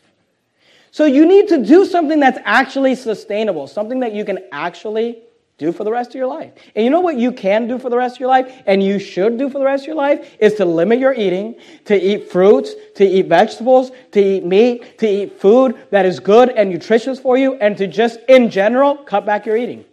So 0.91 1.05
you 1.05 1.27
need 1.27 1.49
to 1.49 1.65
do 1.65 1.85
something 1.85 2.21
that's 2.21 2.39
actually 2.45 2.95
sustainable, 2.95 3.67
something 3.67 4.01
that 4.01 4.15
you 4.15 4.25
can 4.25 4.41
actually 4.53 5.19
do 5.59 5.73
for 5.73 5.85
the 5.85 5.91
rest 5.91 6.11
of 6.11 6.17
your 6.17 6.27
life. 6.27 6.53
And 6.75 6.85
you 6.85 6.91
know 6.91 7.01
what 7.01 7.17
you 7.17 7.33
can 7.33 7.67
do 7.67 7.79
for 7.79 7.89
the 7.89 7.97
rest 7.97 8.17
of 8.17 8.21
your 8.21 8.29
life, 8.29 8.63
and 8.67 8.83
you 8.83 8.99
should 8.99 9.39
do 9.39 9.49
for 9.49 9.59
the 9.59 9.65
rest 9.65 9.85
of 9.85 9.89
your 9.89 9.97
life, 9.97 10.37
is 10.39 10.55
to 10.55 10.65
limit 10.65 10.99
your 10.99 11.15
eating, 11.15 11.55
to 11.87 11.99
eat 11.99 12.31
fruits, 12.31 12.75
to 12.97 13.05
eat 13.05 13.27
vegetables, 13.27 13.91
to 14.13 14.21
eat 14.21 14.45
meat, 14.45 14.99
to 14.99 15.09
eat 15.09 15.41
food 15.41 15.77
that 15.91 16.05
is 16.05 16.21
good 16.21 16.51
and 16.51 16.71
nutritious 16.71 17.19
for 17.19 17.39
you, 17.39 17.55
and 17.55 17.77
to 17.79 17.87
just, 17.87 18.21
in 18.29 18.51
general, 18.51 18.97
cut 18.97 19.25
back 19.25 19.47
your 19.47 19.57
eating. 19.57 19.85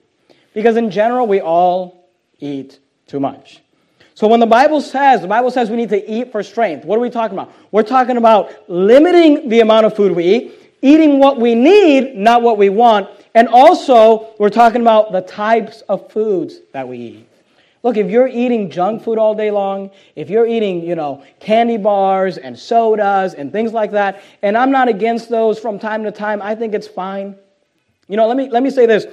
Because 0.54 0.76
in 0.76 0.92
general, 0.92 1.28
we 1.28 1.40
all 1.40 2.10
eat 2.40 2.80
too 3.08 3.20
much. 3.20 3.62
So 4.16 4.28
when 4.28 4.40
the 4.40 4.46
Bible 4.46 4.82
says, 4.82 5.22
the 5.22 5.28
Bible 5.28 5.50
says 5.50 5.70
we 5.70 5.78
need 5.78 5.90
to 5.90 6.12
eat 6.12 6.32
for 6.32 6.44
strength, 6.44 6.86
what 6.86 6.98
are 6.98 7.02
we 7.02 7.10
talking 7.10 7.38
about? 7.38 7.52
We're 7.72 7.84
talking 7.84 8.18
about 8.18 8.70
limiting 8.70 9.50
the 9.50 9.62
amount 9.62 9.86
of 9.86 9.96
food 9.96 10.12
we 10.12 10.26
eat, 10.26 10.76
eating 10.82 11.20
what 11.20 11.40
we 11.40 11.56
need, 11.56 12.16
not 12.16 12.42
what 12.42 12.58
we 12.58 12.70
want, 12.70 13.10
and 13.34 13.48
also, 13.48 14.34
we're 14.38 14.50
talking 14.50 14.82
about 14.82 15.12
the 15.12 15.22
types 15.22 15.82
of 15.90 16.12
foods 16.12 16.60
that 16.72 16.88
we 16.88 16.98
eat. 16.98 17.30
Look, 17.82 17.98
if 17.98 18.10
you're 18.10 18.28
eating 18.28 18.70
junk 18.70 19.04
food 19.04 19.18
all 19.18 19.36
day 19.36 19.52
long, 19.52 19.92
if 20.16 20.30
you're 20.30 20.48
eating, 20.48 20.84
you 20.84 20.96
know, 20.96 21.24
candy 21.40 21.78
bars 21.78 22.38
and 22.38 22.58
sodas 22.58 23.34
and 23.34 23.52
things 23.52 23.74
like 23.74 23.92
that, 23.92 24.24
and 24.42 24.58
I'm 24.58 24.72
not 24.72 24.88
against 24.88 25.30
those 25.30 25.60
from 25.60 25.80
time 25.80 26.04
to 26.04 26.12
time, 26.12 26.42
I 26.42 26.56
think 26.56 26.74
it's 26.74 26.88
fine. 26.88 27.36
You 28.08 28.16
know, 28.16 28.28
let 28.28 28.38
me 28.38 28.50
let 28.50 28.64
me 28.64 28.70
say 28.70 28.86
this. 28.86 29.06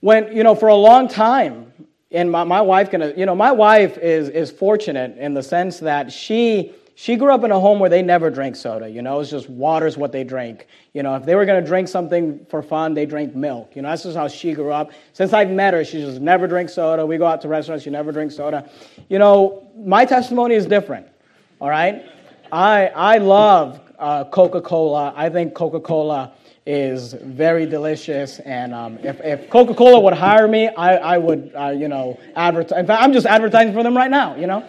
When, 0.00 0.34
you 0.34 0.42
know, 0.42 0.54
for 0.54 0.68
a 0.68 0.74
long 0.74 1.06
time, 1.06 1.72
and 2.10 2.30
my, 2.30 2.44
my 2.44 2.60
wife 2.60 2.90
can, 2.90 3.12
you 3.16 3.26
know, 3.26 3.34
my 3.34 3.52
wife 3.52 3.98
is 3.98 4.28
is 4.28 4.50
fortunate 4.50 5.18
in 5.18 5.34
the 5.34 5.42
sense 5.42 5.80
that 5.80 6.12
she 6.12 6.72
she 6.94 7.16
grew 7.16 7.32
up 7.32 7.42
in 7.44 7.50
a 7.50 7.58
home 7.58 7.78
where 7.78 7.90
they 7.90 8.02
never 8.02 8.30
drank 8.30 8.56
soda. 8.56 8.88
You 8.88 9.02
know, 9.02 9.20
it's 9.20 9.30
just 9.30 9.48
water's 9.48 9.96
what 9.96 10.12
they 10.12 10.24
drink. 10.24 10.66
You 10.92 11.02
know, 11.02 11.16
if 11.16 11.24
they 11.24 11.34
were 11.34 11.46
going 11.46 11.62
to 11.62 11.66
drink 11.66 11.88
something 11.88 12.44
for 12.50 12.62
fun, 12.62 12.94
they 12.94 13.06
drank 13.06 13.34
milk. 13.34 13.74
You 13.74 13.82
know, 13.82 13.88
that's 13.88 14.02
just 14.02 14.16
how 14.16 14.28
she 14.28 14.52
grew 14.52 14.72
up. 14.72 14.92
Since 15.12 15.32
I've 15.32 15.50
met 15.50 15.74
her, 15.74 15.84
she 15.84 16.00
just 16.00 16.20
never 16.20 16.46
drinks 16.46 16.74
soda. 16.74 17.06
We 17.06 17.16
go 17.16 17.26
out 17.26 17.40
to 17.42 17.48
restaurants, 17.48 17.84
she 17.84 17.90
never 17.90 18.12
drinks 18.12 18.36
soda. 18.36 18.70
You 19.08 19.18
know, 19.18 19.70
my 19.76 20.04
testimony 20.04 20.54
is 20.54 20.66
different. 20.66 21.06
All 21.60 21.70
right, 21.70 22.04
I 22.50 22.88
I 22.88 23.18
love 23.18 23.80
uh, 23.98 24.24
Coca 24.24 24.60
Cola. 24.60 25.14
I 25.16 25.30
think 25.30 25.54
Coca 25.54 25.80
Cola 25.80 26.32
is 26.66 27.14
very 27.14 27.66
delicious. 27.66 28.38
And 28.40 28.72
um, 28.72 28.98
if, 28.98 29.20
if 29.20 29.50
Coca 29.50 29.74
Cola 29.74 30.00
would 30.00 30.14
hire 30.14 30.46
me, 30.46 30.68
I, 30.68 30.96
I 30.96 31.18
would, 31.18 31.52
uh, 31.56 31.70
you 31.70 31.88
know, 31.88 32.20
advertise. 32.36 32.78
In 32.78 32.86
fact, 32.86 33.02
I'm 33.02 33.12
just 33.12 33.26
advertising 33.26 33.72
for 33.72 33.82
them 33.82 33.96
right 33.96 34.10
now, 34.10 34.36
you 34.36 34.46
know. 34.46 34.64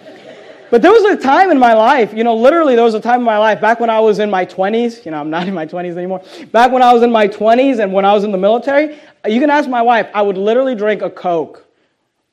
But 0.73 0.81
there 0.81 0.91
was 0.91 1.03
a 1.03 1.15
time 1.15 1.51
in 1.51 1.59
my 1.59 1.75
life, 1.75 2.15
you 2.15 2.23
know, 2.23 2.35
literally 2.35 2.73
there 2.73 2.83
was 2.83 2.95
a 2.95 2.99
time 2.99 3.19
in 3.19 3.25
my 3.25 3.37
life 3.37 3.61
back 3.61 3.79
when 3.79 3.91
I 3.91 3.99
was 3.99 4.17
in 4.17 4.31
my 4.31 4.43
20s. 4.43 5.05
You 5.05 5.11
know, 5.11 5.19
I'm 5.19 5.29
not 5.29 5.47
in 5.47 5.53
my 5.53 5.67
20s 5.67 5.95
anymore. 5.97 6.23
Back 6.51 6.71
when 6.71 6.81
I 6.81 6.91
was 6.91 7.03
in 7.03 7.11
my 7.11 7.27
20s 7.27 7.77
and 7.77 7.93
when 7.93 8.05
I 8.05 8.13
was 8.13 8.23
in 8.23 8.31
the 8.31 8.39
military, 8.39 8.97
you 9.27 9.39
can 9.39 9.51
ask 9.51 9.69
my 9.69 9.83
wife, 9.83 10.09
I 10.15 10.23
would 10.23 10.35
literally 10.35 10.73
drink 10.73 11.03
a 11.03 11.11
Coke, 11.11 11.63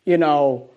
you 0.07 0.17
know, 0.17 0.71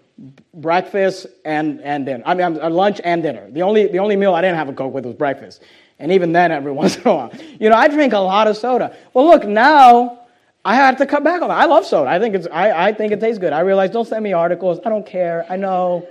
breakfast 0.53 1.25
and, 1.45 1.79
and 1.83 2.05
dinner. 2.05 2.21
I 2.25 2.33
mean, 2.33 2.59
uh, 2.61 2.69
lunch 2.69 2.99
and 3.01 3.23
dinner. 3.23 3.49
The 3.49 3.61
only, 3.61 3.87
the 3.87 3.99
only 3.99 4.17
meal 4.17 4.33
I 4.33 4.41
didn't 4.41 4.57
have 4.57 4.67
a 4.67 4.73
Coke 4.73 4.93
with 4.93 5.05
was 5.05 5.15
breakfast. 5.15 5.63
And 5.99 6.11
even 6.11 6.33
then, 6.33 6.51
every 6.51 6.71
once 6.83 6.97
in 6.97 7.07
a 7.07 7.15
while. 7.15 7.31
You 7.61 7.69
know, 7.69 7.77
I 7.77 7.87
drink 7.87 8.11
a 8.11 8.19
lot 8.19 8.47
of 8.47 8.57
soda. 8.57 8.93
Well, 9.13 9.25
look, 9.25 9.45
now 9.45 10.19
I 10.65 10.75
have 10.75 10.97
to 10.97 11.05
cut 11.05 11.23
back 11.23 11.41
on 11.41 11.47
that. 11.47 11.59
I 11.59 11.63
love 11.67 11.85
soda. 11.85 12.09
I 12.09 12.19
think, 12.19 12.35
it's, 12.35 12.47
I, 12.51 12.87
I 12.87 12.93
think 12.93 13.13
it 13.13 13.21
tastes 13.21 13.39
good. 13.39 13.53
I 13.53 13.61
realize, 13.61 13.89
don't 13.89 14.05
send 14.05 14.21
me 14.21 14.33
articles. 14.33 14.81
I 14.85 14.89
don't 14.89 15.05
care. 15.05 15.45
I 15.49 15.55
know. 15.55 16.05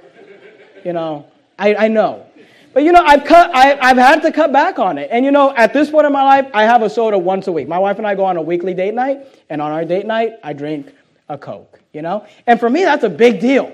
You 0.83 0.95
know. 0.95 1.27
I, 1.59 1.75
I 1.75 1.88
know. 1.88 2.27
But 2.75 2.85
you 2.85 2.93
know, 2.93 3.03
I've 3.05 3.25
cut, 3.25 3.51
I, 3.55 3.79
I've 3.79 3.99
had 3.99 4.23
to 4.23 4.33
cut 4.33 4.53
back 4.53 4.79
on 4.79 4.97
it. 4.97 5.09
And 5.12 5.25
you 5.25 5.31
know, 5.31 5.55
at 5.55 5.73
this 5.73 5.91
point 5.91 6.07
in 6.07 6.12
my 6.12 6.23
life, 6.23 6.51
I 6.55 6.65
have 6.65 6.83
a 6.83 6.88
soda 6.88 7.19
once 7.19 7.47
a 7.47 7.53
week. 7.53 7.69
My 7.69 7.79
wife 7.79 7.99
and 7.99 8.07
I 8.07 8.15
go 8.15 8.25
on 8.25 8.37
a 8.37 8.43
weekly 8.43 8.73
date 8.73 8.95
night, 8.95 9.27
and 9.51 9.61
on 9.61 9.71
our 9.71 9.85
date 9.85 10.07
night, 10.07 10.35
I 10.43 10.53
drink 10.55 10.93
a 11.29 11.37
Coke, 11.37 11.81
you 11.93 12.03
know? 12.03 12.27
And 12.47 12.59
for 12.59 12.71
me, 12.71 12.85
that's 12.85 13.05
a 13.05 13.11
big 13.11 13.41
deal. 13.41 13.73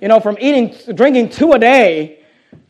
You 0.00 0.08
know, 0.08 0.20
from 0.20 0.36
eating, 0.38 0.74
drinking 0.94 1.30
two 1.30 1.52
a 1.52 1.58
day 1.58 2.20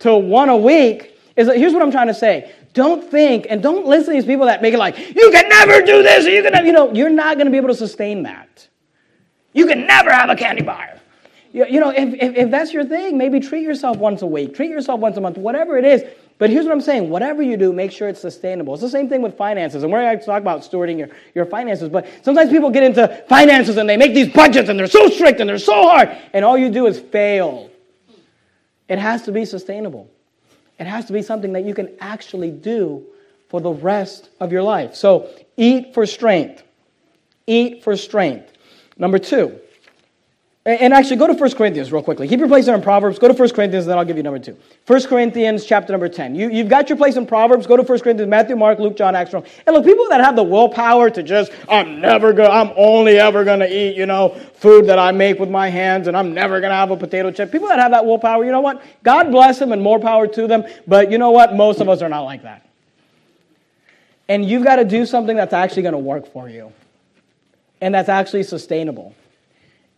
to 0.00 0.16
one 0.16 0.48
a 0.48 0.56
week, 0.56 1.18
is 1.34 1.48
here's 1.48 1.72
what 1.72 1.82
I'm 1.82 1.90
trying 1.90 2.06
to 2.06 2.14
say. 2.14 2.52
Don't 2.72 3.02
think 3.10 3.46
and 3.50 3.62
don't 3.62 3.86
listen 3.86 4.14
to 4.14 4.20
these 4.20 4.26
people 4.26 4.46
that 4.46 4.62
make 4.62 4.74
it 4.74 4.78
like, 4.78 4.96
you 4.98 5.30
can 5.32 5.48
never 5.48 5.80
do 5.82 6.02
this, 6.02 6.26
or 6.26 6.30
you 6.30 6.42
can, 6.42 6.64
you 6.64 6.72
know, 6.72 6.92
you're 6.92 7.10
not 7.10 7.36
going 7.36 7.46
to 7.46 7.50
be 7.50 7.56
able 7.56 7.68
to 7.68 7.74
sustain 7.74 8.22
that. 8.22 8.68
You 9.52 9.66
can 9.66 9.86
never 9.86 10.12
have 10.12 10.30
a 10.30 10.36
candy 10.36 10.62
bar. 10.62 11.00
You 11.56 11.80
know, 11.80 11.88
if, 11.88 12.12
if, 12.12 12.36
if 12.36 12.50
that's 12.50 12.74
your 12.74 12.84
thing, 12.84 13.16
maybe 13.16 13.40
treat 13.40 13.62
yourself 13.62 13.96
once 13.96 14.20
a 14.20 14.26
week, 14.26 14.54
treat 14.54 14.68
yourself 14.68 15.00
once 15.00 15.16
a 15.16 15.22
month, 15.22 15.38
whatever 15.38 15.78
it 15.78 15.86
is. 15.86 16.04
But 16.36 16.50
here's 16.50 16.66
what 16.66 16.72
I'm 16.72 16.82
saying 16.82 17.08
whatever 17.08 17.42
you 17.42 17.56
do, 17.56 17.72
make 17.72 17.92
sure 17.92 18.10
it's 18.10 18.20
sustainable. 18.20 18.74
It's 18.74 18.82
the 18.82 18.90
same 18.90 19.08
thing 19.08 19.22
with 19.22 19.38
finances. 19.38 19.82
And 19.82 19.90
we're 19.90 20.02
going 20.02 20.18
to 20.18 20.26
talk 20.26 20.42
about 20.42 20.60
stewarding 20.60 20.98
your, 20.98 21.08
your 21.34 21.46
finances. 21.46 21.88
But 21.88 22.06
sometimes 22.20 22.50
people 22.50 22.68
get 22.68 22.82
into 22.82 23.08
finances 23.26 23.78
and 23.78 23.88
they 23.88 23.96
make 23.96 24.12
these 24.12 24.30
budgets 24.30 24.68
and 24.68 24.78
they're 24.78 24.86
so 24.86 25.08
strict 25.08 25.40
and 25.40 25.48
they're 25.48 25.56
so 25.56 25.82
hard. 25.82 26.14
And 26.34 26.44
all 26.44 26.58
you 26.58 26.68
do 26.68 26.84
is 26.84 27.00
fail. 27.00 27.70
It 28.86 28.98
has 28.98 29.22
to 29.22 29.32
be 29.32 29.46
sustainable, 29.46 30.10
it 30.78 30.86
has 30.86 31.06
to 31.06 31.14
be 31.14 31.22
something 31.22 31.54
that 31.54 31.64
you 31.64 31.72
can 31.72 31.88
actually 32.00 32.50
do 32.50 33.02
for 33.48 33.62
the 33.62 33.72
rest 33.72 34.28
of 34.40 34.52
your 34.52 34.62
life. 34.62 34.94
So 34.94 35.30
eat 35.56 35.94
for 35.94 36.04
strength. 36.04 36.64
Eat 37.46 37.82
for 37.82 37.96
strength. 37.96 38.52
Number 38.98 39.18
two, 39.18 39.58
and 40.66 40.92
actually, 40.92 41.14
go 41.14 41.28
to 41.28 41.32
1 41.32 41.52
Corinthians 41.52 41.92
real 41.92 42.02
quickly. 42.02 42.26
Keep 42.26 42.40
your 42.40 42.48
place 42.48 42.66
there 42.66 42.74
in 42.74 42.82
Proverbs. 42.82 43.20
Go 43.20 43.28
to 43.28 43.34
1 43.34 43.50
Corinthians, 43.50 43.84
and 43.84 43.92
then 43.92 43.98
I'll 43.98 44.04
give 44.04 44.16
you 44.16 44.24
number 44.24 44.40
two. 44.40 44.58
1 44.88 45.02
Corinthians 45.04 45.64
chapter 45.64 45.92
number 45.92 46.08
10. 46.08 46.34
You, 46.34 46.50
you've 46.50 46.68
got 46.68 46.88
your 46.88 46.98
place 46.98 47.14
in 47.14 47.24
Proverbs. 47.24 47.68
Go 47.68 47.76
to 47.76 47.84
1 47.84 48.00
Corinthians, 48.00 48.28
Matthew, 48.28 48.56
Mark, 48.56 48.80
Luke, 48.80 48.96
John, 48.96 49.14
Acts, 49.14 49.32
Romans. 49.32 49.52
And 49.64 49.76
look, 49.76 49.84
people 49.84 50.08
that 50.08 50.20
have 50.20 50.34
the 50.34 50.42
willpower 50.42 51.08
to 51.08 51.22
just, 51.22 51.52
I'm 51.68 52.00
never 52.00 52.32
going 52.32 52.50
I'm 52.50 52.72
only 52.76 53.16
ever 53.16 53.44
going 53.44 53.60
to 53.60 53.72
eat, 53.72 53.96
you 53.96 54.06
know, 54.06 54.30
food 54.54 54.86
that 54.88 54.98
I 54.98 55.12
make 55.12 55.38
with 55.38 55.50
my 55.50 55.68
hands, 55.68 56.08
and 56.08 56.16
I'm 56.16 56.34
never 56.34 56.58
going 56.60 56.70
to 56.70 56.76
have 56.76 56.90
a 56.90 56.96
potato 56.96 57.30
chip. 57.30 57.52
People 57.52 57.68
that 57.68 57.78
have 57.78 57.92
that 57.92 58.04
willpower, 58.04 58.44
you 58.44 58.50
know 58.50 58.60
what? 58.60 58.82
God 59.04 59.30
bless 59.30 59.60
them 59.60 59.70
and 59.70 59.80
more 59.80 60.00
power 60.00 60.26
to 60.26 60.48
them. 60.48 60.64
But 60.88 61.12
you 61.12 61.18
know 61.18 61.30
what? 61.30 61.54
Most 61.54 61.80
of 61.80 61.88
us 61.88 62.02
are 62.02 62.08
not 62.08 62.22
like 62.22 62.42
that. 62.42 62.68
And 64.28 64.44
you've 64.44 64.64
got 64.64 64.76
to 64.76 64.84
do 64.84 65.06
something 65.06 65.36
that's 65.36 65.52
actually 65.52 65.82
going 65.82 65.92
to 65.92 65.98
work 65.98 66.26
for 66.32 66.48
you, 66.48 66.72
and 67.80 67.94
that's 67.94 68.08
actually 68.08 68.42
sustainable. 68.42 69.14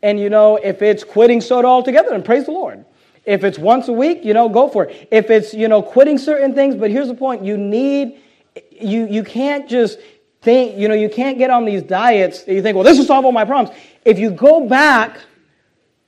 And 0.03 0.19
you 0.21 0.31
know, 0.31 0.57
if 0.57 0.83
it's 0.83 1.05
quitting 1.05 1.41
soda 1.41 1.69
altogether, 1.69 2.11
then 2.11 2.23
praise 2.23 2.45
the 2.45 2.53
Lord. 2.53 2.85
If 3.25 3.45
it's 3.45 3.59
once 3.59 3.89
a 3.89 3.93
week, 3.93 4.25
you 4.25 4.33
know, 4.33 4.49
go 4.49 4.69
for 4.69 4.85
it. 4.85 5.09
If 5.11 5.31
it's, 5.31 5.53
you 5.53 5.69
know, 5.69 5.83
quitting 5.83 6.17
certain 6.19 6.55
things, 6.55 6.77
but 6.77 6.91
here's 6.91 7.09
the 7.09 7.15
point 7.15 7.45
you 7.45 7.59
need, 7.59 8.21
you, 8.71 9.07
you 9.07 9.23
can't 9.23 9.69
just 9.69 9.99
think, 10.41 10.79
you 10.79 10.89
know, 10.89 10.95
you 10.95 11.09
can't 11.09 11.37
get 11.37 11.51
on 11.51 11.65
these 11.65 11.83
diets 11.83 12.45
that 12.45 12.55
you 12.55 12.63
think, 12.63 12.75
well, 12.75 12.85
this 12.85 12.97
will 12.97 13.05
solve 13.05 13.25
all 13.25 13.33
my 13.33 13.45
problems. 13.45 13.77
If 14.05 14.19
you 14.19 14.31
go 14.31 14.67
back 14.67 15.19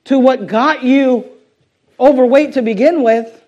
to 0.05 0.17
what 0.17 0.47
got 0.47 0.83
you 0.83 1.29
overweight 1.99 2.53
to 2.53 2.61
begin 2.61 3.03
with, 3.03 3.43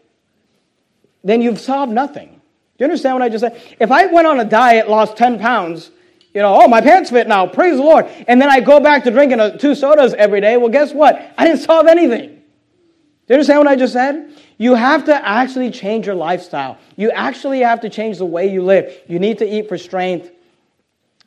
then 1.24 1.42
you've 1.42 1.60
solved 1.60 1.92
nothing. 1.92 2.30
Do 2.78 2.84
you 2.84 2.86
understand 2.86 3.16
what 3.16 3.24
I 3.24 3.30
just 3.30 3.42
said? 3.42 3.60
If 3.80 3.92
I 3.92 4.08
went 4.08 4.28
on 4.28 4.40
a 4.40 4.46
diet, 4.46 4.90
lost 4.90 5.18
10 5.18 5.40
pounds, 5.40 5.90
you 6.34 6.42
know, 6.42 6.62
oh, 6.62 6.68
my 6.68 6.82
pants 6.82 7.12
fit 7.12 7.28
now. 7.28 7.46
Praise 7.46 7.78
the 7.78 7.84
Lord. 7.84 8.08
And 8.28 8.42
then 8.42 8.50
I 8.50 8.60
go 8.60 8.80
back 8.80 9.04
to 9.04 9.12
drinking 9.12 9.60
two 9.60 9.76
sodas 9.76 10.14
every 10.16 10.42
day. 10.42 10.58
Well, 10.58 10.70
guess 10.70 10.92
what? 10.92 11.34
I 11.38 11.46
didn't 11.46 11.62
solve 11.62 11.88
anything. 11.88 12.30
Do 12.30 13.34
you 13.34 13.36
understand 13.36 13.60
what 13.60 13.68
I 13.68 13.76
just 13.76 13.94
said? 13.94 14.34
You 14.58 14.76
have 14.76 15.06
to 15.06 15.28
actually 15.28 15.72
change 15.72 16.06
your 16.08 16.16
lifestyle. 16.16 16.78
You 16.96 17.12
actually 17.12 17.60
have 17.60 17.82
to 17.82 17.90
change 17.90 18.18
the 18.18 18.26
way 18.26 18.52
you 18.52 18.64
live. 18.64 19.00
You 19.08 19.20
need 19.20 19.38
to 19.40 19.46
eat 19.46 19.70
for 19.70 19.78
strength 19.78 20.32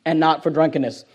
and 0.05 0.19
not 0.19 0.43
for 0.43 0.49
drunkenness. 0.49 1.05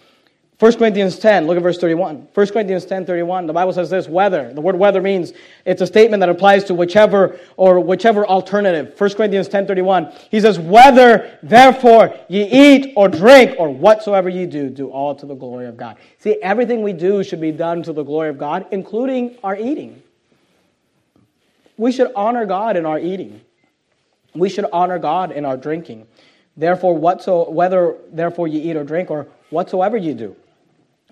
1 0.59 0.75
Corinthians 0.75 1.19
10, 1.19 1.49
look 1.49 1.57
at 1.57 1.63
verse 1.63 1.79
31. 1.79 2.29
1 2.33 2.47
Corinthians 2.49 2.85
10, 2.85 3.05
31, 3.05 3.47
the 3.47 3.53
Bible 3.53 3.73
says 3.73 3.91
this, 3.91 4.07
whether. 4.07 4.53
The 4.53 4.61
word 4.61 4.77
whether 4.77 5.03
means 5.03 5.33
it's 5.65 5.83
a 5.83 5.87
statement 5.89 6.21
that 6.21 6.29
applies 6.29 6.63
to 6.65 6.75
whichever 6.75 7.37
or 7.57 7.81
whichever 7.81 8.25
alternative. 8.25 8.95
1 8.97 9.15
Corinthians 9.15 9.49
10, 9.49 9.67
31. 9.67 10.13
He 10.31 10.41
says, 10.41 10.61
whether 10.61 11.37
therefore 11.43 12.17
ye 12.29 12.45
eat 12.45 12.93
or 12.97 13.09
drink 13.09 13.57
or 13.59 13.71
whatsoever 13.71 14.29
ye 14.29 14.47
do, 14.47 14.71
do 14.71 14.89
all 14.89 15.17
to 15.17 15.27
the 15.27 15.35
glory 15.35 15.67
of 15.67 15.77
God. 15.77 15.97
See, 16.19 16.41
everything 16.43 16.83
we 16.83 16.93
do 16.93 17.25
should 17.25 17.41
be 17.41 17.51
done 17.51 17.83
to 17.83 17.93
the 17.93 18.05
glory 18.05 18.29
of 18.29 18.39
God, 18.39 18.67
including 18.71 19.37
our 19.43 19.57
eating. 19.57 20.01
We 21.77 21.91
should 21.91 22.13
honor 22.15 22.47
God 22.47 22.77
in 22.77 22.87
our 22.87 23.01
eating. 23.01 23.41
We 24.33 24.49
should 24.49 24.67
honor 24.73 25.01
God 25.01 25.33
in 25.33 25.45
our 25.45 25.57
drinking. 25.57 26.07
Therefore, 26.57 26.97
whatso, 26.97 27.51
whether 27.51 27.97
therefore 28.13 28.47
ye 28.47 28.61
eat 28.61 28.77
or 28.77 28.85
drink 28.85 29.11
or 29.11 29.27
whatsoever 29.51 29.97
ye 29.97 30.15
do, 30.15 30.37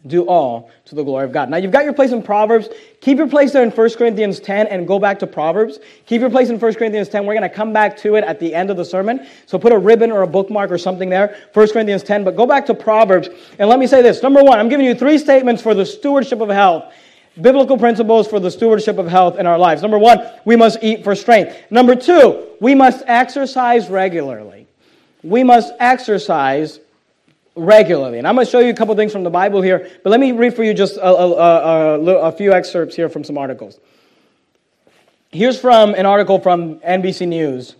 do 0.06 0.24
all 0.24 0.70
to 0.86 0.94
the 0.94 1.04
glory 1.04 1.24
of 1.24 1.32
God. 1.32 1.50
Now, 1.50 1.58
you've 1.58 1.72
got 1.72 1.84
your 1.84 1.92
place 1.92 2.12
in 2.12 2.22
Proverbs. 2.22 2.68
Keep 3.00 3.18
your 3.18 3.28
place 3.28 3.52
there 3.52 3.62
in 3.62 3.70
1 3.70 3.90
Corinthians 3.94 4.40
10 4.40 4.66
and 4.68 4.86
go 4.86 4.98
back 4.98 5.18
to 5.18 5.26
Proverbs. 5.26 5.78
Keep 6.06 6.22
your 6.22 6.30
place 6.30 6.48
in 6.48 6.58
1 6.58 6.74
Corinthians 6.74 7.08
10. 7.08 7.26
We're 7.26 7.34
going 7.34 7.48
to 7.48 7.54
come 7.54 7.72
back 7.72 7.96
to 7.98 8.14
it 8.14 8.24
at 8.24 8.40
the 8.40 8.54
end 8.54 8.70
of 8.70 8.76
the 8.76 8.84
sermon. 8.84 9.26
So 9.46 9.58
put 9.58 9.72
a 9.72 9.78
ribbon 9.78 10.10
or 10.10 10.22
a 10.22 10.26
bookmark 10.26 10.70
or 10.70 10.78
something 10.78 11.10
there, 11.10 11.36
1 11.52 11.72
Corinthians 11.72 12.02
10. 12.02 12.24
But 12.24 12.36
go 12.36 12.46
back 12.46 12.66
to 12.66 12.74
Proverbs. 12.74 13.28
And 13.58 13.68
let 13.68 13.78
me 13.78 13.86
say 13.86 14.00
this. 14.00 14.22
Number 14.22 14.42
one, 14.42 14.58
I'm 14.58 14.68
giving 14.68 14.86
you 14.86 14.94
three 14.94 15.18
statements 15.18 15.60
for 15.62 15.74
the 15.74 15.84
stewardship 15.84 16.40
of 16.40 16.48
health. 16.48 16.92
Biblical 17.40 17.78
principles 17.78 18.26
for 18.26 18.40
the 18.40 18.50
stewardship 18.50 18.98
of 18.98 19.06
health 19.06 19.38
in 19.38 19.46
our 19.46 19.58
lives. 19.58 19.82
Number 19.82 19.98
one, 19.98 20.18
we 20.44 20.56
must 20.56 20.78
eat 20.82 21.04
for 21.04 21.14
strength. 21.14 21.56
Number 21.70 21.94
two, 21.94 22.48
we 22.60 22.74
must 22.74 23.04
exercise 23.06 23.88
regularly. 23.88 24.66
We 25.22 25.44
must 25.44 25.72
exercise 25.78 26.80
regularly. 27.60 28.18
And 28.18 28.26
I'm 28.26 28.34
going 28.34 28.46
to 28.46 28.50
show 28.50 28.60
you 28.60 28.70
a 28.70 28.74
couple 28.74 28.94
things 28.96 29.12
from 29.12 29.24
the 29.24 29.30
Bible 29.30 29.62
here, 29.62 29.90
but 30.02 30.10
let 30.10 30.20
me 30.20 30.32
read 30.32 30.54
for 30.54 30.64
you 30.64 30.74
just 30.74 30.96
a, 30.96 31.06
a, 31.06 31.30
a, 31.30 32.18
a, 32.28 32.32
few 32.32 32.52
excerpts 32.52 32.96
here 32.96 33.08
from 33.08 33.22
some 33.22 33.36
articles. 33.36 33.78
Here's 35.30 35.60
from 35.60 35.94
an 35.94 36.06
article 36.06 36.40
from 36.40 36.80
NBC 36.80 37.28
News. 37.28 37.76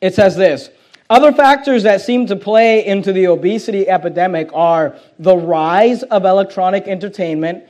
It 0.00 0.14
says 0.14 0.36
this 0.36 0.70
Other 1.08 1.32
factors 1.32 1.82
that 1.84 2.00
seem 2.02 2.26
to 2.26 2.36
play 2.36 2.86
into 2.86 3.12
the 3.12 3.26
obesity 3.26 3.88
epidemic 3.88 4.50
are 4.52 4.96
the 5.18 5.36
rise 5.36 6.02
of 6.04 6.24
electronic 6.24 6.86
entertainment, 6.86 7.64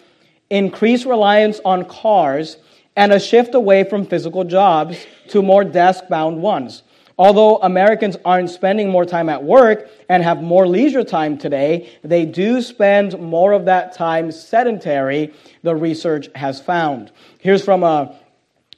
increased 0.51 1.07
reliance 1.07 1.61
on 1.65 1.85
cars, 1.85 2.59
and 2.97 3.13
a 3.13 3.21
shift 3.21 3.55
away 3.55 3.85
from 3.85 4.05
physical 4.05 4.45
jobs 4.45 4.99
to 5.29 5.43
more 5.43 5.65
desk 5.65 6.09
bound 6.09 6.43
ones. 6.43 6.83
Although 7.19 7.57
Americans 7.59 8.17
aren't 8.25 8.51
spending 8.51 8.91
more 8.91 9.07
time 9.07 9.29
at 9.29 9.43
work 9.43 9.89
and 10.09 10.23
have 10.23 10.43
more 10.43 10.67
leisure 10.67 11.03
time 11.03 11.39
today, 11.39 11.89
they 12.05 12.27
do 12.27 12.61
spend 12.61 13.19
more 13.19 13.53
of 13.53 13.65
that 13.65 13.95
time 13.95 14.31
sedentary, 14.31 15.33
the 15.63 15.75
research 15.75 16.29
has 16.35 16.61
found. 16.61 17.11
Here's 17.39 17.65
from 17.65 17.83
a 17.83 18.17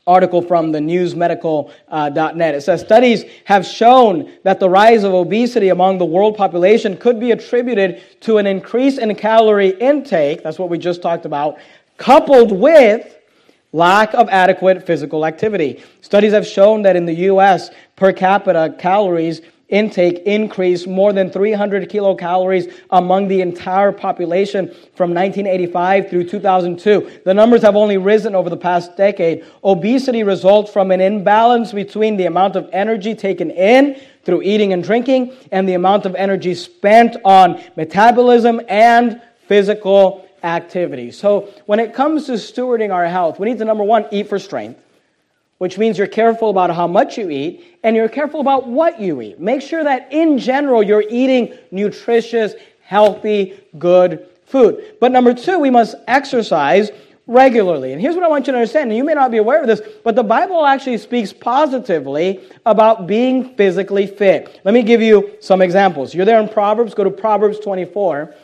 article 0.06 0.40
from 0.40 0.72
the 0.72 0.78
newsmedical.net. 0.78 2.54
Uh, 2.54 2.56
it 2.56 2.62
says 2.62 2.80
studies 2.80 3.24
have 3.44 3.66
shown 3.66 4.32
that 4.42 4.58
the 4.58 4.68
rise 4.68 5.04
of 5.04 5.12
obesity 5.12 5.68
among 5.68 5.98
the 5.98 6.04
world 6.04 6.34
population 6.36 6.96
could 6.96 7.20
be 7.20 7.30
attributed 7.30 8.02
to 8.22 8.38
an 8.38 8.46
increase 8.46 8.96
in 8.96 9.14
calorie 9.14 9.78
intake, 9.78 10.42
that's 10.42 10.58
what 10.58 10.70
we 10.70 10.78
just 10.78 11.02
talked 11.02 11.26
about, 11.26 11.58
coupled 11.98 12.52
with 12.52 13.17
lack 13.72 14.14
of 14.14 14.28
adequate 14.28 14.86
physical 14.86 15.26
activity. 15.26 15.82
Studies 16.00 16.32
have 16.32 16.46
shown 16.46 16.82
that 16.82 16.96
in 16.96 17.06
the 17.06 17.14
US, 17.14 17.70
per 17.96 18.12
capita 18.12 18.74
calories 18.78 19.42
intake 19.68 20.20
increased 20.20 20.86
more 20.86 21.12
than 21.12 21.30
300 21.30 21.90
kilocalories 21.90 22.72
among 22.90 23.28
the 23.28 23.42
entire 23.42 23.92
population 23.92 24.68
from 24.94 25.12
1985 25.12 26.08
through 26.08 26.24
2002. 26.24 27.20
The 27.24 27.34
numbers 27.34 27.62
have 27.62 27.76
only 27.76 27.98
risen 27.98 28.34
over 28.34 28.48
the 28.48 28.56
past 28.56 28.96
decade. 28.96 29.44
Obesity 29.62 30.22
results 30.22 30.72
from 30.72 30.90
an 30.90 31.02
imbalance 31.02 31.72
between 31.72 32.16
the 32.16 32.24
amount 32.24 32.56
of 32.56 32.68
energy 32.72 33.14
taken 33.14 33.50
in 33.50 34.00
through 34.24 34.42
eating 34.42 34.72
and 34.72 34.82
drinking 34.82 35.34
and 35.52 35.68
the 35.68 35.74
amount 35.74 36.06
of 36.06 36.14
energy 36.14 36.54
spent 36.54 37.16
on 37.24 37.62
metabolism 37.76 38.62
and 38.68 39.20
physical 39.46 40.27
activity. 40.42 41.10
So, 41.10 41.48
when 41.66 41.80
it 41.80 41.94
comes 41.94 42.26
to 42.26 42.32
stewarding 42.32 42.92
our 42.92 43.06
health, 43.06 43.38
we 43.38 43.48
need 43.48 43.58
to 43.58 43.64
number 43.64 43.84
one, 43.84 44.06
eat 44.10 44.28
for 44.28 44.38
strength 44.38 44.80
which 45.58 45.76
means 45.76 45.98
you're 45.98 46.06
careful 46.06 46.50
about 46.50 46.70
how 46.70 46.86
much 46.86 47.18
you 47.18 47.28
eat 47.30 47.78
and 47.82 47.94
you're 47.94 48.08
careful 48.08 48.40
about 48.40 48.66
what 48.66 49.00
you 49.00 49.20
eat. 49.20 49.38
Make 49.38 49.60
sure 49.60 49.84
that 49.84 50.12
in 50.12 50.38
general 50.38 50.82
you're 50.82 51.04
eating 51.08 51.56
nutritious, 51.70 52.54
healthy, 52.80 53.60
good 53.78 54.26
food. 54.46 54.96
But 55.00 55.12
number 55.12 55.34
two, 55.34 55.58
we 55.58 55.70
must 55.70 55.96
exercise 56.06 56.90
regularly. 57.26 57.92
And 57.92 58.00
here's 58.00 58.14
what 58.14 58.24
I 58.24 58.28
want 58.28 58.46
you 58.46 58.52
to 58.52 58.58
understand, 58.58 58.90
and 58.90 58.96
you 58.96 59.04
may 59.04 59.12
not 59.12 59.30
be 59.30 59.36
aware 59.36 59.60
of 59.60 59.66
this, 59.66 59.82
but 60.02 60.14
the 60.14 60.22
Bible 60.22 60.64
actually 60.64 60.96
speaks 60.96 61.30
positively 61.30 62.40
about 62.64 63.06
being 63.06 63.54
physically 63.54 64.06
fit. 64.06 64.60
Let 64.64 64.72
me 64.72 64.82
give 64.82 65.02
you 65.02 65.36
some 65.40 65.60
examples. 65.60 66.14
You're 66.14 66.24
there 66.24 66.40
in 66.40 66.48
Proverbs, 66.48 66.94
go 66.94 67.04
to 67.04 67.10
Proverbs 67.10 67.58
24. 67.58 68.34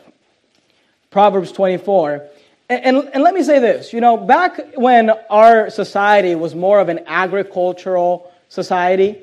Proverbs 1.15 1.53
24. 1.53 2.27
And, 2.69 2.85
and, 2.85 3.11
and, 3.15 3.23
let 3.23 3.35
me 3.35 3.45
say 3.45 3.61
this 3.61 3.93
you 3.93 4.01
know, 4.01 4.17
back 4.17 4.75
when 4.75 5.11
our 5.31 5.71
society 5.71 6.35
was 6.35 6.57
more 6.57 6.81
of 6.81 6.89
an 6.89 7.05
agricultural 7.07 8.33
society, 8.49 9.21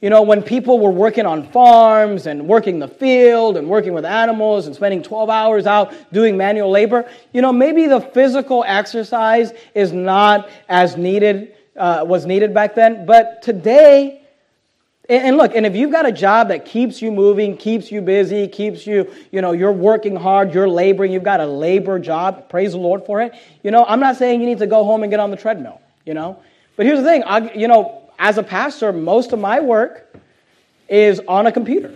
you 0.00 0.08
know, 0.08 0.22
when 0.22 0.42
people 0.42 0.78
were 0.78 0.90
working 0.90 1.26
on 1.26 1.46
farms 1.52 2.26
and 2.26 2.48
working 2.48 2.78
the 2.78 2.88
field 2.88 3.58
and 3.58 3.68
working 3.68 3.92
with 3.92 4.06
animals 4.06 4.66
and 4.66 4.74
spending 4.74 5.02
12 5.02 5.28
hours 5.28 5.66
out 5.66 5.92
doing 6.10 6.38
manual 6.38 6.70
labor, 6.70 7.06
you 7.34 7.42
know, 7.42 7.52
maybe 7.52 7.86
the 7.86 8.00
physical 8.00 8.64
exercise 8.66 9.52
is 9.74 9.92
not 9.92 10.48
as 10.70 10.96
needed, 10.96 11.54
uh, 11.76 12.02
was 12.08 12.24
needed 12.24 12.54
back 12.54 12.74
then. 12.74 13.04
But 13.04 13.42
today, 13.42 14.19
and, 15.10 15.36
look, 15.36 15.54
and 15.54 15.66
if 15.66 15.74
you've 15.74 15.90
got 15.90 16.06
a 16.06 16.12
job 16.12 16.48
that 16.48 16.64
keeps 16.64 17.02
you 17.02 17.10
moving, 17.10 17.56
keeps 17.56 17.90
you 17.90 18.00
busy, 18.00 18.46
keeps 18.46 18.86
you, 18.86 19.12
you 19.32 19.40
know, 19.40 19.52
you're 19.52 19.72
working 19.72 20.14
hard, 20.14 20.54
you're 20.54 20.68
laboring, 20.68 21.12
you've 21.12 21.24
got 21.24 21.40
a 21.40 21.46
labor 21.46 21.98
job, 21.98 22.48
praise 22.48 22.72
the 22.72 22.78
Lord 22.78 23.04
for 23.04 23.20
it. 23.20 23.34
You 23.62 23.70
know, 23.70 23.84
I'm 23.84 24.00
not 24.00 24.16
saying 24.16 24.40
you 24.40 24.46
need 24.46 24.58
to 24.58 24.66
go 24.66 24.84
home 24.84 25.02
and 25.02 25.10
get 25.10 25.18
on 25.18 25.30
the 25.30 25.36
treadmill, 25.36 25.80
you 26.06 26.14
know. 26.14 26.40
But 26.76 26.86
here's 26.86 27.00
the 27.00 27.04
thing, 27.04 27.24
I, 27.24 27.52
you 27.52 27.68
know, 27.68 28.10
as 28.18 28.38
a 28.38 28.42
pastor, 28.42 28.92
most 28.92 29.32
of 29.32 29.38
my 29.38 29.60
work 29.60 30.14
is 30.88 31.20
on 31.26 31.46
a 31.46 31.52
computer. 31.52 31.92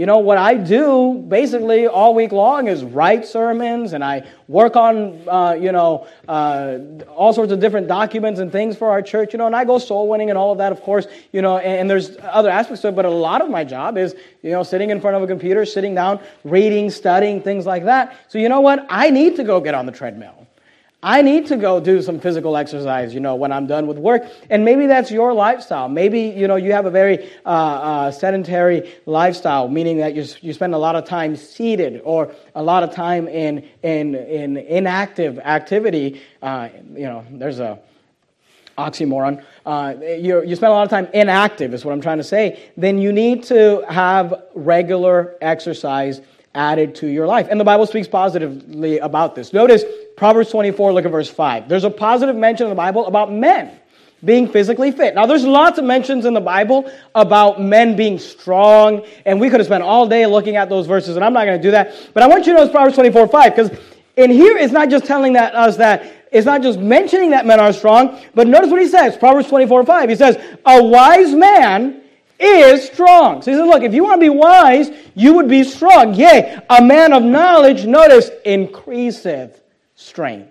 You 0.00 0.06
know, 0.06 0.16
what 0.16 0.38
I 0.38 0.54
do 0.54 1.22
basically 1.28 1.86
all 1.86 2.14
week 2.14 2.32
long 2.32 2.68
is 2.68 2.82
write 2.82 3.26
sermons 3.26 3.92
and 3.92 4.02
I 4.02 4.26
work 4.48 4.74
on, 4.74 5.28
uh, 5.28 5.52
you 5.60 5.72
know, 5.72 6.06
uh, 6.26 6.78
all 7.14 7.34
sorts 7.34 7.52
of 7.52 7.60
different 7.60 7.86
documents 7.86 8.40
and 8.40 8.50
things 8.50 8.78
for 8.78 8.88
our 8.88 9.02
church, 9.02 9.34
you 9.34 9.38
know, 9.38 9.44
and 9.44 9.54
I 9.54 9.66
go 9.66 9.76
soul 9.76 10.08
winning 10.08 10.30
and 10.30 10.38
all 10.38 10.52
of 10.52 10.56
that, 10.56 10.72
of 10.72 10.80
course, 10.80 11.06
you 11.32 11.42
know, 11.42 11.58
and, 11.58 11.80
and 11.80 11.90
there's 11.90 12.16
other 12.22 12.48
aspects 12.48 12.80
to 12.80 12.88
it, 12.88 12.96
but 12.96 13.04
a 13.04 13.10
lot 13.10 13.42
of 13.42 13.50
my 13.50 13.62
job 13.62 13.98
is, 13.98 14.14
you 14.40 14.52
know, 14.52 14.62
sitting 14.62 14.88
in 14.88 15.02
front 15.02 15.18
of 15.18 15.22
a 15.22 15.26
computer, 15.26 15.66
sitting 15.66 15.94
down, 15.94 16.18
reading, 16.44 16.88
studying, 16.88 17.42
things 17.42 17.66
like 17.66 17.84
that. 17.84 18.16
So, 18.28 18.38
you 18.38 18.48
know 18.48 18.62
what? 18.62 18.86
I 18.88 19.10
need 19.10 19.36
to 19.36 19.44
go 19.44 19.60
get 19.60 19.74
on 19.74 19.84
the 19.84 19.92
treadmill. 19.92 20.39
I 21.02 21.22
need 21.22 21.46
to 21.46 21.56
go 21.56 21.80
do 21.80 22.02
some 22.02 22.20
physical 22.20 22.56
exercise, 22.58 23.14
you 23.14 23.20
know, 23.20 23.34
when 23.34 23.52
I'm 23.52 23.66
done 23.66 23.86
with 23.86 23.96
work. 23.96 24.22
And 24.50 24.64
maybe 24.66 24.86
that's 24.86 25.10
your 25.10 25.32
lifestyle. 25.32 25.88
Maybe, 25.88 26.20
you 26.20 26.46
know, 26.46 26.56
you 26.56 26.72
have 26.72 26.84
a 26.84 26.90
very 26.90 27.30
uh, 27.46 27.48
uh, 27.48 28.10
sedentary 28.10 28.92
lifestyle, 29.06 29.68
meaning 29.68 29.96
that 29.98 30.14
you, 30.14 30.26
you 30.42 30.52
spend 30.52 30.74
a 30.74 30.78
lot 30.78 30.96
of 30.96 31.06
time 31.06 31.36
seated 31.36 32.02
or 32.04 32.34
a 32.54 32.62
lot 32.62 32.82
of 32.82 32.94
time 32.94 33.28
in, 33.28 33.66
in, 33.82 34.14
in 34.14 34.58
inactive 34.58 35.38
activity. 35.38 36.20
Uh, 36.42 36.68
you 36.92 37.04
know, 37.04 37.24
there's 37.30 37.60
a 37.60 37.78
oxymoron. 38.76 39.42
Uh, 39.64 39.94
you 40.00 40.42
you 40.44 40.56
spend 40.56 40.70
a 40.70 40.74
lot 40.74 40.84
of 40.84 40.90
time 40.90 41.06
inactive, 41.12 41.74
is 41.74 41.84
what 41.84 41.92
I'm 41.92 42.00
trying 42.00 42.18
to 42.18 42.24
say. 42.24 42.70
Then 42.76 42.98
you 42.98 43.12
need 43.12 43.44
to 43.44 43.84
have 43.88 44.42
regular 44.54 45.36
exercise 45.40 46.20
added 46.54 46.94
to 46.96 47.06
your 47.06 47.26
life. 47.26 47.46
And 47.50 47.60
the 47.60 47.64
Bible 47.64 47.86
speaks 47.86 48.08
positively 48.08 48.98
about 48.98 49.34
this. 49.34 49.52
Notice 49.52 49.84
Proverbs 50.20 50.50
24, 50.50 50.92
look 50.92 51.06
at 51.06 51.10
verse 51.10 51.30
5. 51.30 51.66
There's 51.66 51.84
a 51.84 51.88
positive 51.88 52.36
mention 52.36 52.66
in 52.66 52.68
the 52.70 52.76
Bible 52.76 53.06
about 53.06 53.32
men 53.32 53.80
being 54.22 54.46
physically 54.46 54.92
fit. 54.92 55.14
Now, 55.14 55.24
there's 55.24 55.46
lots 55.46 55.78
of 55.78 55.86
mentions 55.86 56.26
in 56.26 56.34
the 56.34 56.42
Bible 56.42 56.92
about 57.14 57.58
men 57.58 57.96
being 57.96 58.18
strong, 58.18 59.06
and 59.24 59.40
we 59.40 59.48
could 59.48 59.60
have 59.60 59.66
spent 59.66 59.82
all 59.82 60.06
day 60.06 60.26
looking 60.26 60.56
at 60.56 60.68
those 60.68 60.86
verses, 60.86 61.16
and 61.16 61.24
I'm 61.24 61.32
not 61.32 61.46
going 61.46 61.56
to 61.56 61.62
do 61.62 61.70
that. 61.70 62.10
But 62.12 62.22
I 62.22 62.26
want 62.26 62.46
you 62.46 62.52
to 62.52 62.58
notice 62.58 62.70
Proverbs 62.70 62.96
24, 62.96 63.28
5, 63.28 63.56
because 63.56 63.70
in 64.18 64.30
here 64.30 64.58
it's 64.58 64.74
not 64.74 64.90
just 64.90 65.06
telling 65.06 65.32
that, 65.32 65.54
us 65.54 65.78
that, 65.78 66.26
it's 66.30 66.44
not 66.44 66.60
just 66.60 66.78
mentioning 66.78 67.30
that 67.30 67.46
men 67.46 67.58
are 67.58 67.72
strong, 67.72 68.20
but 68.34 68.46
notice 68.46 68.70
what 68.70 68.82
he 68.82 68.88
says, 68.88 69.16
Proverbs 69.16 69.48
24, 69.48 69.86
5. 69.86 70.10
He 70.10 70.16
says, 70.16 70.36
A 70.66 70.84
wise 70.84 71.32
man 71.32 72.02
is 72.38 72.84
strong. 72.84 73.40
So 73.40 73.52
he 73.52 73.56
says, 73.56 73.66
look, 73.66 73.82
if 73.82 73.94
you 73.94 74.04
want 74.04 74.20
to 74.20 74.26
be 74.26 74.28
wise, 74.28 74.90
you 75.14 75.32
would 75.32 75.48
be 75.48 75.64
strong. 75.64 76.12
Yea, 76.14 76.60
a 76.68 76.82
man 76.82 77.14
of 77.14 77.22
knowledge, 77.22 77.86
notice, 77.86 78.30
increaseth 78.44 79.59
strength. 80.00 80.50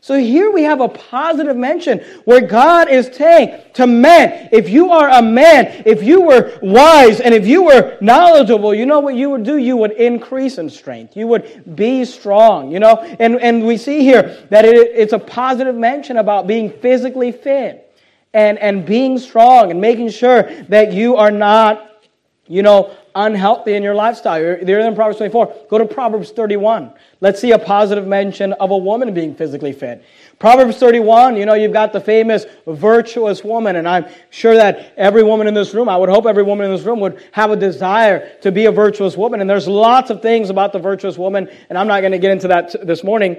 So 0.00 0.16
here 0.16 0.52
we 0.52 0.62
have 0.62 0.80
a 0.80 0.88
positive 0.88 1.56
mention 1.56 1.98
where 2.24 2.40
God 2.40 2.88
is 2.88 3.10
saying 3.12 3.60
to 3.74 3.86
men, 3.86 4.48
if 4.52 4.68
you 4.70 4.90
are 4.90 5.10
a 5.10 5.20
man, 5.20 5.82
if 5.84 6.02
you 6.04 6.22
were 6.22 6.56
wise, 6.62 7.20
and 7.20 7.34
if 7.34 7.46
you 7.46 7.64
were 7.64 7.98
knowledgeable, 8.00 8.72
you 8.72 8.86
know 8.86 9.00
what 9.00 9.16
you 9.16 9.28
would 9.30 9.42
do? 9.42 9.56
You 9.56 9.76
would 9.76 9.90
increase 9.90 10.58
in 10.58 10.70
strength. 10.70 11.16
You 11.16 11.26
would 11.26 11.74
be 11.74 12.04
strong, 12.04 12.70
you 12.70 12.78
know? 12.78 12.96
And, 13.18 13.40
and 13.40 13.66
we 13.66 13.76
see 13.76 14.00
here 14.00 14.46
that 14.50 14.64
it, 14.64 14.76
it's 14.94 15.12
a 15.12 15.18
positive 15.18 15.74
mention 15.74 16.16
about 16.16 16.46
being 16.46 16.70
physically 16.70 17.32
fit 17.32 17.92
and, 18.32 18.56
and 18.60 18.86
being 18.86 19.18
strong 19.18 19.72
and 19.72 19.80
making 19.80 20.10
sure 20.10 20.44
that 20.68 20.92
you 20.92 21.16
are 21.16 21.32
not, 21.32 22.04
you 22.46 22.62
know, 22.62 22.96
unhealthy 23.18 23.74
in 23.74 23.82
your 23.82 23.94
lifestyle. 23.94 24.40
You're 24.40 24.64
there 24.64 24.80
in 24.80 24.94
Proverbs 24.94 25.18
24. 25.18 25.66
Go 25.68 25.78
to 25.78 25.84
Proverbs 25.84 26.30
31. 26.30 26.92
Let's 27.20 27.40
see 27.40 27.50
a 27.50 27.58
positive 27.58 28.06
mention 28.06 28.52
of 28.54 28.70
a 28.70 28.78
woman 28.78 29.12
being 29.12 29.34
physically 29.34 29.72
fit. 29.72 30.04
Proverbs 30.38 30.76
31, 30.76 31.36
you 31.36 31.44
know, 31.44 31.54
you've 31.54 31.72
got 31.72 31.92
the 31.92 32.00
famous 32.00 32.46
virtuous 32.66 33.42
woman, 33.42 33.74
and 33.74 33.88
I'm 33.88 34.06
sure 34.30 34.54
that 34.54 34.94
every 34.96 35.24
woman 35.24 35.48
in 35.48 35.54
this 35.54 35.74
room, 35.74 35.88
I 35.88 35.96
would 35.96 36.08
hope 36.08 36.26
every 36.26 36.44
woman 36.44 36.66
in 36.66 36.76
this 36.76 36.86
room 36.86 37.00
would 37.00 37.20
have 37.32 37.50
a 37.50 37.56
desire 37.56 38.38
to 38.42 38.52
be 38.52 38.66
a 38.66 38.72
virtuous 38.72 39.16
woman. 39.16 39.40
And 39.40 39.50
there's 39.50 39.66
lots 39.66 40.10
of 40.10 40.22
things 40.22 40.48
about 40.48 40.72
the 40.72 40.78
virtuous 40.78 41.18
woman, 41.18 41.50
and 41.68 41.76
I'm 41.76 41.88
not 41.88 42.00
going 42.00 42.12
to 42.12 42.18
get 42.18 42.30
into 42.30 42.48
that 42.48 42.86
this 42.86 43.02
morning. 43.02 43.36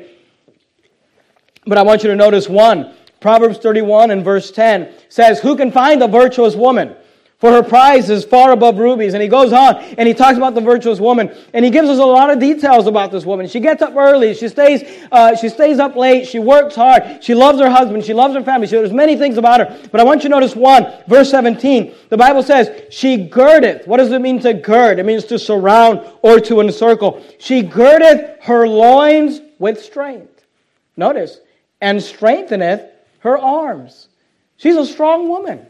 But 1.65 1.78
I 1.78 1.84
want 1.84 2.04
you 2.04 2.10
to 2.10 2.18
notice 2.18 2.50
one. 2.50 2.94
Proverbs 3.22 3.60
31 3.60 4.12
and 4.12 4.24
verse 4.26 4.52
10 4.52 4.89
says, 5.08 5.39
Who 5.39 5.56
can 5.56 5.72
find 5.72 6.04
a 6.04 6.08
virtuous 6.08 6.56
woman? 6.56 6.96
For 7.39 7.52
her 7.52 7.63
prize 7.63 8.10
is 8.10 8.25
far 8.25 8.52
above 8.52 8.80
rubies. 8.80 9.13
And 9.13 9.23
he 9.23 9.30
goes 9.30 9.54
on 9.54 9.78
and 9.97 10.06
he 10.06 10.13
talks 10.13 10.38
about 10.38 10.56
the 10.56 10.62
virtuous 10.62 10.99
woman. 10.99 11.34
And 11.54 11.63
he 11.63 11.71
gives 11.71 11.88
us 11.88 11.97
a 11.97 12.06
lot 12.06 12.30
of 12.30 12.39
details 12.39 12.86
about 12.86 13.13
this 13.13 13.25
woman. 13.25 13.47
She 13.47 13.62
gets 13.62 13.82
up 13.82 13.95
early. 13.95 14.34
She 14.34 14.49
stays, 14.49 14.84
uh, 15.10 15.38
she 15.38 15.47
stays 15.47 15.80
up 15.80 15.95
late. 15.95 16.28
She 16.28 16.38
works 16.38 16.75
hard. 16.75 17.23
She 17.23 17.34
loves 17.34 17.58
her 17.60 17.69
husband. 17.69 18.04
She 18.04 18.13
loves 18.13 18.36
her 18.36 18.43
family. 18.43 18.67
She, 18.67 18.75
there's 18.75 18.91
many 18.91 19.15
things 19.15 19.38
about 19.38 19.62
her. 19.62 19.89
But 19.89 20.02
I 20.02 20.04
want 20.04 20.23
you 20.23 20.30
to 20.30 20.36
notice 20.36 20.54
one, 20.54 20.86
verse 21.08 21.32
17. 21.32 21.93
The 22.10 22.17
Bible 22.17 22.43
says, 22.43 22.93
She 22.93 23.15
girdeth. 23.15 23.88
What 23.88 23.97
does 23.97 24.12
it 24.12 24.19
mean 24.19 24.41
to 24.41 24.54
gird? 24.54 24.99
It 24.99 25.06
means 25.06 25.23
to 25.25 25.39
surround 25.39 26.02
or 26.21 26.41
to 26.41 26.60
encircle. 26.60 27.25
She 27.39 27.62
girdeth 27.62 28.43
her 28.43 28.67
loins 28.67 29.39
with 29.60 29.82
strength. 29.82 30.43
Notice, 30.97 31.39
and 31.80 32.04
strengtheneth 32.04 32.82
her 33.19 33.38
arms. 33.38 34.10
She's 34.58 34.75
a 34.75 34.86
strong 34.86 35.30
woman. 35.30 35.69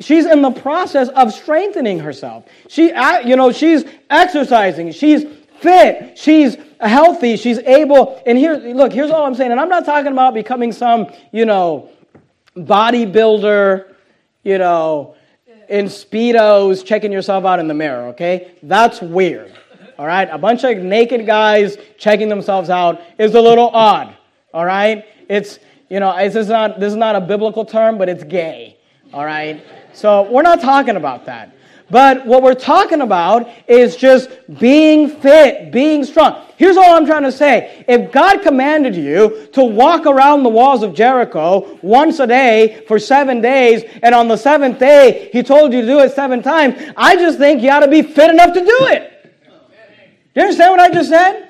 She's 0.00 0.26
in 0.26 0.42
the 0.42 0.50
process 0.50 1.08
of 1.08 1.32
strengthening 1.32 1.98
herself. 1.98 2.44
She, 2.68 2.88
you 3.24 3.36
know, 3.36 3.50
she's 3.50 3.84
exercising. 4.10 4.92
She's 4.92 5.24
fit. 5.60 6.18
She's 6.18 6.56
healthy. 6.80 7.36
She's 7.36 7.58
able. 7.60 8.22
And 8.26 8.36
here, 8.36 8.56
look, 8.56 8.92
here's 8.92 9.10
all 9.10 9.24
I'm 9.24 9.34
saying. 9.34 9.52
And 9.52 9.60
I'm 9.60 9.70
not 9.70 9.86
talking 9.86 10.12
about 10.12 10.34
becoming 10.34 10.72
some, 10.72 11.06
you 11.32 11.46
know, 11.46 11.88
bodybuilder, 12.56 13.94
you 14.42 14.58
know, 14.58 15.14
in 15.68 15.86
Speedos, 15.86 16.84
checking 16.84 17.10
yourself 17.10 17.44
out 17.44 17.58
in 17.58 17.66
the 17.66 17.74
mirror, 17.74 18.08
okay? 18.08 18.52
That's 18.62 19.00
weird. 19.00 19.54
All 19.98 20.06
right? 20.06 20.28
A 20.30 20.38
bunch 20.38 20.62
of 20.64 20.76
naked 20.78 21.26
guys 21.26 21.78
checking 21.98 22.28
themselves 22.28 22.70
out 22.70 23.00
is 23.18 23.34
a 23.34 23.40
little 23.40 23.70
odd. 23.70 24.16
All 24.52 24.64
right? 24.64 25.06
It's, 25.28 25.58
you 25.88 26.00
know, 26.00 26.16
this 26.16 26.36
is 26.36 26.48
not, 26.48 26.78
this 26.78 26.90
is 26.90 26.96
not 26.96 27.16
a 27.16 27.20
biblical 27.20 27.64
term, 27.64 27.98
but 27.98 28.08
it's 28.08 28.24
gay. 28.24 28.76
All 29.12 29.24
right? 29.24 29.64
So 29.96 30.30
we're 30.30 30.42
not 30.42 30.60
talking 30.60 30.96
about 30.96 31.24
that. 31.24 31.56
But 31.88 32.26
what 32.26 32.42
we're 32.42 32.54
talking 32.54 33.00
about 33.00 33.48
is 33.66 33.96
just 33.96 34.28
being 34.58 35.08
fit, 35.08 35.72
being 35.72 36.04
strong. 36.04 36.44
Here's 36.58 36.76
all 36.76 36.96
I'm 36.96 37.06
trying 37.06 37.22
to 37.22 37.32
say. 37.32 37.84
If 37.88 38.12
God 38.12 38.42
commanded 38.42 38.94
you 38.94 39.48
to 39.52 39.64
walk 39.64 40.04
around 40.04 40.42
the 40.42 40.50
walls 40.50 40.82
of 40.82 40.94
Jericho 40.94 41.78
once 41.80 42.18
a 42.18 42.26
day 42.26 42.84
for 42.86 42.98
seven 42.98 43.40
days, 43.40 43.84
and 44.02 44.14
on 44.14 44.28
the 44.28 44.36
seventh 44.36 44.78
day 44.78 45.30
he 45.32 45.42
told 45.42 45.72
you 45.72 45.80
to 45.80 45.86
do 45.86 46.00
it 46.00 46.12
seven 46.12 46.42
times, 46.42 46.92
I 46.96 47.16
just 47.16 47.38
think 47.38 47.62
you 47.62 47.70
ought 47.70 47.80
to 47.80 47.88
be 47.88 48.02
fit 48.02 48.30
enough 48.30 48.52
to 48.52 48.60
do 48.60 48.78
it. 48.88 49.12
Do 50.34 50.40
you 50.40 50.42
understand 50.42 50.72
what 50.72 50.80
I 50.80 50.90
just 50.90 51.08
said? 51.08 51.45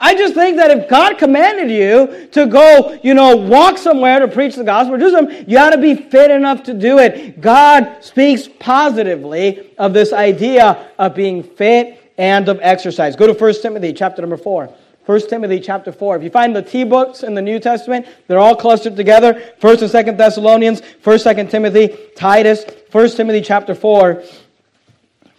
I 0.00 0.14
just 0.14 0.34
think 0.34 0.56
that 0.56 0.70
if 0.70 0.88
God 0.88 1.18
commanded 1.18 1.70
you 1.70 2.28
to 2.32 2.46
go, 2.46 2.98
you 3.02 3.14
know, 3.14 3.36
walk 3.36 3.78
somewhere 3.78 4.18
to 4.20 4.28
preach 4.28 4.56
the 4.56 4.64
gospel, 4.64 4.98
do 4.98 5.10
something, 5.10 5.48
you 5.48 5.56
ought 5.56 5.70
to 5.70 5.78
be 5.78 5.94
fit 5.94 6.30
enough 6.30 6.64
to 6.64 6.74
do 6.74 6.98
it. 6.98 7.40
God 7.40 7.98
speaks 8.02 8.48
positively 8.58 9.70
of 9.78 9.92
this 9.92 10.12
idea 10.12 10.90
of 10.98 11.14
being 11.14 11.42
fit 11.42 12.12
and 12.18 12.48
of 12.48 12.58
exercise. 12.60 13.16
Go 13.16 13.26
to 13.26 13.32
1 13.32 13.62
Timothy 13.62 13.92
chapter 13.92 14.20
number 14.20 14.36
4. 14.36 14.72
1 15.06 15.28
Timothy 15.28 15.60
chapter 15.60 15.92
4. 15.92 16.16
If 16.16 16.22
you 16.22 16.30
find 16.30 16.56
the 16.56 16.62
T 16.62 16.82
books 16.84 17.22
in 17.22 17.34
the 17.34 17.42
New 17.42 17.60
Testament, 17.60 18.06
they're 18.26 18.38
all 18.38 18.56
clustered 18.56 18.96
together. 18.96 19.34
1st 19.60 19.82
and 19.82 19.90
2nd 19.90 20.16
Thessalonians, 20.16 20.80
1st, 20.80 21.34
2nd 21.34 21.50
Timothy, 21.50 21.96
Titus, 22.16 22.64
1 22.90 23.10
Timothy 23.10 23.42
chapter 23.42 23.74
4. 23.74 24.22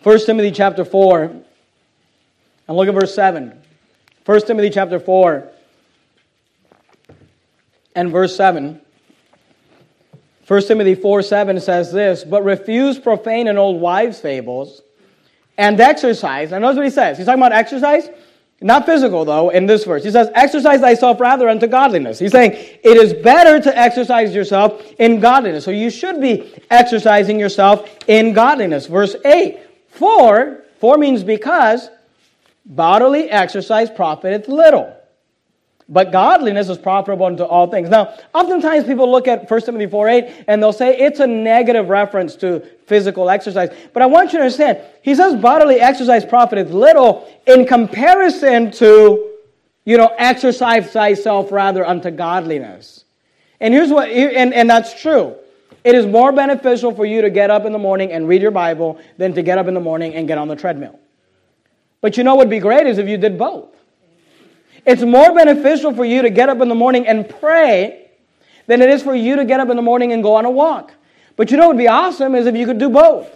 1 0.03 0.19
Timothy 0.25 0.51
chapter 0.51 0.85
4. 0.85 1.23
And 2.67 2.77
look 2.77 2.87
at 2.87 2.93
verse 2.93 3.15
7. 3.15 3.59
1 4.25 4.41
Timothy 4.41 4.71
chapter 4.71 4.99
4 4.99 5.51
and 7.95 8.11
verse 8.11 8.35
7. 8.35 8.81
1 10.47 10.61
Timothy 10.63 10.95
4 10.95 11.21
7 11.21 11.59
says 11.59 11.91
this, 11.91 12.23
but 12.23 12.43
refuse 12.43 12.97
profane 12.97 13.47
and 13.47 13.59
old 13.59 13.79
wives' 13.79 14.19
fables 14.19 14.81
and 15.57 15.79
exercise. 15.79 16.51
And 16.51 16.63
notice 16.63 16.77
what 16.77 16.85
he 16.85 16.91
says. 16.91 17.17
He's 17.17 17.27
talking 17.27 17.39
about 17.39 17.51
exercise, 17.51 18.09
not 18.61 18.87
physical, 18.87 19.25
though, 19.25 19.49
in 19.49 19.67
this 19.67 19.83
verse. 19.85 20.03
He 20.03 20.09
says, 20.09 20.29
exercise 20.33 20.79
thyself 20.81 21.19
rather 21.19 21.47
unto 21.47 21.67
godliness. 21.67 22.17
He's 22.17 22.31
saying 22.31 22.51
it 22.53 22.97
is 22.97 23.13
better 23.13 23.59
to 23.59 23.77
exercise 23.77 24.33
yourself 24.33 24.83
in 24.97 25.19
godliness. 25.19 25.63
So 25.63 25.71
you 25.71 25.91
should 25.91 26.19
be 26.19 26.51
exercising 26.71 27.39
yourself 27.39 27.87
in 28.07 28.33
godliness. 28.33 28.87
Verse 28.87 29.15
8, 29.23 29.59
for, 29.87 30.63
for 30.79 30.97
means 30.97 31.23
because, 31.23 31.89
Bodily 32.65 33.29
exercise 33.29 33.91
profiteth 33.91 34.47
little, 34.47 34.95
but 35.87 36.11
godliness 36.11 36.67
is 36.67 36.79
profitable 36.79 37.27
unto 37.27 37.43
all 37.43 37.67
things. 37.67 37.89
Now, 37.89 38.17
oftentimes 38.33 38.85
people 38.85 39.09
look 39.11 39.27
at 39.27 39.49
1 39.49 39.61
Timothy 39.61 39.85
4 39.85 40.09
8 40.09 40.45
and 40.47 40.63
they'll 40.63 40.73
say 40.73 40.97
it's 40.97 41.19
a 41.19 41.27
negative 41.27 41.89
reference 41.89 42.35
to 42.37 42.61
physical 42.87 43.29
exercise. 43.29 43.69
But 43.93 44.01
I 44.01 44.07
want 44.07 44.33
you 44.33 44.39
to 44.39 44.45
understand, 44.45 44.79
he 45.03 45.13
says 45.13 45.35
bodily 45.39 45.79
exercise 45.79 46.25
profiteth 46.25 46.71
little 46.71 47.31
in 47.45 47.67
comparison 47.67 48.71
to, 48.71 49.31
you 49.83 49.97
know, 49.97 50.11
exercise 50.17 50.91
thyself 50.91 51.51
rather 51.51 51.85
unto 51.85 52.09
godliness. 52.09 53.05
And 53.59 53.75
here's 53.75 53.91
what, 53.91 54.09
and, 54.09 54.55
and 54.55 54.67
that's 54.67 54.99
true. 54.99 55.35
It 55.83 55.93
is 55.93 56.07
more 56.07 56.31
beneficial 56.31 56.95
for 56.95 57.05
you 57.05 57.21
to 57.21 57.29
get 57.29 57.51
up 57.51 57.65
in 57.65 57.71
the 57.71 57.77
morning 57.77 58.11
and 58.11 58.27
read 58.27 58.41
your 58.41 58.49
Bible 58.49 58.99
than 59.19 59.33
to 59.35 59.43
get 59.43 59.59
up 59.59 59.67
in 59.67 59.75
the 59.75 59.79
morning 59.79 60.15
and 60.15 60.27
get 60.27 60.39
on 60.39 60.47
the 60.47 60.55
treadmill. 60.55 60.99
But 62.05 62.17
you 62.17 62.23
know 62.23 62.35
what 62.35 62.45
would 62.45 62.51
be 62.51 62.59
great 62.59 62.85
is 62.85 62.99
if 62.99 63.09
you 63.09 63.17
did 63.17 63.35
both. 63.35 63.65
It's 64.85 65.01
more 65.01 65.33
beneficial 65.33 65.91
for 65.91 66.05
you 66.05 66.21
to 66.21 66.29
get 66.29 66.49
up 66.49 66.61
in 66.61 66.69
the 66.69 66.75
morning 66.75 67.07
and 67.07 67.27
pray 67.27 68.11
than 68.67 68.83
it 68.83 68.91
is 68.91 69.01
for 69.01 69.15
you 69.15 69.37
to 69.37 69.43
get 69.43 69.59
up 69.59 69.71
in 69.71 69.75
the 69.75 69.81
morning 69.81 70.13
and 70.13 70.21
go 70.21 70.35
on 70.35 70.45
a 70.45 70.51
walk. 70.51 70.93
But 71.35 71.49
you 71.49 71.57
know 71.57 71.63
what 71.63 71.77
would 71.77 71.81
be 71.81 71.87
awesome 71.87 72.35
is 72.35 72.45
if 72.45 72.55
you 72.55 72.67
could 72.67 72.77
do 72.77 72.91
both. 72.91 73.27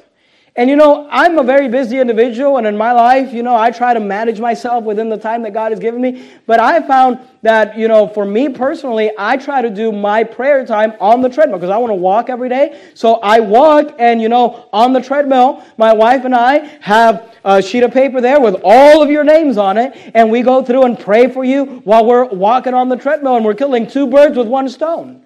And 0.56 0.70
you 0.70 0.76
know, 0.76 1.08
I'm 1.12 1.38
a 1.38 1.44
very 1.44 1.70
busy 1.70 2.00
individual, 2.00 2.58
and 2.58 2.68
in 2.68 2.76
my 2.76 2.92
life, 2.92 3.34
you 3.34 3.44
know, 3.44 3.56
I 3.56 3.72
try 3.72 3.94
to 3.94 4.00
manage 4.00 4.40
myself 4.40 4.84
within 4.84 5.08
the 5.08 5.18
time 5.18 5.44
that 5.44 5.54
God 5.54 5.72
has 5.72 5.80
given 5.80 6.02
me. 6.02 6.30
But 6.48 6.60
I 6.60 6.82
found 6.82 7.20
that, 7.44 7.78
you 7.78 7.88
know, 7.88 8.08
for 8.08 8.26
me 8.26 8.50
personally, 8.50 9.12
I 9.18 9.38
try 9.38 9.62
to 9.62 9.70
do 9.70 9.92
my 9.92 10.24
prayer 10.24 10.66
time 10.66 10.94
on 11.00 11.22
the 11.22 11.30
treadmill 11.30 11.60
because 11.60 11.70
I 11.70 11.78
want 11.78 11.92
to 11.92 11.96
walk 11.96 12.30
every 12.30 12.50
day. 12.50 12.82
So 12.94 13.16
I 13.16 13.40
walk, 13.40 13.96
and, 14.00 14.22
you 14.22 14.28
know, 14.28 14.68
on 14.74 14.92
the 14.92 15.02
treadmill, 15.02 15.64
my 15.78 15.94
wife 15.94 16.26
and 16.26 16.36
I 16.36 16.58
have 16.82 17.36
a 17.46 17.62
sheet 17.62 17.84
of 17.84 17.94
paper 17.94 18.20
there 18.20 18.42
with 18.42 18.56
all 18.64 19.02
of 19.02 19.10
your 19.10 19.24
names 19.24 19.58
on 19.58 19.78
it, 19.78 20.12
and 20.14 20.30
we 20.30 20.42
go 20.42 20.64
through 20.64 20.84
and 20.84 21.00
pray 21.00 21.32
for 21.32 21.46
you 21.46 21.82
while 21.86 22.06
we're 22.06 22.26
walking 22.26 22.74
on 22.74 22.90
the 22.90 22.98
treadmill, 22.98 23.38
and 23.38 23.46
we're 23.46 23.54
killing 23.54 23.88
two 23.88 24.08
birds 24.08 24.36
with 24.36 24.48
one 24.48 24.68
stone 24.68 25.24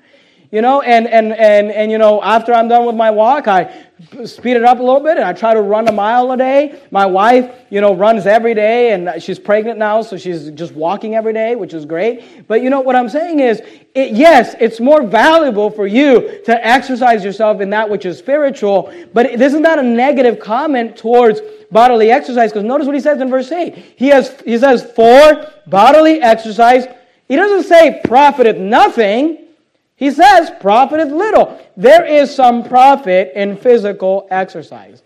you 0.54 0.62
know 0.62 0.82
and 0.82 1.08
and 1.08 1.34
and 1.34 1.72
and 1.72 1.92
you 1.92 1.98
know 1.98 2.22
after 2.22 2.54
i'm 2.54 2.68
done 2.68 2.86
with 2.86 2.96
my 2.96 3.10
walk 3.10 3.48
i 3.48 3.74
speed 4.24 4.56
it 4.56 4.64
up 4.64 4.80
a 4.80 4.84
little 4.84 5.00
bit 5.00 5.18
and 5.18 5.26
i 5.26 5.34
try 5.34 5.52
to 5.52 5.62
run 5.62 5.88
a 5.88 5.92
mile 5.92 6.32
a 6.32 6.38
day. 6.38 6.80
My 6.92 7.08
wife 7.08 7.52
you 7.72 7.82
know 7.82 7.96
runs 7.96 8.28
every 8.28 8.54
day 8.54 8.92
and 8.92 9.22
she's 9.22 9.40
pregnant 9.40 9.80
now 9.80 10.04
so 10.04 10.16
she's 10.16 10.52
just 10.52 10.74
walking 10.74 11.16
every 11.16 11.34
day 11.34 11.56
which 11.56 11.74
is 11.74 11.86
great. 11.86 12.48
But 12.48 12.62
you 12.62 12.70
know 12.70 12.82
what 12.82 12.96
i'm 12.96 13.10
saying 13.10 13.40
is 13.40 13.62
it, 13.96 14.12
yes 14.12 14.56
it's 14.60 14.80
more 14.80 15.02
valuable 15.02 15.72
for 15.72 15.88
you 15.88 16.42
to 16.46 16.66
exercise 16.66 17.24
yourself 17.24 17.60
in 17.60 17.72
that 17.72 17.90
which 17.90 18.06
is 18.06 18.20
spiritual 18.20 18.94
but 19.12 19.40
this 19.40 19.54
is 19.56 19.60
not 19.60 19.80
a 19.80 19.84
negative 19.84 20.40
comment 20.40 20.96
towards 20.96 21.42
bodily 21.72 22.12
exercise? 22.12 22.52
Because 22.52 22.64
notice 22.64 22.86
what 22.86 22.94
he 22.94 23.02
says 23.02 23.20
in 23.20 23.30
verse 23.32 23.52
8 23.52 23.76
he 23.96 24.08
has 24.10 24.40
he 24.42 24.60
says 24.60 24.84
for 24.96 25.52
bodily 25.66 26.22
exercise 26.22 26.86
he 27.28 27.36
doesn't 27.36 27.64
say 27.64 28.02
profiteth 28.06 28.58
nothing 28.58 29.43
he 30.04 30.12
says, 30.12 30.52
profiteth 30.60 31.14
little. 31.14 31.58
There 31.78 32.06
is 32.06 32.36
some 32.36 32.66
profit 32.68 33.32
in 33.36 33.56
physical 33.56 34.28
exercise. 34.30 35.02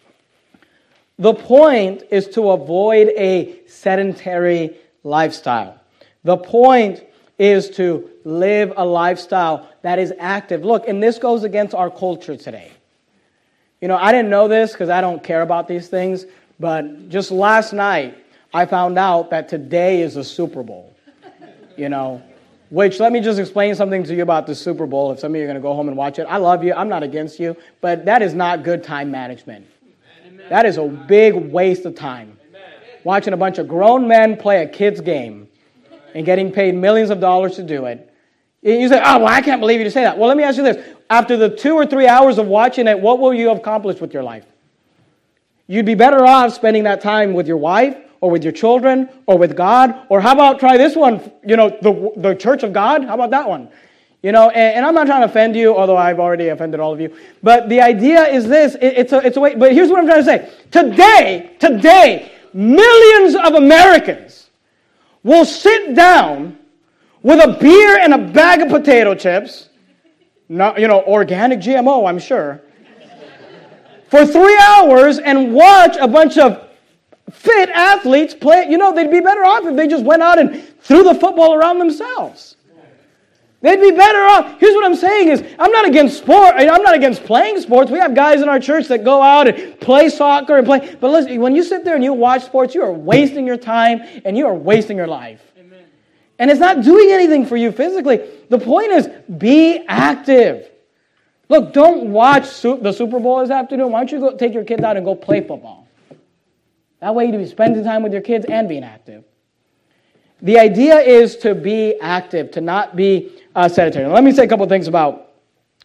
The 1.19 1.35
point 1.35 2.01
is 2.09 2.27
to 2.29 2.49
avoid 2.49 3.09
a 3.09 3.59
sedentary 3.67 4.75
lifestyle. 5.03 5.79
The 6.23 6.37
point 6.37 7.03
is 7.37 7.69
to 7.77 8.09
live 8.23 8.73
a 8.75 8.83
lifestyle 8.83 9.69
that 9.83 9.99
is 9.99 10.11
active. 10.17 10.65
Look, 10.65 10.87
and 10.87 11.03
this 11.03 11.19
goes 11.19 11.43
against 11.43 11.75
our 11.75 11.91
culture 11.91 12.35
today. 12.35 12.71
You 13.79 13.89
know, 13.89 13.97
I 13.97 14.11
didn't 14.11 14.31
know 14.31 14.47
this 14.47 14.71
because 14.71 14.89
I 14.89 15.01
don't 15.01 15.23
care 15.23 15.43
about 15.43 15.67
these 15.67 15.89
things, 15.89 16.25
but 16.59 17.09
just 17.09 17.29
last 17.29 17.71
night 17.71 18.17
I 18.51 18.65
found 18.65 18.97
out 18.97 19.29
that 19.29 19.47
today 19.47 20.01
is 20.01 20.15
a 20.15 20.23
Super 20.23 20.63
Bowl. 20.63 20.95
You 21.77 21.89
know, 21.89 22.23
which, 22.69 22.99
let 22.99 23.11
me 23.13 23.21
just 23.21 23.39
explain 23.39 23.75
something 23.75 24.03
to 24.03 24.15
you 24.15 24.23
about 24.23 24.45
the 24.45 24.55
Super 24.55 24.85
Bowl. 24.85 25.11
If 25.11 25.19
some 25.19 25.31
of 25.31 25.37
you 25.37 25.43
are 25.43 25.47
going 25.47 25.55
to 25.55 25.61
go 25.61 25.73
home 25.73 25.87
and 25.87 25.95
watch 25.95 26.19
it, 26.19 26.23
I 26.23 26.37
love 26.37 26.63
you. 26.63 26.73
I'm 26.73 26.89
not 26.89 27.01
against 27.01 27.39
you. 27.39 27.55
But 27.79 28.05
that 28.05 28.21
is 28.21 28.33
not 28.33 28.63
good 28.63 28.83
time 28.83 29.09
management. 29.09 29.65
Amen. 30.25 30.45
That 30.49 30.65
is 30.65 30.77
a 30.77 30.83
big 30.83 31.35
waste 31.35 31.85
of 31.85 31.95
time. 31.95 32.37
Amen. 32.49 32.61
Watching 33.03 33.33
a 33.33 33.37
bunch 33.37 33.57
of 33.57 33.67
grown 33.67 34.07
men 34.07 34.35
play 34.35 34.63
a 34.63 34.67
kid's 34.67 34.99
game 34.99 35.47
and 36.13 36.25
getting 36.25 36.51
paid 36.51 36.75
millions 36.75 37.09
of 37.09 37.19
dollars 37.19 37.55
to 37.55 37.63
do 37.63 37.85
it. 37.85 38.13
You 38.61 38.89
say, 38.89 39.01
oh, 39.03 39.19
well, 39.19 39.27
I 39.27 39.41
can't 39.41 39.61
believe 39.61 39.79
you 39.79 39.85
to 39.85 39.91
say 39.91 40.03
that. 40.03 40.17
Well, 40.17 40.27
let 40.27 40.35
me 40.35 40.43
ask 40.43 40.57
you 40.57 40.63
this. 40.63 40.83
After 41.09 41.37
the 41.37 41.49
two 41.49 41.75
or 41.75 41.85
three 41.85 42.07
hours 42.07 42.37
of 42.37 42.47
watching 42.47 42.87
it, 42.87 42.99
what 42.99 43.19
will 43.19 43.33
you 43.33 43.47
have 43.47 43.57
accomplished 43.57 44.01
with 44.01 44.13
your 44.13 44.23
life? 44.23 44.45
You'd 45.67 45.85
be 45.85 45.95
better 45.95 46.25
off 46.25 46.53
spending 46.53 46.83
that 46.83 46.99
time 46.99 47.33
with 47.33 47.47
your 47.47 47.57
wife 47.57 47.97
or 48.21 48.31
with 48.31 48.43
your 48.43 48.53
children 48.53 49.09
or 49.25 49.37
with 49.37 49.55
God. 49.55 50.05
Or 50.09 50.21
how 50.21 50.33
about 50.33 50.59
try 50.59 50.77
this 50.77 50.95
one, 50.95 51.31
you 51.45 51.55
know, 51.55 51.69
the, 51.69 52.11
the 52.17 52.35
church 52.35 52.63
of 52.63 52.73
God? 52.73 53.03
How 53.05 53.15
about 53.15 53.31
that 53.31 53.47
one? 53.47 53.69
You 54.23 54.31
know, 54.31 54.49
and, 54.49 54.77
and, 54.77 54.85
I'm 54.85 54.95
not 54.95 55.05
trying 55.05 55.21
to 55.21 55.27
offend 55.27 55.55
you, 55.55 55.75
although 55.75 55.95
I've 55.95 56.19
already 56.19 56.47
offended 56.49 56.79
all 56.79 56.91
of 56.91 56.99
you. 56.99 57.15
But 57.43 57.69
the 57.69 57.81
idea 57.81 58.23
is 58.27 58.47
this 58.47 58.75
it, 58.75 58.81
it's, 58.81 59.13
a, 59.13 59.25
it's 59.25 59.37
a 59.37 59.39
way, 59.39 59.55
but 59.55 59.73
here's 59.73 59.89
what 59.89 59.99
I'm 59.99 60.05
trying 60.05 60.19
to 60.19 60.25
say. 60.25 60.49
Today, 60.71 61.55
today, 61.59 62.31
millions 62.51 63.35
of 63.35 63.53
Americans 63.53 64.49
will 65.23 65.45
sit 65.45 65.93
down 65.93 66.57
with 67.21 67.43
a 67.43 67.57
beer 67.59 67.99
and 67.99 68.13
a 68.13 68.17
bag 68.17 68.61
of 68.61 68.69
potato 68.69 69.13
chips, 69.13 69.69
not, 70.49 70.79
you 70.79 70.87
know, 70.87 71.03
organic 71.03 71.59
GMO, 71.59 72.07
I'm 72.07 72.19
sure, 72.19 72.61
for 74.09 74.25
three 74.25 74.57
hours 74.59 75.19
and 75.19 75.53
watch 75.53 75.97
a 75.97 76.07
bunch 76.07 76.37
of 76.37 76.66
fit 77.31 77.69
athletes 77.69 78.33
play, 78.33 78.67
you 78.69 78.77
know, 78.77 78.93
they'd 78.93 79.11
be 79.11 79.19
better 79.19 79.45
off 79.45 79.65
if 79.65 79.75
they 79.75 79.87
just 79.87 80.03
went 80.03 80.23
out 80.23 80.39
and 80.39 80.63
threw 80.81 81.03
the 81.03 81.15
football 81.15 81.53
around 81.53 81.79
themselves. 81.79 82.55
They'd 83.61 83.81
be 83.81 83.91
better 83.91 84.19
off. 84.19 84.59
Here's 84.59 84.75
what 84.75 84.85
I'm 84.85 84.95
saying 84.95 85.29
is 85.29 85.43
I'm 85.57 85.71
not 85.71 85.87
against 85.87 86.19
sport. 86.19 86.53
I'm 86.57 86.83
not 86.83 86.93
against 86.93 87.25
playing 87.25 87.59
sports. 87.59 87.89
We 87.89 87.97
have 87.97 88.13
guys 88.13 88.41
in 88.41 88.49
our 88.49 88.59
church 88.59 88.87
that 88.89 89.03
go 89.03 89.21
out 89.21 89.47
and 89.47 89.79
play 89.79 90.09
soccer 90.09 90.57
and 90.57 90.65
play. 90.67 90.95
But 90.99 91.09
listen, 91.09 91.41
when 91.41 91.55
you 91.55 91.63
sit 91.63 91.83
there 91.83 91.95
and 91.95 92.03
you 92.03 92.13
watch 92.13 92.43
sports, 92.43 92.75
you 92.75 92.83
are 92.83 92.91
wasting 92.91 93.47
your 93.47 93.57
time 93.57 94.01
and 94.25 94.37
you 94.37 94.45
are 94.45 94.53
wasting 94.53 94.95
your 94.95 95.07
life. 95.07 95.41
Amen. 95.57 95.83
And 96.37 96.51
it's 96.51 96.59
not 96.59 96.83
doing 96.83 97.09
anything 97.11 97.47
for 97.47 97.57
you 97.57 97.71
physically. 97.71 98.29
The 98.49 98.59
point 98.59 98.91
is 98.91 99.09
be 99.39 99.83
active. 99.87 100.69
Look, 101.49 101.73
don't 101.73 102.11
watch 102.11 102.61
the 102.61 102.91
Super 102.91 103.19
Bowl 103.19 103.39
this 103.39 103.49
afternoon. 103.49 103.91
Why 103.91 103.99
don't 104.01 104.11
you 104.11 104.19
go 104.19 104.37
take 104.37 104.53
your 104.53 104.65
kids 104.65 104.83
out 104.83 104.97
and 104.97 105.05
go 105.05 105.15
play 105.15 105.41
football? 105.41 105.86
That 106.99 107.13
way, 107.13 107.25
you'd 107.25 107.37
be 107.37 107.45
spending 107.45 107.83
time 107.83 108.03
with 108.03 108.11
your 108.11 108.21
kids 108.21 108.45
and 108.49 108.67
being 108.67 108.83
active. 108.83 109.23
The 110.41 110.59
idea 110.59 110.97
is 110.97 111.35
to 111.37 111.55
be 111.55 111.95
active, 111.99 112.51
to 112.51 112.61
not 112.61 112.95
be 112.95 113.31
uh, 113.55 113.67
sedentary. 113.67 114.05
Now, 114.05 114.13
let 114.13 114.23
me 114.23 114.31
say 114.31 114.43
a 114.43 114.47
couple 114.47 114.67
things 114.67 114.87
about 114.87 115.27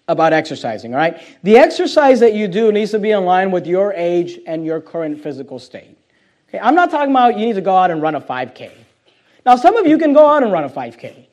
about 0.09 0.33
exercising, 0.33 0.93
all 0.93 0.99
right? 0.99 1.23
The 1.43 1.57
exercise 1.57 2.21
that 2.21 2.35
you 2.35 2.49
do 2.49 2.73
needs 2.73 2.91
to 2.91 2.99
be 2.99 3.13
in 3.13 3.25
line 3.25 3.51
with 3.51 3.67
your 3.67 3.93
age 3.93 4.41
and 4.47 4.67
your 4.67 4.81
current 4.81 5.23
physical 5.23 5.59
state. 5.59 5.97
Okay, 6.49 6.59
I'm 6.59 6.75
not 6.75 6.91
talking 6.91 7.11
about 7.11 7.39
you 7.39 7.47
need 7.47 7.55
to 7.55 7.61
go 7.61 7.77
out 7.77 7.91
and 7.91 8.03
run 8.03 8.17
a 8.17 8.21
5K. 8.21 8.73
Now, 9.47 9.57
some 9.57 9.77
of 9.77 9.87
you 9.87 9.99
can 9.99 10.13
go 10.13 10.29
out 10.29 10.43
and 10.43 10.53
run 10.53 10.65
a 10.65 10.69
5K, 10.69 11.27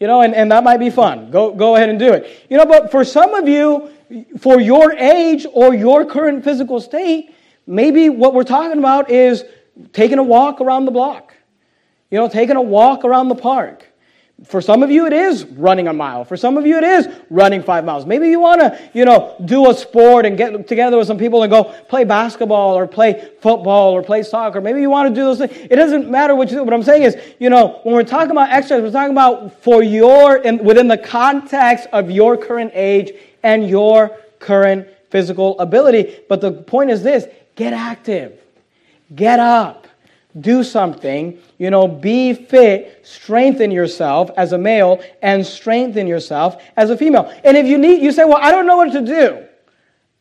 you 0.00 0.06
know, 0.06 0.22
and, 0.22 0.34
and 0.34 0.50
that 0.50 0.64
might 0.64 0.78
be 0.78 0.90
fun. 0.90 1.30
Go, 1.30 1.52
go 1.52 1.76
ahead 1.76 1.88
and 1.88 1.98
do 1.98 2.12
it. 2.12 2.46
You 2.50 2.58
know, 2.58 2.66
but 2.66 2.90
for 2.90 3.04
some 3.04 3.34
of 3.34 3.48
you, 3.48 3.90
for 4.38 4.60
your 4.60 4.92
age 4.92 5.46
or 5.52 5.74
your 5.74 6.04
current 6.04 6.42
physical 6.42 6.80
state, 6.80 7.34
maybe 7.68 8.08
what 8.08 8.34
we're 8.34 8.44
talking 8.44 8.78
about 8.78 9.10
is 9.10 9.44
taking 9.92 10.18
a 10.18 10.22
walk 10.22 10.60
around 10.60 10.86
the 10.86 10.90
block, 10.90 11.34
you 12.10 12.18
know, 12.18 12.28
taking 12.28 12.56
a 12.56 12.62
walk 12.62 13.04
around 13.04 13.28
the 13.28 13.34
park. 13.34 13.84
For 14.44 14.60
some 14.60 14.84
of 14.84 14.90
you, 14.90 15.06
it 15.06 15.12
is 15.12 15.44
running 15.44 15.88
a 15.88 15.92
mile. 15.92 16.24
For 16.24 16.36
some 16.36 16.56
of 16.56 16.64
you, 16.64 16.78
it 16.78 16.84
is 16.84 17.08
running 17.28 17.60
five 17.60 17.84
miles. 17.84 18.06
Maybe 18.06 18.28
you 18.28 18.38
want 18.38 18.60
to, 18.60 18.90
you 18.94 19.04
know, 19.04 19.34
do 19.44 19.68
a 19.68 19.74
sport 19.74 20.26
and 20.26 20.38
get 20.38 20.68
together 20.68 20.96
with 20.96 21.08
some 21.08 21.18
people 21.18 21.42
and 21.42 21.50
go 21.50 21.64
play 21.88 22.04
basketball 22.04 22.78
or 22.78 22.86
play 22.86 23.32
football 23.40 23.92
or 23.92 24.00
play 24.00 24.22
soccer. 24.22 24.60
Maybe 24.60 24.80
you 24.80 24.90
want 24.90 25.08
to 25.08 25.14
do 25.14 25.24
those 25.24 25.38
things. 25.38 25.66
It 25.68 25.74
doesn't 25.74 26.08
matter 26.08 26.36
what 26.36 26.50
you 26.50 26.58
do. 26.58 26.62
What 26.62 26.72
I'm 26.72 26.84
saying 26.84 27.02
is, 27.02 27.16
you 27.40 27.50
know, 27.50 27.80
when 27.82 27.96
we're 27.96 28.04
talking 28.04 28.30
about 28.30 28.50
exercise, 28.50 28.80
we're 28.80 28.92
talking 28.92 29.10
about 29.10 29.60
for 29.60 29.82
your, 29.82 30.36
in, 30.36 30.62
within 30.64 30.86
the 30.86 30.98
context 30.98 31.88
of 31.92 32.08
your 32.08 32.36
current 32.36 32.70
age 32.74 33.10
and 33.42 33.68
your 33.68 34.16
current 34.38 34.86
physical 35.10 35.58
ability. 35.58 36.20
But 36.28 36.40
the 36.40 36.52
point 36.52 36.90
is 36.90 37.02
this 37.02 37.26
get 37.58 37.72
active, 37.72 38.40
get 39.14 39.38
up 39.38 39.88
do 40.40 40.62
something, 40.62 41.38
you 41.58 41.70
know, 41.70 41.88
be 41.88 42.32
fit, 42.32 43.00
strengthen 43.02 43.70
yourself 43.70 44.30
as 44.36 44.52
a 44.52 44.58
male, 44.58 45.02
and 45.22 45.44
strengthen 45.44 46.06
yourself 46.06 46.62
as 46.76 46.90
a 46.90 46.96
female. 46.96 47.32
And 47.44 47.56
if 47.56 47.66
you 47.66 47.78
need, 47.78 48.02
you 48.02 48.12
say, 48.12 48.24
well, 48.24 48.38
I 48.40 48.50
don't 48.50 48.66
know 48.66 48.76
what 48.76 48.92
to 48.92 49.00
do. 49.00 49.44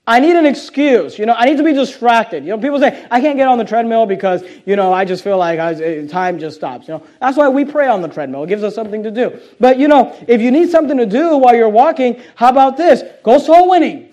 I 0.09 0.21
need 0.21 0.37
an 0.37 0.45
excuse. 0.45 1.19
You 1.19 1.25
know, 1.25 1.33
I 1.33 1.43
need 1.43 1.57
to 1.57 1.63
be 1.63 1.73
distracted. 1.73 2.45
You 2.45 2.51
know, 2.51 2.57
people 2.59 2.79
say, 2.79 3.05
I 3.11 3.19
can't 3.19 3.37
get 3.37 3.49
on 3.49 3.57
the 3.57 3.65
treadmill 3.65 4.05
because, 4.05 4.41
you 4.65 4.77
know, 4.77 4.93
I 4.93 5.03
just 5.03 5.21
feel 5.21 5.37
like 5.37 5.59
I, 5.59 6.05
time 6.07 6.39
just 6.39 6.55
stops. 6.55 6.87
You 6.87 6.95
know, 6.95 7.03
that's 7.19 7.37
why 7.37 7.49
we 7.49 7.65
pray 7.65 7.87
on 7.89 8.01
the 8.01 8.07
treadmill. 8.07 8.43
It 8.45 8.47
gives 8.47 8.63
us 8.63 8.73
something 8.73 9.03
to 9.03 9.11
do. 9.11 9.37
But, 9.59 9.77
you 9.77 9.89
know, 9.89 10.15
if 10.25 10.39
you 10.39 10.49
need 10.49 10.69
something 10.69 10.97
to 10.97 11.05
do 11.05 11.35
while 11.37 11.53
you're 11.53 11.67
walking, 11.67 12.21
how 12.35 12.47
about 12.49 12.77
this? 12.77 13.03
Go 13.23 13.37
soul 13.37 13.69
winning. 13.69 14.06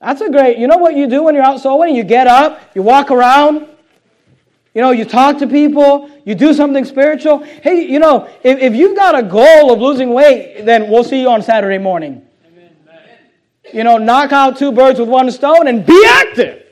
That's 0.00 0.20
a 0.20 0.30
great, 0.30 0.58
you 0.58 0.66
know 0.68 0.76
what 0.76 0.94
you 0.94 1.08
do 1.08 1.24
when 1.24 1.34
you're 1.34 1.44
out 1.44 1.60
soul 1.60 1.80
winning? 1.80 1.96
You 1.96 2.04
get 2.04 2.26
up, 2.26 2.60
you 2.74 2.82
walk 2.82 3.10
around, 3.10 3.66
you 4.74 4.82
know, 4.82 4.92
you 4.92 5.04
talk 5.04 5.38
to 5.38 5.46
people, 5.46 6.08
you 6.24 6.36
do 6.36 6.54
something 6.54 6.84
spiritual. 6.84 7.42
Hey, 7.42 7.82
you 7.84 7.98
know, 7.98 8.28
if, 8.44 8.60
if 8.60 8.74
you've 8.76 8.96
got 8.96 9.18
a 9.18 9.22
goal 9.24 9.72
of 9.72 9.80
losing 9.80 10.10
weight, 10.10 10.62
then 10.64 10.88
we'll 10.88 11.02
see 11.02 11.20
you 11.20 11.28
on 11.28 11.42
Saturday 11.42 11.78
morning. 11.78 12.24
Amen. 12.46 12.70
You 13.74 13.82
know, 13.82 13.98
knock 13.98 14.32
out 14.32 14.56
two 14.56 14.70
birds 14.70 15.00
with 15.00 15.08
one 15.08 15.30
stone 15.32 15.66
and 15.66 15.84
be 15.84 16.06
active. 16.08 16.62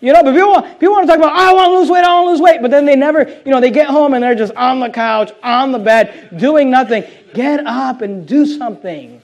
You 0.00 0.14
know, 0.14 0.22
but 0.22 0.32
people 0.32 0.48
want, 0.48 0.80
people 0.80 0.94
want 0.94 1.06
to 1.06 1.12
talk 1.12 1.18
about, 1.18 1.36
I 1.36 1.52
want 1.52 1.68
to 1.68 1.78
lose 1.78 1.90
weight, 1.90 2.02
I 2.02 2.14
want 2.14 2.28
to 2.28 2.30
lose 2.30 2.40
weight. 2.40 2.62
But 2.62 2.70
then 2.70 2.86
they 2.86 2.96
never, 2.96 3.28
you 3.44 3.52
know, 3.52 3.60
they 3.60 3.70
get 3.70 3.88
home 3.88 4.14
and 4.14 4.22
they're 4.22 4.34
just 4.34 4.54
on 4.54 4.80
the 4.80 4.88
couch, 4.88 5.32
on 5.42 5.72
the 5.72 5.78
bed, 5.78 6.38
doing 6.38 6.70
nothing. 6.70 7.04
Get 7.34 7.66
up 7.66 8.00
and 8.00 8.26
do 8.26 8.46
something. 8.46 9.20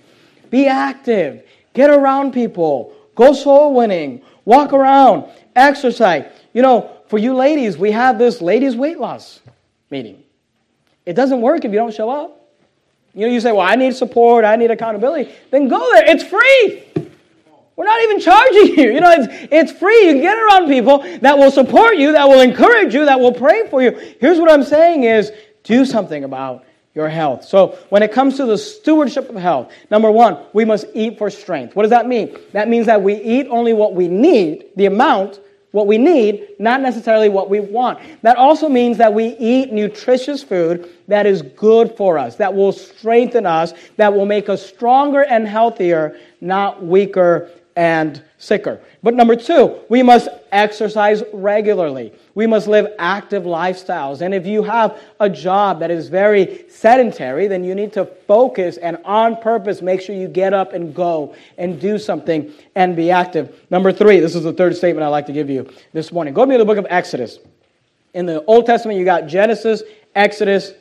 Be 0.50 0.66
active. 0.66 1.42
Get 1.72 1.88
around 1.88 2.32
people. 2.32 2.92
Go 3.16 3.32
soul 3.32 3.74
winning. 3.74 4.22
Walk 4.44 4.72
around. 4.72 5.24
Exercise. 5.56 6.26
You 6.52 6.62
know, 6.62 6.92
for 7.08 7.18
you 7.18 7.34
ladies, 7.34 7.76
we 7.76 7.90
have 7.90 8.18
this 8.18 8.40
ladies' 8.40 8.76
weight 8.76 9.00
loss 9.00 9.40
meeting. 9.90 10.22
It 11.04 11.14
doesn't 11.14 11.40
work 11.40 11.64
if 11.64 11.72
you 11.72 11.78
don't 11.78 11.94
show 11.94 12.10
up. 12.10 12.48
You 13.14 13.26
know, 13.26 13.32
you 13.32 13.40
say, 13.40 13.50
well, 13.50 13.66
I 13.66 13.76
need 13.76 13.96
support, 13.96 14.44
I 14.44 14.56
need 14.56 14.70
accountability. 14.70 15.32
Then 15.50 15.68
go 15.68 15.78
there. 15.92 16.04
It's 16.06 16.22
free. 16.22 17.08
We're 17.74 17.86
not 17.86 18.02
even 18.02 18.20
charging 18.20 18.78
you. 18.78 18.92
You 18.92 19.00
know, 19.00 19.10
it's, 19.12 19.48
it's 19.50 19.72
free. 19.72 20.06
You 20.06 20.12
can 20.12 20.20
get 20.20 20.36
around 20.36 20.68
people 20.68 20.98
that 21.20 21.38
will 21.38 21.50
support 21.50 21.96
you, 21.96 22.12
that 22.12 22.28
will 22.28 22.40
encourage 22.40 22.92
you, 22.92 23.06
that 23.06 23.18
will 23.18 23.32
pray 23.32 23.68
for 23.70 23.82
you. 23.82 23.92
Here's 24.20 24.38
what 24.38 24.50
I'm 24.50 24.62
saying 24.62 25.04
is 25.04 25.32
do 25.62 25.86
something 25.86 26.24
about 26.24 26.65
your 26.96 27.10
health. 27.10 27.44
So 27.44 27.78
when 27.90 28.02
it 28.02 28.10
comes 28.10 28.38
to 28.38 28.46
the 28.46 28.56
stewardship 28.56 29.28
of 29.28 29.36
health, 29.36 29.70
number 29.90 30.10
one, 30.10 30.38
we 30.54 30.64
must 30.64 30.86
eat 30.94 31.18
for 31.18 31.30
strength. 31.30 31.76
What 31.76 31.82
does 31.82 31.90
that 31.90 32.08
mean? 32.08 32.36
That 32.52 32.68
means 32.68 32.86
that 32.86 33.02
we 33.02 33.14
eat 33.14 33.46
only 33.50 33.74
what 33.74 33.94
we 33.94 34.08
need, 34.08 34.64
the 34.76 34.86
amount 34.86 35.38
what 35.72 35.86
we 35.86 35.98
need, 35.98 36.48
not 36.58 36.80
necessarily 36.80 37.28
what 37.28 37.50
we 37.50 37.60
want. 37.60 37.98
That 38.22 38.38
also 38.38 38.66
means 38.66 38.96
that 38.96 39.12
we 39.12 39.36
eat 39.36 39.74
nutritious 39.74 40.42
food 40.42 40.88
that 41.06 41.26
is 41.26 41.42
good 41.42 41.94
for 41.98 42.16
us, 42.18 42.36
that 42.36 42.54
will 42.54 42.72
strengthen 42.72 43.44
us, 43.44 43.74
that 43.98 44.14
will 44.14 44.24
make 44.24 44.48
us 44.48 44.64
stronger 44.64 45.22
and 45.22 45.46
healthier, 45.46 46.18
not 46.40 46.82
weaker 46.82 47.50
and 47.76 48.22
sicker. 48.38 48.80
But 49.02 49.14
number 49.14 49.36
two, 49.36 49.80
we 49.90 50.02
must 50.02 50.28
exercise 50.50 51.22
regularly. 51.32 52.12
We 52.34 52.46
must 52.46 52.66
live 52.66 52.88
active 52.98 53.42
lifestyles. 53.42 54.22
And 54.22 54.34
if 54.34 54.46
you 54.46 54.62
have 54.62 54.98
a 55.20 55.28
job 55.28 55.80
that 55.80 55.90
is 55.90 56.08
very 56.08 56.64
sedentary, 56.70 57.46
then 57.46 57.62
you 57.62 57.74
need 57.74 57.92
to 57.92 58.06
focus 58.06 58.78
and 58.78 58.96
on 59.04 59.36
purpose 59.36 59.82
make 59.82 60.00
sure 60.00 60.14
you 60.14 60.26
get 60.26 60.54
up 60.54 60.72
and 60.72 60.94
go 60.94 61.34
and 61.58 61.78
do 61.78 61.98
something 61.98 62.50
and 62.74 62.96
be 62.96 63.10
active. 63.10 63.62
Number 63.70 63.92
three, 63.92 64.20
this 64.20 64.34
is 64.34 64.44
the 64.44 64.54
third 64.54 64.74
statement 64.74 65.04
I'd 65.04 65.08
like 65.08 65.26
to 65.26 65.32
give 65.32 65.50
you 65.50 65.70
this 65.92 66.10
morning. 66.10 66.32
Go 66.32 66.46
to 66.46 66.58
the 66.58 66.64
book 66.64 66.78
of 66.78 66.86
Exodus. 66.88 67.38
In 68.14 68.24
the 68.24 68.42
Old 68.46 68.64
Testament, 68.64 68.98
you 68.98 69.04
got 69.04 69.26
Genesis, 69.26 69.82
Exodus, 70.14 70.72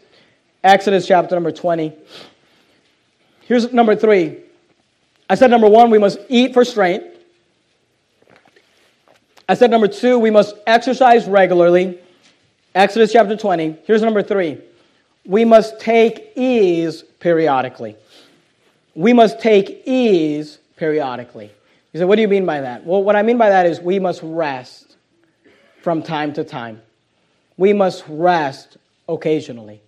Exodus 0.63 1.05
chapter 1.05 1.35
number 1.35 1.51
20. 1.51 1.93
Here's 3.41 3.71
number 3.73 3.95
three 3.97 4.44
I 5.29 5.35
said 5.35 5.49
number 5.49 5.67
one, 5.67 5.89
we 5.89 5.97
must 5.97 6.19
eat 6.29 6.53
for 6.53 6.63
strength. 6.63 7.07
I 9.47 9.53
said 9.53 9.71
number 9.71 9.87
two, 9.87 10.19
we 10.19 10.31
must 10.31 10.55
exercise 10.65 11.27
regularly. 11.27 11.99
Exodus 12.73 13.11
chapter 13.11 13.35
20. 13.35 13.77
Here's 13.85 14.01
number 14.01 14.21
three 14.21 14.59
we 15.25 15.43
must 15.43 15.79
take 15.79 16.33
ease 16.35 17.03
periodically. 17.19 17.95
We 18.93 19.13
must 19.13 19.39
take 19.39 19.81
ease 19.85 20.59
periodically. 20.77 21.51
You 21.93 21.99
say, 21.99 22.05
what 22.05 22.15
do 22.15 22.21
you 22.21 22.27
mean 22.27 22.45
by 22.45 22.61
that? 22.61 22.85
Well, 22.85 23.03
what 23.03 23.15
I 23.15 23.23
mean 23.23 23.37
by 23.37 23.49
that 23.49 23.65
is 23.65 23.79
we 23.79 23.99
must 23.99 24.21
rest 24.23 24.95
from 25.81 26.03
time 26.03 26.33
to 26.33 26.43
time. 26.43 26.81
We 27.57 27.73
must 27.73 28.03
rest 28.07 28.77
occasionally. 29.07 29.81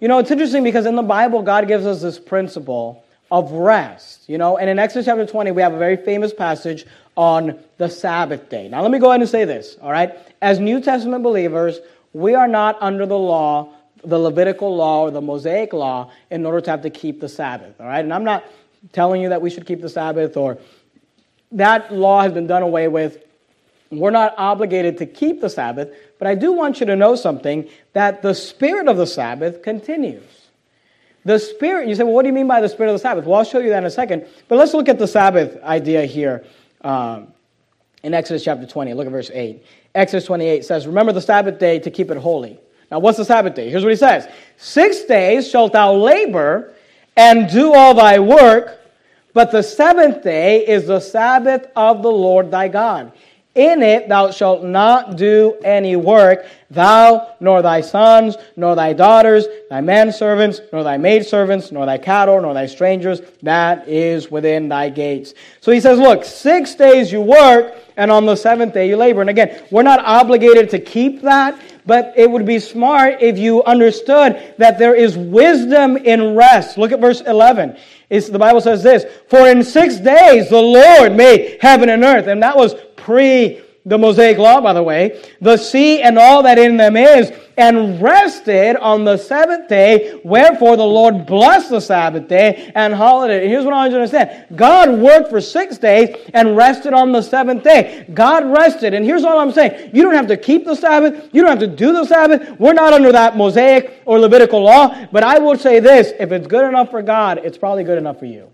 You 0.00 0.08
know, 0.08 0.18
it's 0.18 0.30
interesting 0.30 0.64
because 0.64 0.86
in 0.86 0.96
the 0.96 1.02
Bible, 1.02 1.42
God 1.42 1.68
gives 1.68 1.86
us 1.86 2.02
this 2.02 2.18
principle 2.18 3.04
of 3.32 3.50
rest, 3.50 4.28
you 4.28 4.36
know. 4.36 4.58
And 4.58 4.68
in 4.68 4.78
Exodus 4.78 5.06
chapter 5.06 5.24
20, 5.24 5.52
we 5.52 5.62
have 5.62 5.72
a 5.72 5.78
very 5.78 5.96
famous 5.96 6.34
passage 6.34 6.84
on 7.16 7.58
the 7.78 7.88
Sabbath 7.88 8.50
day. 8.50 8.68
Now, 8.68 8.82
let 8.82 8.90
me 8.90 8.98
go 8.98 9.08
ahead 9.08 9.22
and 9.22 9.28
say 9.28 9.46
this, 9.46 9.78
all 9.80 9.90
right? 9.90 10.14
As 10.42 10.60
New 10.60 10.82
Testament 10.82 11.24
believers, 11.24 11.80
we 12.12 12.34
are 12.34 12.46
not 12.46 12.76
under 12.82 13.06
the 13.06 13.18
law, 13.18 13.70
the 14.04 14.18
Levitical 14.18 14.76
law 14.76 15.04
or 15.04 15.10
the 15.10 15.22
Mosaic 15.22 15.72
law, 15.72 16.12
in 16.30 16.44
order 16.44 16.60
to 16.60 16.70
have 16.70 16.82
to 16.82 16.90
keep 16.90 17.20
the 17.20 17.28
Sabbath, 17.28 17.80
all 17.80 17.86
right? 17.86 18.04
And 18.04 18.12
I'm 18.12 18.24
not 18.24 18.44
telling 18.92 19.22
you 19.22 19.30
that 19.30 19.40
we 19.40 19.48
should 19.48 19.66
keep 19.66 19.80
the 19.80 19.88
Sabbath 19.88 20.36
or 20.36 20.58
that 21.52 21.90
law 21.90 22.20
has 22.20 22.32
been 22.32 22.46
done 22.46 22.62
away 22.62 22.86
with. 22.88 23.16
We're 23.90 24.10
not 24.10 24.34
obligated 24.36 24.98
to 24.98 25.06
keep 25.06 25.40
the 25.40 25.48
Sabbath, 25.48 25.88
but 26.18 26.28
I 26.28 26.34
do 26.34 26.52
want 26.52 26.80
you 26.80 26.86
to 26.86 26.96
know 26.96 27.14
something 27.14 27.70
that 27.94 28.20
the 28.20 28.34
spirit 28.34 28.88
of 28.88 28.98
the 28.98 29.06
Sabbath 29.06 29.62
continues. 29.62 30.41
The 31.24 31.38
Spirit, 31.38 31.88
you 31.88 31.94
say, 31.94 32.02
well, 32.02 32.14
what 32.14 32.22
do 32.22 32.28
you 32.28 32.34
mean 32.34 32.48
by 32.48 32.60
the 32.60 32.68
Spirit 32.68 32.90
of 32.90 32.94
the 32.94 33.02
Sabbath? 33.02 33.24
Well, 33.24 33.38
I'll 33.38 33.44
show 33.44 33.60
you 33.60 33.68
that 33.70 33.78
in 33.78 33.84
a 33.84 33.90
second. 33.90 34.26
But 34.48 34.58
let's 34.58 34.74
look 34.74 34.88
at 34.88 34.98
the 34.98 35.06
Sabbath 35.06 35.62
idea 35.62 36.04
here 36.04 36.44
um, 36.80 37.28
in 38.02 38.12
Exodus 38.12 38.42
chapter 38.42 38.66
20. 38.66 38.94
Look 38.94 39.06
at 39.06 39.12
verse 39.12 39.30
8. 39.32 39.64
Exodus 39.94 40.24
28 40.24 40.64
says, 40.64 40.86
Remember 40.86 41.12
the 41.12 41.20
Sabbath 41.20 41.58
day 41.58 41.78
to 41.78 41.90
keep 41.90 42.10
it 42.10 42.16
holy. 42.16 42.58
Now, 42.90 42.98
what's 42.98 43.18
the 43.18 43.24
Sabbath 43.24 43.54
day? 43.54 43.70
Here's 43.70 43.84
what 43.84 43.90
he 43.90 43.96
says 43.96 44.28
Six 44.56 45.02
days 45.04 45.48
shalt 45.48 45.72
thou 45.72 45.94
labor 45.94 46.74
and 47.16 47.48
do 47.48 47.72
all 47.72 47.94
thy 47.94 48.18
work, 48.18 48.80
but 49.32 49.50
the 49.50 49.62
seventh 49.62 50.22
day 50.22 50.66
is 50.66 50.86
the 50.86 51.00
Sabbath 51.00 51.68
of 51.76 52.02
the 52.02 52.10
Lord 52.10 52.50
thy 52.50 52.68
God. 52.68 53.12
In 53.54 53.82
it 53.82 54.08
thou 54.08 54.30
shalt 54.30 54.64
not 54.64 55.16
do 55.16 55.58
any 55.62 55.94
work, 55.94 56.46
thou, 56.70 57.34
nor 57.38 57.60
thy 57.60 57.82
sons, 57.82 58.36
nor 58.56 58.74
thy 58.74 58.94
daughters, 58.94 59.46
thy 59.68 59.82
manservants, 59.82 60.60
nor 60.72 60.82
thy 60.82 60.96
maidservants, 60.96 61.70
nor 61.70 61.84
thy 61.84 61.98
cattle, 61.98 62.40
nor 62.40 62.54
thy 62.54 62.64
strangers, 62.64 63.20
that 63.42 63.86
is 63.86 64.30
within 64.30 64.70
thy 64.70 64.88
gates. 64.88 65.34
So 65.60 65.70
he 65.70 65.80
says, 65.80 65.98
look, 65.98 66.24
six 66.24 66.74
days 66.74 67.12
you 67.12 67.20
work, 67.20 67.74
and 67.98 68.10
on 68.10 68.24
the 68.24 68.36
seventh 68.36 68.72
day 68.72 68.88
you 68.88 68.96
labor. 68.96 69.20
And 69.20 69.28
again, 69.28 69.62
we're 69.70 69.82
not 69.82 70.00
obligated 70.00 70.70
to 70.70 70.78
keep 70.78 71.20
that, 71.20 71.60
but 71.84 72.14
it 72.16 72.30
would 72.30 72.46
be 72.46 72.58
smart 72.58 73.20
if 73.20 73.36
you 73.36 73.62
understood 73.64 74.54
that 74.56 74.78
there 74.78 74.94
is 74.94 75.18
wisdom 75.18 75.98
in 75.98 76.34
rest. 76.34 76.78
Look 76.78 76.92
at 76.92 77.00
verse 77.00 77.20
11. 77.20 77.76
It's, 78.08 78.28
the 78.28 78.38
Bible 78.38 78.60
says 78.60 78.82
this, 78.82 79.04
For 79.28 79.48
in 79.48 79.62
six 79.62 79.96
days 79.96 80.48
the 80.48 80.60
Lord 80.60 81.14
made 81.14 81.58
heaven 81.60 81.88
and 81.88 82.04
earth. 82.04 82.26
And 82.26 82.42
that 82.42 82.56
was 82.56 82.74
pre 83.02 83.60
the 83.84 83.98
Mosaic 83.98 84.38
law, 84.38 84.60
by 84.60 84.72
the 84.72 84.82
way, 84.82 85.20
the 85.40 85.56
sea 85.56 86.02
and 86.02 86.16
all 86.16 86.44
that 86.44 86.56
in 86.56 86.76
them 86.76 86.96
is, 86.96 87.32
and 87.56 88.00
rested 88.00 88.76
on 88.76 89.04
the 89.04 89.16
seventh 89.16 89.68
day. 89.68 90.20
Wherefore 90.24 90.76
the 90.76 90.86
Lord 90.86 91.26
blessed 91.26 91.70
the 91.70 91.80
Sabbath 91.80 92.28
day 92.28 92.70
and 92.76 92.94
holiday. 92.94 93.48
here's 93.48 93.64
what 93.64 93.74
I 93.74 93.78
want 93.78 93.92
you 93.92 93.98
to 93.98 94.02
understand 94.02 94.56
God 94.56 94.98
worked 95.00 95.30
for 95.30 95.40
six 95.40 95.78
days 95.78 96.16
and 96.32 96.56
rested 96.56 96.94
on 96.94 97.10
the 97.10 97.22
seventh 97.22 97.64
day. 97.64 98.06
God 98.14 98.46
rested. 98.46 98.94
And 98.94 99.04
here's 99.04 99.24
all 99.24 99.38
I'm 99.38 99.52
saying 99.52 99.90
you 99.92 100.02
don't 100.02 100.14
have 100.14 100.28
to 100.28 100.36
keep 100.36 100.64
the 100.64 100.76
Sabbath, 100.76 101.28
you 101.32 101.42
don't 101.42 101.50
have 101.50 101.68
to 101.68 101.76
do 101.76 101.92
the 101.92 102.04
Sabbath. 102.04 102.58
We're 102.60 102.72
not 102.74 102.92
under 102.92 103.10
that 103.12 103.36
Mosaic 103.36 104.02
or 104.06 104.18
Levitical 104.20 104.62
law. 104.62 105.06
But 105.10 105.24
I 105.24 105.38
will 105.40 105.58
say 105.58 105.80
this 105.80 106.12
if 106.20 106.30
it's 106.30 106.46
good 106.46 106.66
enough 106.66 106.90
for 106.90 107.02
God, 107.02 107.40
it's 107.42 107.58
probably 107.58 107.82
good 107.82 107.98
enough 107.98 108.20
for 108.20 108.26
you. 108.26 108.50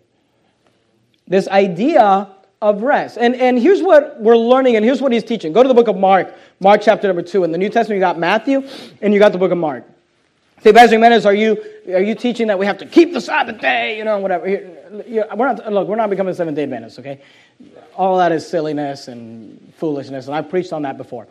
This 1.27 1.47
idea 1.49 2.35
of 2.61 2.83
rest. 2.83 3.19
And, 3.19 3.35
and 3.37 3.59
here's 3.59 3.83
what 3.83 4.21
we're 4.21 4.37
learning, 4.37 4.77
and 4.77 4.85
here's 4.85 5.01
what 5.01 5.13
he's 5.13 5.25
teaching. 5.25 5.53
Go 5.53 5.63
to 5.63 5.69
the 5.69 5.75
book 5.75 5.89
of 5.89 5.97
Mark, 5.97 6.35
Mark 6.61 6.81
chapter 6.83 7.07
number 7.07 7.23
two. 7.23 7.45
In 7.45 7.53
the 7.53 7.59
New 7.59 7.69
Testament, 7.69 7.99
you 7.99 8.01
got 8.01 8.19
Matthew, 8.19 8.67
and 9.01 9.15
you 9.15 9.21
got 9.21 9.33
the 9.33 9.39
book 9.39 9.53
of 9.53 9.59
Mark. 9.59 9.85
Say, 10.63 10.73
Pastor 10.73 10.97
Jimenez, 10.97 11.25
are 11.25 11.35
you, 11.35 11.63
are 11.87 12.03
you 12.03 12.17
teaching 12.17 12.49
that 12.49 12.59
we 12.59 12.67
have 12.67 12.79
to 12.79 12.87
keep 12.87 13.13
the 13.13 13.21
Sabbath 13.21 13.61
day, 13.61 13.97
you 13.97 14.03
know, 14.03 14.19
whatever? 14.19 14.45
We're 14.47 15.27
not, 15.37 15.73
look, 15.73 15.87
we're 15.87 15.95
not 15.95 16.11
becoming 16.11 16.35
seventh 16.35 16.57
day 16.57 16.65
Adventists, 16.65 16.99
okay? 16.99 17.21
All 17.95 18.19
that 18.19 18.33
is 18.33 18.45
silliness 18.45 19.07
and 19.07 19.73
foolishness, 19.77 20.27
and 20.27 20.35
I've 20.35 20.51
preached 20.51 20.73
on 20.73 20.83
that 20.83 20.99
before. 20.99 21.29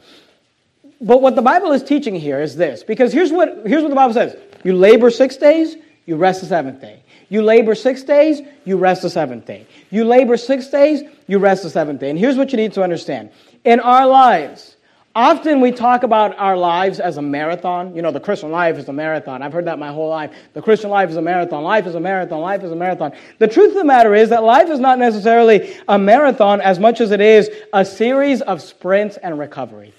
But 1.02 1.22
what 1.22 1.36
the 1.36 1.42
Bible 1.42 1.74
is 1.74 1.84
teaching 1.84 2.16
here 2.16 2.42
is 2.42 2.56
this, 2.56 2.84
because 2.84 3.12
here's 3.12 3.34
what, 3.34 3.64
here's 3.66 3.84
what 3.84 3.90
the 3.90 3.96
Bible 3.96 4.14
says. 4.14 4.38
You 4.64 4.74
labor 4.74 5.12
six 5.12 5.36
days, 5.36 5.76
you 6.06 6.16
rest 6.16 6.40
the 6.40 6.48
seventh 6.48 6.80
day. 6.80 7.02
You 7.28 7.42
labor 7.42 7.76
six 7.76 8.04
days, 8.04 8.42
you 8.64 8.78
rest 8.78 9.02
the 9.02 9.10
seventh 9.10 9.46
day. 9.46 9.68
You 9.92 10.06
labor 10.06 10.38
six 10.38 10.68
days, 10.68 11.04
you 11.28 11.40
rest 11.40 11.64
the 11.64 11.70
seventh 11.70 12.00
day. 12.00 12.10
And 12.10 12.18
here's 12.18 12.38
what 12.38 12.52
you 12.52 12.58
need 12.58 12.74
to 12.74 12.84
understand. 12.84 13.30
In 13.64 13.80
our 13.80 14.08
lives, 14.08 14.78
often 15.14 15.62
we 15.62 15.72
talk 15.72 16.04
about 16.04 16.38
our 16.38 16.56
lives 16.56 17.00
as 17.00 17.18
a 17.18 17.22
marathon. 17.22 17.96
You 17.96 18.02
know, 18.02 18.12
the 18.12 18.20
Christian 18.20 18.50
life 18.50 18.78
is 18.78 18.88
a 18.88 18.94
marathon. 18.94 19.42
I've 19.42 19.54
heard 19.54 19.66
that 19.66 19.78
my 19.78 19.92
whole 19.92 20.10
life. 20.10 20.34
The 20.54 20.62
Christian 20.62 20.90
life 20.90 21.10
is 21.10 21.18
a 21.18 21.22
marathon. 21.22 21.64
Life 21.64 21.86
is 21.86 21.96
a 21.96 22.00
marathon. 22.00 22.42
Life 22.42 22.64
is 22.64 22.72
a 22.72 22.76
marathon. 22.76 23.12
The 23.40 23.48
truth 23.48 23.70
of 23.70 23.76
the 23.76 23.84
matter 23.84 24.16
is 24.16 24.30
that 24.30 24.44
life 24.44 24.70
is 24.70 24.80
not 24.80 25.00
necessarily 25.00 25.76
a 25.88 26.00
marathon 26.00 26.62
as 26.62 26.80
much 26.80 27.02
as 27.02 27.12
it 27.12 27.22
is 27.22 27.50
a 27.74 27.84
series 27.84 28.42
of 28.42 28.62
sprints 28.62 29.18
and 29.18 29.38
recovery. 29.38 29.94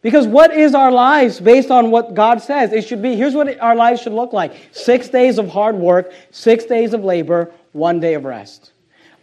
Because 0.00 0.28
what 0.28 0.56
is 0.56 0.74
our 0.74 0.92
lives 0.92 1.40
based 1.40 1.70
on 1.70 1.90
what 1.90 2.14
God 2.14 2.40
says? 2.40 2.72
It 2.72 2.86
should 2.86 3.02
be 3.02 3.16
here's 3.16 3.34
what 3.34 3.58
our 3.58 3.74
lives 3.74 4.00
should 4.00 4.12
look 4.12 4.32
like 4.32 4.54
six 4.70 5.08
days 5.08 5.38
of 5.38 5.48
hard 5.48 5.74
work, 5.74 6.12
six 6.30 6.64
days 6.64 6.94
of 6.94 7.02
labor, 7.02 7.52
one 7.72 7.98
day 7.98 8.14
of 8.14 8.24
rest. 8.24 8.72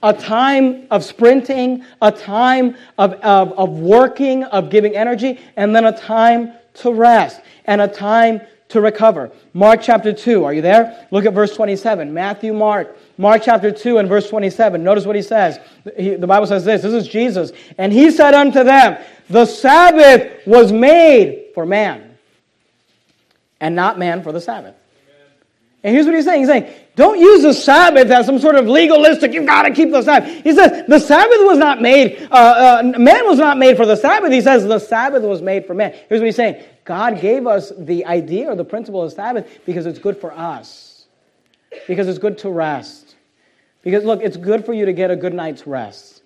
A 0.05 0.13
time 0.13 0.85
of 0.91 1.03
sprinting, 1.03 1.83
a 1.99 2.11
time 2.11 2.77
of, 2.99 3.13
of, 3.15 3.51
of 3.53 3.69
working, 3.79 4.43
of 4.43 4.69
giving 4.69 4.95
energy, 4.95 5.39
and 5.57 5.75
then 5.75 5.85
a 5.85 5.97
time 5.97 6.53
to 6.75 6.93
rest, 6.93 7.41
and 7.65 7.81
a 7.81 7.87
time 7.87 8.39
to 8.69 8.81
recover. 8.81 9.31
Mark 9.53 9.79
chapter 9.81 10.13
2, 10.13 10.43
are 10.43 10.53
you 10.53 10.61
there? 10.61 11.07
Look 11.09 11.25
at 11.25 11.33
verse 11.33 11.55
27. 11.55 12.13
Matthew, 12.13 12.53
Mark. 12.53 12.97
Mark 13.17 13.41
chapter 13.43 13.71
2 13.71 13.97
and 13.97 14.09
verse 14.09 14.29
27. 14.29 14.83
Notice 14.83 15.05
what 15.05 15.15
he 15.15 15.21
says. 15.21 15.59
He, 15.97 16.15
the 16.15 16.27
Bible 16.27 16.45
says 16.45 16.65
this 16.65 16.81
this 16.81 16.93
is 16.93 17.07
Jesus. 17.07 17.51
And 17.77 17.93
he 17.93 18.11
said 18.11 18.33
unto 18.33 18.63
them, 18.63 19.03
The 19.29 19.45
Sabbath 19.45 20.45
was 20.45 20.71
made 20.71 21.47
for 21.53 21.65
man, 21.65 22.17
and 23.59 23.75
not 23.75 23.97
man 23.97 24.21
for 24.21 24.31
the 24.31 24.41
Sabbath. 24.41 24.75
And 25.83 25.93
here's 25.93 26.07
what 26.07 26.15
he's 26.15 26.25
saying. 26.25 26.39
He's 26.39 26.49
saying, 26.49 26.73
don't 26.95 27.19
use 27.19 27.43
the 27.43 27.53
Sabbath 27.53 28.09
as 28.09 28.25
some 28.25 28.39
sort 28.39 28.55
of 28.55 28.67
legalistic, 28.67 29.33
you've 29.33 29.45
got 29.45 29.63
to 29.63 29.71
keep 29.71 29.91
the 29.91 30.01
Sabbath. 30.01 30.43
He 30.43 30.53
says, 30.53 30.87
the 30.87 30.99
Sabbath 30.99 31.37
was 31.41 31.57
not 31.57 31.81
made, 31.81 32.27
uh, 32.31 32.81
uh, 32.83 32.97
man 32.97 33.25
was 33.25 33.37
not 33.37 33.57
made 33.57 33.77
for 33.77 33.85
the 33.85 33.95
Sabbath. 33.95 34.31
He 34.31 34.41
says, 34.41 34.65
the 34.65 34.79
Sabbath 34.79 35.23
was 35.23 35.41
made 35.41 35.65
for 35.67 35.73
man. 35.73 35.93
Here's 36.09 36.21
what 36.21 36.25
he's 36.25 36.35
saying 36.35 36.63
God 36.85 37.19
gave 37.19 37.45
us 37.45 37.71
the 37.77 38.05
idea 38.05 38.49
or 38.49 38.55
the 38.55 38.65
principle 38.65 39.03
of 39.03 39.11
Sabbath 39.11 39.59
because 39.65 39.85
it's 39.85 39.99
good 39.99 40.17
for 40.17 40.31
us, 40.31 41.05
because 41.87 42.07
it's 42.07 42.19
good 42.19 42.37
to 42.39 42.49
rest. 42.49 43.15
Because, 43.81 44.03
look, 44.03 44.21
it's 44.23 44.37
good 44.37 44.65
for 44.65 44.73
you 44.73 44.85
to 44.85 44.93
get 44.93 45.11
a 45.11 45.15
good 45.15 45.33
night's 45.33 45.67
rest. 45.67 46.23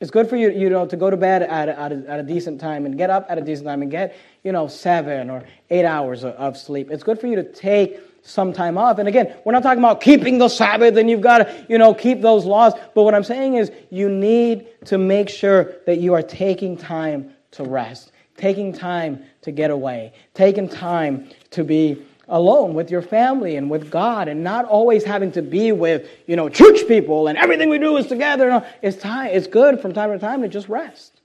It's 0.00 0.10
good 0.10 0.28
for 0.28 0.36
you, 0.36 0.50
you 0.50 0.68
know, 0.68 0.84
to 0.84 0.96
go 0.96 1.08
to 1.08 1.16
bed 1.16 1.42
at 1.42 1.68
a, 1.68 1.78
at, 1.78 1.92
a, 1.92 2.04
at 2.08 2.20
a 2.20 2.22
decent 2.24 2.60
time 2.60 2.84
and 2.84 2.98
get 2.98 3.08
up 3.08 3.24
at 3.30 3.38
a 3.38 3.40
decent 3.40 3.68
time 3.68 3.80
and 3.80 3.90
get, 3.90 4.16
you 4.42 4.52
know, 4.52 4.66
seven 4.66 5.30
or 5.30 5.44
eight 5.70 5.86
hours 5.86 6.24
of 6.24 6.58
sleep. 6.58 6.90
It's 6.90 7.04
good 7.04 7.20
for 7.20 7.28
you 7.28 7.36
to 7.36 7.44
take 7.44 8.00
some 8.22 8.52
time 8.52 8.78
off. 8.78 8.98
And 8.98 9.08
again, 9.08 9.36
we're 9.44 9.52
not 9.52 9.62
talking 9.62 9.80
about 9.80 10.00
keeping 10.00 10.38
the 10.38 10.48
Sabbath 10.48 10.96
and 10.96 11.10
you've 11.10 11.20
got 11.20 11.38
to, 11.38 11.66
you 11.68 11.76
know, 11.76 11.92
keep 11.92 12.22
those 12.22 12.44
laws. 12.44 12.72
But 12.94 13.02
what 13.02 13.14
I'm 13.14 13.24
saying 13.24 13.54
is 13.54 13.70
you 13.90 14.08
need 14.08 14.66
to 14.86 14.96
make 14.96 15.28
sure 15.28 15.72
that 15.86 15.98
you 15.98 16.14
are 16.14 16.22
taking 16.22 16.76
time 16.76 17.34
to 17.52 17.64
rest, 17.64 18.12
taking 18.36 18.72
time 18.72 19.24
to 19.42 19.50
get 19.50 19.70
away, 19.70 20.12
taking 20.34 20.68
time 20.68 21.28
to 21.50 21.64
be 21.64 22.00
alone 22.28 22.74
with 22.74 22.90
your 22.90 23.02
family 23.02 23.56
and 23.56 23.68
with 23.68 23.90
God 23.90 24.28
and 24.28 24.44
not 24.44 24.64
always 24.64 25.04
having 25.04 25.32
to 25.32 25.42
be 25.42 25.72
with, 25.72 26.08
you 26.26 26.36
know, 26.36 26.48
church 26.48 26.86
people 26.86 27.26
and 27.26 27.36
everything 27.36 27.68
we 27.68 27.78
do 27.78 27.96
is 27.96 28.06
together. 28.06 28.64
It's 28.80 28.96
time, 28.96 29.30
it's 29.32 29.48
good 29.48 29.80
from 29.80 29.92
time 29.92 30.12
to 30.12 30.18
time 30.18 30.42
to 30.42 30.48
just 30.48 30.68
rest, 30.68 31.20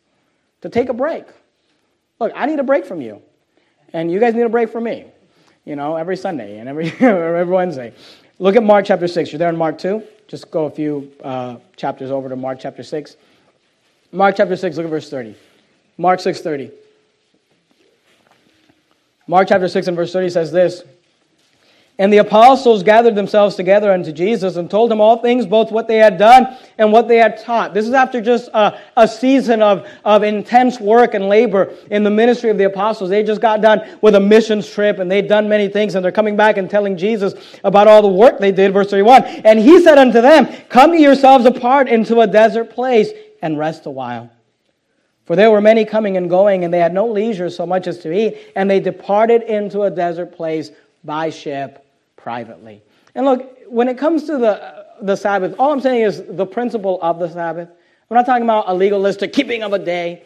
to 0.62 0.70
take 0.70 0.90
a 0.90 0.94
break. 0.94 1.26
Look, 2.20 2.32
I 2.36 2.48
need 2.48 2.60
a 2.60 2.64
break 2.64 2.86
from 2.86 3.02
you. 3.02 3.22
And 3.94 4.12
you 4.12 4.20
guys 4.20 4.34
need 4.34 4.42
a 4.42 4.50
break 4.50 4.70
from 4.70 4.84
me 4.84 5.06
you 5.68 5.76
know, 5.76 5.98
every 5.98 6.16
Sunday 6.16 6.60
and 6.60 6.70
every, 6.70 6.92
every 7.02 7.44
Wednesday. 7.44 7.94
Look 8.40 8.56
at 8.56 8.64
Mark 8.64 8.86
chapter 8.86 9.08
6. 9.08 9.32
You're 9.32 9.40
there 9.40 9.50
in 9.50 9.58
Mark 9.58 9.78
2. 9.78 10.02
Just 10.30 10.50
go 10.50 10.66
a 10.66 10.70
few 10.72 11.12
uh, 11.22 11.58
chapters 11.76 12.10
over 12.10 12.30
to 12.30 12.38
Mark 12.38 12.60
chapter 12.62 12.84
6. 12.84 13.18
Mark 14.14 14.38
chapter 14.38 14.56
6, 14.56 14.78
look 14.78 14.86
at 14.86 14.90
verse 14.90 15.10
30. 15.10 15.36
Mark 15.98 16.22
6 16.22 16.40
30. 16.40 16.72
Mark 19.28 19.50
chapter 19.50 19.68
6 19.68 19.88
and 19.88 19.98
verse 19.98 20.14
30 20.14 20.30
says 20.30 20.52
this 20.54 20.84
and 22.00 22.14
the 22.14 22.18
apostles 22.18 22.84
gathered 22.84 23.16
themselves 23.16 23.56
together 23.56 23.92
unto 23.92 24.12
Jesus 24.12 24.56
and 24.56 24.70
told 24.70 24.92
him 24.92 25.02
all 25.02 25.18
things, 25.18 25.48
both 25.48 25.72
what 25.72 25.88
they 25.88 25.98
had 25.98 26.20
done 26.20 26.56
and 26.78 26.92
what 26.92 27.08
they 27.08 27.18
had 27.18 27.42
taught. 27.42 27.74
This 27.74 27.88
is 27.88 27.94
after 27.94 28.22
just 28.22 28.50
a, 28.54 28.80
a, 28.96 29.08
season 29.08 29.64
of, 29.64 29.88
of 30.06 30.22
intense 30.22 30.80
work 30.80 31.16
and 31.16 31.28
labor 31.28 31.74
in 31.90 32.04
the 32.04 32.12
ministry 32.12 32.52
of 32.52 32.60
the 32.60 32.66
apostles. 32.66 33.10
They 33.10 33.24
just 33.24 33.42
got 33.42 33.62
done 33.62 33.82
with 34.02 34.14
a 34.14 34.20
missions 34.20 34.70
trip 34.70 35.00
and 35.00 35.10
they'd 35.10 35.28
done 35.28 35.50
many 35.50 35.70
things 35.70 35.96
and 35.96 36.06
they're 36.06 36.12
coming 36.12 36.38
back 36.38 36.58
and 36.58 36.70
telling 36.70 36.98
Jesus 36.98 37.34
about 37.64 37.88
all 37.88 38.04
the 38.04 38.08
work 38.08 38.38
they 38.38 38.52
did. 38.52 38.74
Verse 38.74 38.92
31. 38.92 39.24
And 39.24 39.58
he 39.58 39.82
said 39.82 39.98
unto 39.98 40.22
them, 40.22 40.46
Come 40.70 40.94
ye 40.94 41.02
yourselves 41.02 41.46
apart 41.46 41.88
into 41.88 42.22
a 42.22 42.28
desert 42.28 42.70
place 42.70 43.10
and 43.42 43.58
rest 43.58 43.88
a 43.88 43.92
while. 43.92 44.30
For 45.26 45.36
there 45.36 45.50
were 45.50 45.62
many 45.62 45.84
coming 45.84 46.16
and 46.16 46.30
going, 46.30 46.64
and 46.64 46.74
they 46.74 46.80
had 46.80 46.94
no 46.94 47.08
leisure 47.08 47.50
so 47.50 47.66
much 47.66 47.86
as 47.86 48.00
to 48.00 48.14
eat, 48.14 48.38
and 48.56 48.70
they 48.70 48.80
departed 48.80 49.42
into 49.42 49.82
a 49.82 49.92
desert 49.92 50.32
place 50.32 50.72
by 51.04 51.30
ship 51.32 51.84
privately. 52.28 52.84
And 53.16 53.26
look, 53.26 53.58
when 53.70 53.88
it 53.88 53.98
comes 53.98 54.26
to 54.26 54.38
the, 54.38 54.86
the 55.02 55.16
Sabbath, 55.16 55.56
all 55.58 55.72
I'm 55.72 55.80
saying 55.80 56.02
is 56.02 56.22
the 56.28 56.46
principle 56.46 57.00
of 57.02 57.20
the 57.20 57.30
Sabbath. 57.30 57.70
I'm 57.70 58.16
not 58.16 58.26
talking 58.26 58.44
about 58.44 58.66
a 58.68 58.74
legalistic 58.74 59.32
keeping 59.32 59.64
of 59.64 59.72
a 59.72 59.80
day. 59.80 60.24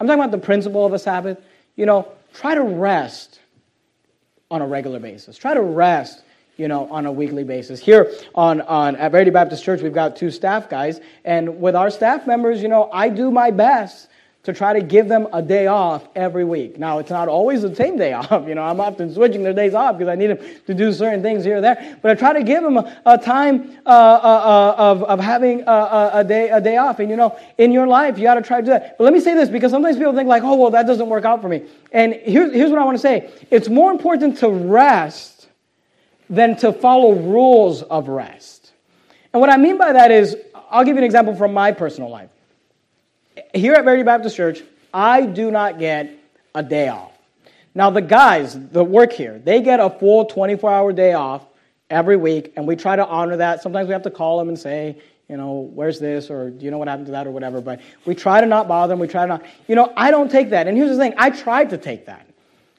I'm 0.00 0.06
talking 0.06 0.18
about 0.18 0.30
the 0.30 0.38
principle 0.38 0.86
of 0.86 0.94
a 0.94 0.98
Sabbath. 0.98 1.36
You 1.76 1.84
know, 1.84 2.10
try 2.32 2.54
to 2.54 2.62
rest 2.62 3.38
on 4.50 4.62
a 4.62 4.66
regular 4.66 4.98
basis. 4.98 5.36
Try 5.36 5.52
to 5.52 5.60
rest, 5.60 6.22
you 6.56 6.68
know, 6.68 6.90
on 6.90 7.04
a 7.04 7.12
weekly 7.12 7.44
basis. 7.44 7.80
Here 7.80 8.10
on, 8.34 8.62
on 8.62 8.96
at 8.96 9.12
Verity 9.12 9.30
Baptist 9.30 9.62
Church, 9.62 9.82
we've 9.82 9.92
got 9.92 10.16
two 10.16 10.30
staff 10.30 10.70
guys, 10.70 11.02
and 11.22 11.60
with 11.60 11.76
our 11.76 11.90
staff 11.90 12.26
members, 12.26 12.62
you 12.62 12.68
know, 12.68 12.88
I 12.90 13.10
do 13.10 13.30
my 13.30 13.50
best 13.50 14.08
to 14.44 14.52
try 14.52 14.72
to 14.72 14.80
give 14.80 15.06
them 15.06 15.28
a 15.32 15.40
day 15.40 15.68
off 15.68 16.08
every 16.16 16.44
week. 16.44 16.76
Now, 16.76 16.98
it's 16.98 17.10
not 17.10 17.28
always 17.28 17.62
the 17.62 17.74
same 17.76 17.96
day 17.96 18.12
off. 18.12 18.48
You 18.48 18.56
know, 18.56 18.62
I'm 18.62 18.80
often 18.80 19.12
switching 19.14 19.44
their 19.44 19.52
days 19.52 19.72
off 19.72 19.96
because 19.96 20.10
I 20.10 20.16
need 20.16 20.28
them 20.28 20.38
to 20.66 20.74
do 20.74 20.92
certain 20.92 21.22
things 21.22 21.44
here 21.44 21.58
or 21.58 21.60
there. 21.60 21.98
But 22.02 22.10
I 22.10 22.14
try 22.14 22.32
to 22.32 22.42
give 22.42 22.62
them 22.62 22.76
a, 22.76 23.02
a 23.06 23.18
time 23.18 23.78
uh, 23.86 23.88
uh, 23.88 23.92
uh 23.92 24.74
of, 24.78 25.02
of 25.04 25.20
having 25.20 25.62
a, 25.62 26.10
a, 26.14 26.24
day, 26.24 26.48
a 26.48 26.60
day 26.60 26.76
off. 26.76 26.98
And, 26.98 27.08
you 27.08 27.16
know, 27.16 27.38
in 27.58 27.70
your 27.70 27.86
life, 27.86 28.18
you 28.18 28.24
got 28.24 28.34
to 28.34 28.42
try 28.42 28.60
to 28.60 28.64
do 28.64 28.70
that. 28.70 28.98
But 28.98 29.04
let 29.04 29.12
me 29.12 29.20
say 29.20 29.34
this 29.34 29.48
because 29.48 29.70
sometimes 29.70 29.96
people 29.96 30.14
think 30.14 30.28
like, 30.28 30.42
oh, 30.42 30.56
well, 30.56 30.70
that 30.72 30.86
doesn't 30.86 31.08
work 31.08 31.24
out 31.24 31.40
for 31.40 31.48
me. 31.48 31.62
And 31.92 32.14
here's, 32.14 32.52
here's 32.52 32.70
what 32.70 32.80
I 32.80 32.84
want 32.84 32.96
to 32.96 33.02
say. 33.02 33.30
It's 33.50 33.68
more 33.68 33.92
important 33.92 34.38
to 34.38 34.48
rest 34.48 35.48
than 36.28 36.56
to 36.56 36.72
follow 36.72 37.12
rules 37.12 37.82
of 37.82 38.08
rest. 38.08 38.72
And 39.32 39.40
what 39.40 39.50
I 39.50 39.56
mean 39.56 39.78
by 39.78 39.92
that 39.92 40.10
is, 40.10 40.36
I'll 40.70 40.84
give 40.84 40.96
you 40.96 40.98
an 40.98 41.04
example 41.04 41.36
from 41.36 41.52
my 41.52 41.70
personal 41.70 42.10
life 42.10 42.30
here 43.54 43.74
at 43.74 43.84
Verity 43.84 44.02
Baptist 44.02 44.36
Church, 44.36 44.62
I 44.92 45.26
do 45.26 45.50
not 45.50 45.78
get 45.78 46.10
a 46.54 46.62
day 46.62 46.88
off. 46.88 47.12
Now, 47.74 47.90
the 47.90 48.02
guys 48.02 48.58
that 48.68 48.84
work 48.84 49.12
here, 49.12 49.38
they 49.38 49.62
get 49.62 49.80
a 49.80 49.88
full 49.88 50.26
24 50.26 50.70
hour 50.70 50.92
day 50.92 51.14
off 51.14 51.46
every 51.88 52.16
week, 52.16 52.52
and 52.56 52.66
we 52.66 52.76
try 52.76 52.96
to 52.96 53.06
honor 53.06 53.36
that. 53.38 53.62
Sometimes 53.62 53.88
we 53.88 53.92
have 53.92 54.02
to 54.02 54.10
call 54.10 54.38
them 54.38 54.48
and 54.48 54.58
say, 54.58 54.96
you 55.28 55.36
know, 55.38 55.70
where's 55.72 55.98
this, 55.98 56.30
or 56.30 56.50
do 56.50 56.64
you 56.64 56.70
know 56.70 56.76
what 56.76 56.88
happened 56.88 57.06
to 57.06 57.12
that, 57.12 57.26
or 57.26 57.30
whatever. 57.30 57.60
But 57.62 57.80
we 58.04 58.14
try 58.14 58.40
to 58.40 58.46
not 58.46 58.68
bother 58.68 58.92
them. 58.92 58.98
We 58.98 59.06
try 59.06 59.22
to 59.22 59.28
not, 59.28 59.46
you 59.66 59.74
know, 59.74 59.92
I 59.96 60.10
don't 60.10 60.30
take 60.30 60.50
that. 60.50 60.66
And 60.68 60.76
here's 60.76 60.90
the 60.90 60.98
thing 60.98 61.14
I 61.16 61.30
tried 61.30 61.70
to 61.70 61.78
take 61.78 62.04
that. 62.06 62.26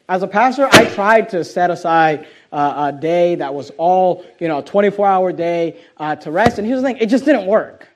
As 0.09 0.21
a 0.21 0.27
pastor, 0.27 0.67
I 0.71 0.85
tried 0.85 1.29
to 1.29 1.43
set 1.43 1.71
aside 1.71 2.27
uh, 2.51 2.91
a 2.93 2.99
day 2.99 3.35
that 3.35 3.53
was 3.53 3.71
all, 3.77 4.25
you 4.39 4.47
know, 4.47 4.59
a 4.59 4.63
24 4.63 5.07
hour 5.07 5.31
day 5.31 5.81
uh, 5.97 6.15
to 6.17 6.29
rest. 6.29 6.59
And 6.59 6.67
here's 6.67 6.81
the 6.81 6.87
thing 6.87 6.97
it 6.97 7.07
just 7.07 7.25
didn't 7.25 7.47
work. 7.47 7.87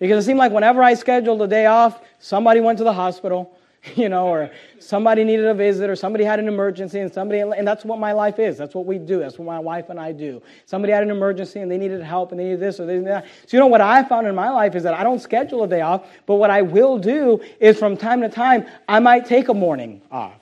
Because 0.00 0.24
it 0.24 0.26
seemed 0.26 0.38
like 0.38 0.50
whenever 0.50 0.82
I 0.82 0.94
scheduled 0.94 1.42
a 1.42 1.46
day 1.46 1.66
off, 1.66 2.00
somebody 2.18 2.60
went 2.60 2.78
to 2.78 2.84
the 2.84 2.92
hospital, 2.92 3.54
you 3.94 4.08
know, 4.08 4.28
or 4.28 4.50
somebody 4.78 5.24
needed 5.24 5.44
a 5.44 5.54
visit, 5.54 5.90
or 5.90 5.94
somebody 5.94 6.24
had 6.24 6.40
an 6.40 6.48
emergency, 6.48 7.00
and 7.00 7.12
somebody, 7.12 7.40
and 7.40 7.68
that's 7.68 7.84
what 7.84 7.98
my 7.98 8.12
life 8.12 8.38
is. 8.38 8.56
That's 8.56 8.74
what 8.74 8.86
we 8.86 8.98
do. 8.98 9.18
That's 9.20 9.38
what 9.38 9.44
my 9.44 9.58
wife 9.58 9.90
and 9.90 10.00
I 10.00 10.12
do. 10.12 10.42
Somebody 10.64 10.94
had 10.94 11.02
an 11.02 11.10
emergency, 11.10 11.60
and 11.60 11.70
they 11.70 11.76
needed 11.76 12.02
help, 12.02 12.30
and 12.32 12.40
they 12.40 12.44
needed 12.44 12.60
this 12.60 12.80
or 12.80 12.86
they 12.86 12.94
needed 12.94 13.08
that. 13.08 13.26
So, 13.46 13.56
you 13.56 13.58
know, 13.58 13.66
what 13.66 13.82
I 13.82 14.02
found 14.02 14.26
in 14.26 14.34
my 14.34 14.50
life 14.50 14.74
is 14.74 14.82
that 14.84 14.94
I 14.94 15.04
don't 15.04 15.20
schedule 15.20 15.62
a 15.64 15.68
day 15.68 15.82
off, 15.82 16.06
but 16.24 16.36
what 16.36 16.50
I 16.50 16.62
will 16.62 16.98
do 16.98 17.38
is 17.60 17.78
from 17.78 17.96
time 17.96 18.22
to 18.22 18.28
time, 18.30 18.66
I 18.88 19.00
might 19.00 19.26
take 19.26 19.48
a 19.48 19.54
morning 19.54 20.00
off, 20.10 20.40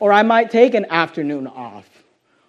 or 0.00 0.12
I 0.12 0.22
might 0.22 0.50
take 0.50 0.74
an 0.74 0.84
afternoon 0.90 1.46
off 1.46 1.95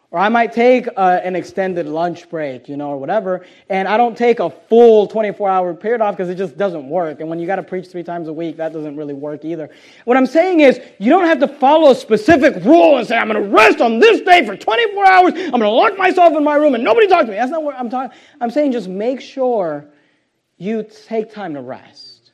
or 0.10 0.20
I 0.20 0.30
might 0.30 0.54
take 0.54 0.88
uh, 0.96 1.20
an 1.22 1.36
extended 1.36 1.86
lunch 1.86 2.30
break, 2.30 2.70
you 2.70 2.78
know, 2.78 2.92
or 2.92 2.98
whatever, 2.98 3.46
and 3.68 3.90
I 3.90 3.98
don't 3.98 4.18
take 4.18 4.40
a 4.40 4.50
full 4.50 5.06
24 5.08 5.50
hour 5.50 5.74
period 5.74 6.00
off 6.00 6.16
because 6.16 6.30
it 6.30 6.36
just 6.36 6.58
doesn't 6.58 6.88
work. 6.88 7.20
And 7.20 7.30
when 7.30 7.40
you 7.40 7.46
got 7.46 7.58
to 7.58 7.64
preach 7.64 7.90
three 7.90 8.04
times 8.04 8.30
a 8.30 8.34
week, 8.34 8.56
that 8.58 8.72
doesn't 8.72 8.96
really 8.96 9.14
work 9.14 9.44
either. 9.44 9.70
What 10.06 10.16
I'm 10.16 10.26
saying 10.26 10.62
is, 10.62 10.80
you 10.98 11.10
don't 11.10 11.26
have 11.26 11.40
to 11.40 11.48
follow 11.48 11.92
a 11.92 11.96
specific 11.96 12.64
rule 12.64 12.98
and 12.98 13.06
say, 13.06 13.18
I'm 13.18 13.28
going 13.28 13.44
to 13.44 13.50
rest 13.50 13.82
on 13.82 14.00
this 14.00 14.22
day 14.22 14.46
for 14.46 14.56
24 14.56 15.08
hours, 15.08 15.34
I'm 15.34 15.52
going 15.52 15.62
to 15.62 15.70
lock 15.70 15.98
myself 15.98 16.34
in 16.36 16.44
my 16.44 16.56
room 16.56 16.74
and 16.74 16.84
nobody 16.84 17.08
talk 17.08 17.26
to 17.26 17.32
me. 17.32 17.36
That's 17.36 17.52
not 17.52 17.64
what 17.64 17.76
I'm 17.76 17.90
talking 17.90 18.18
I'm 18.40 18.52
saying 18.52 18.72
just 18.72 18.88
make 18.88 19.20
sure 19.20 19.86
you 20.58 20.88
take 21.06 21.34
time 21.34 21.54
to 21.56 21.62
rest. 21.62 22.32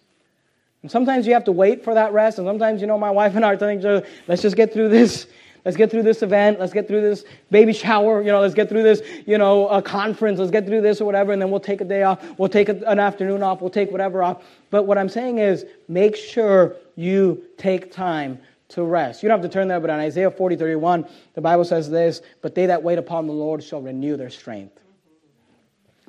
And 0.84 0.92
sometimes 0.92 1.26
you 1.26 1.34
have 1.34 1.46
to 1.46 1.52
wait 1.52 1.84
for 1.84 1.94
that 1.94 2.14
rest, 2.14 2.38
and 2.38 2.46
sometimes, 2.46 2.82
you 2.82 2.88
know, 2.88 3.00
my 3.00 3.10
wife 3.10 3.36
and 3.36 3.44
I 3.46 3.54
are 3.54 3.58
telling 3.58 3.80
each 3.80 3.86
other, 3.86 4.06
let's 4.28 4.42
just 4.42 4.58
get 4.58 4.74
through 4.74 4.90
this 4.90 5.28
Let's 5.66 5.78
get 5.78 5.92
through 5.92 6.04
this 6.04 6.22
event. 6.22 6.60
Let's 6.60 6.74
get 6.74 6.88
through 6.88 7.02
this 7.02 7.24
baby 7.50 7.72
shower. 7.74 8.22
You 8.22 8.32
know, 8.32 8.42
let's 8.42 8.54
get 8.54 8.68
through 8.68 8.84
this, 8.84 9.02
you 9.26 9.38
know, 9.38 9.68
a 9.70 9.82
conference. 9.82 10.40
Let's 10.40 10.52
get 10.52 10.66
through 10.66 10.82
this 10.82 11.00
or 11.00 11.06
whatever, 11.06 11.32
and 11.32 11.42
then 11.42 11.52
we'll 11.52 11.62
take 11.62 11.80
a 11.80 11.86
day 11.86 12.04
off. 12.04 12.22
We'll 12.38 12.50
take 12.50 12.70
an 12.70 13.00
afternoon 13.00 13.44
off. 13.44 13.62
We'll 13.62 13.70
take 13.70 13.92
whatever 13.92 14.22
off. 14.24 14.44
But 14.70 14.84
what 14.84 14.98
I'm 14.98 15.10
saying 15.10 15.38
is, 15.38 15.66
make 15.88 16.16
sure 16.16 16.76
you 16.96 17.44
take 17.58 17.92
time 17.92 18.40
to 18.70 18.84
rest. 18.84 19.24
You 19.24 19.30
don't 19.30 19.42
have 19.42 19.50
to 19.50 19.54
turn 19.54 19.68
there, 19.68 19.80
but 19.80 19.90
in 19.90 20.00
Isaiah 20.00 20.32
40, 20.32 20.56
31, 20.58 21.06
the 21.36 21.42
Bible 21.42 21.64
says 21.64 21.90
this 21.90 22.22
But 22.42 22.56
they 22.56 22.66
that 22.66 22.84
wait 22.84 22.98
upon 22.98 23.28
the 23.28 23.34
Lord 23.34 23.64
shall 23.64 23.82
renew 23.82 24.18
their 24.18 24.30
strength. 24.30 24.80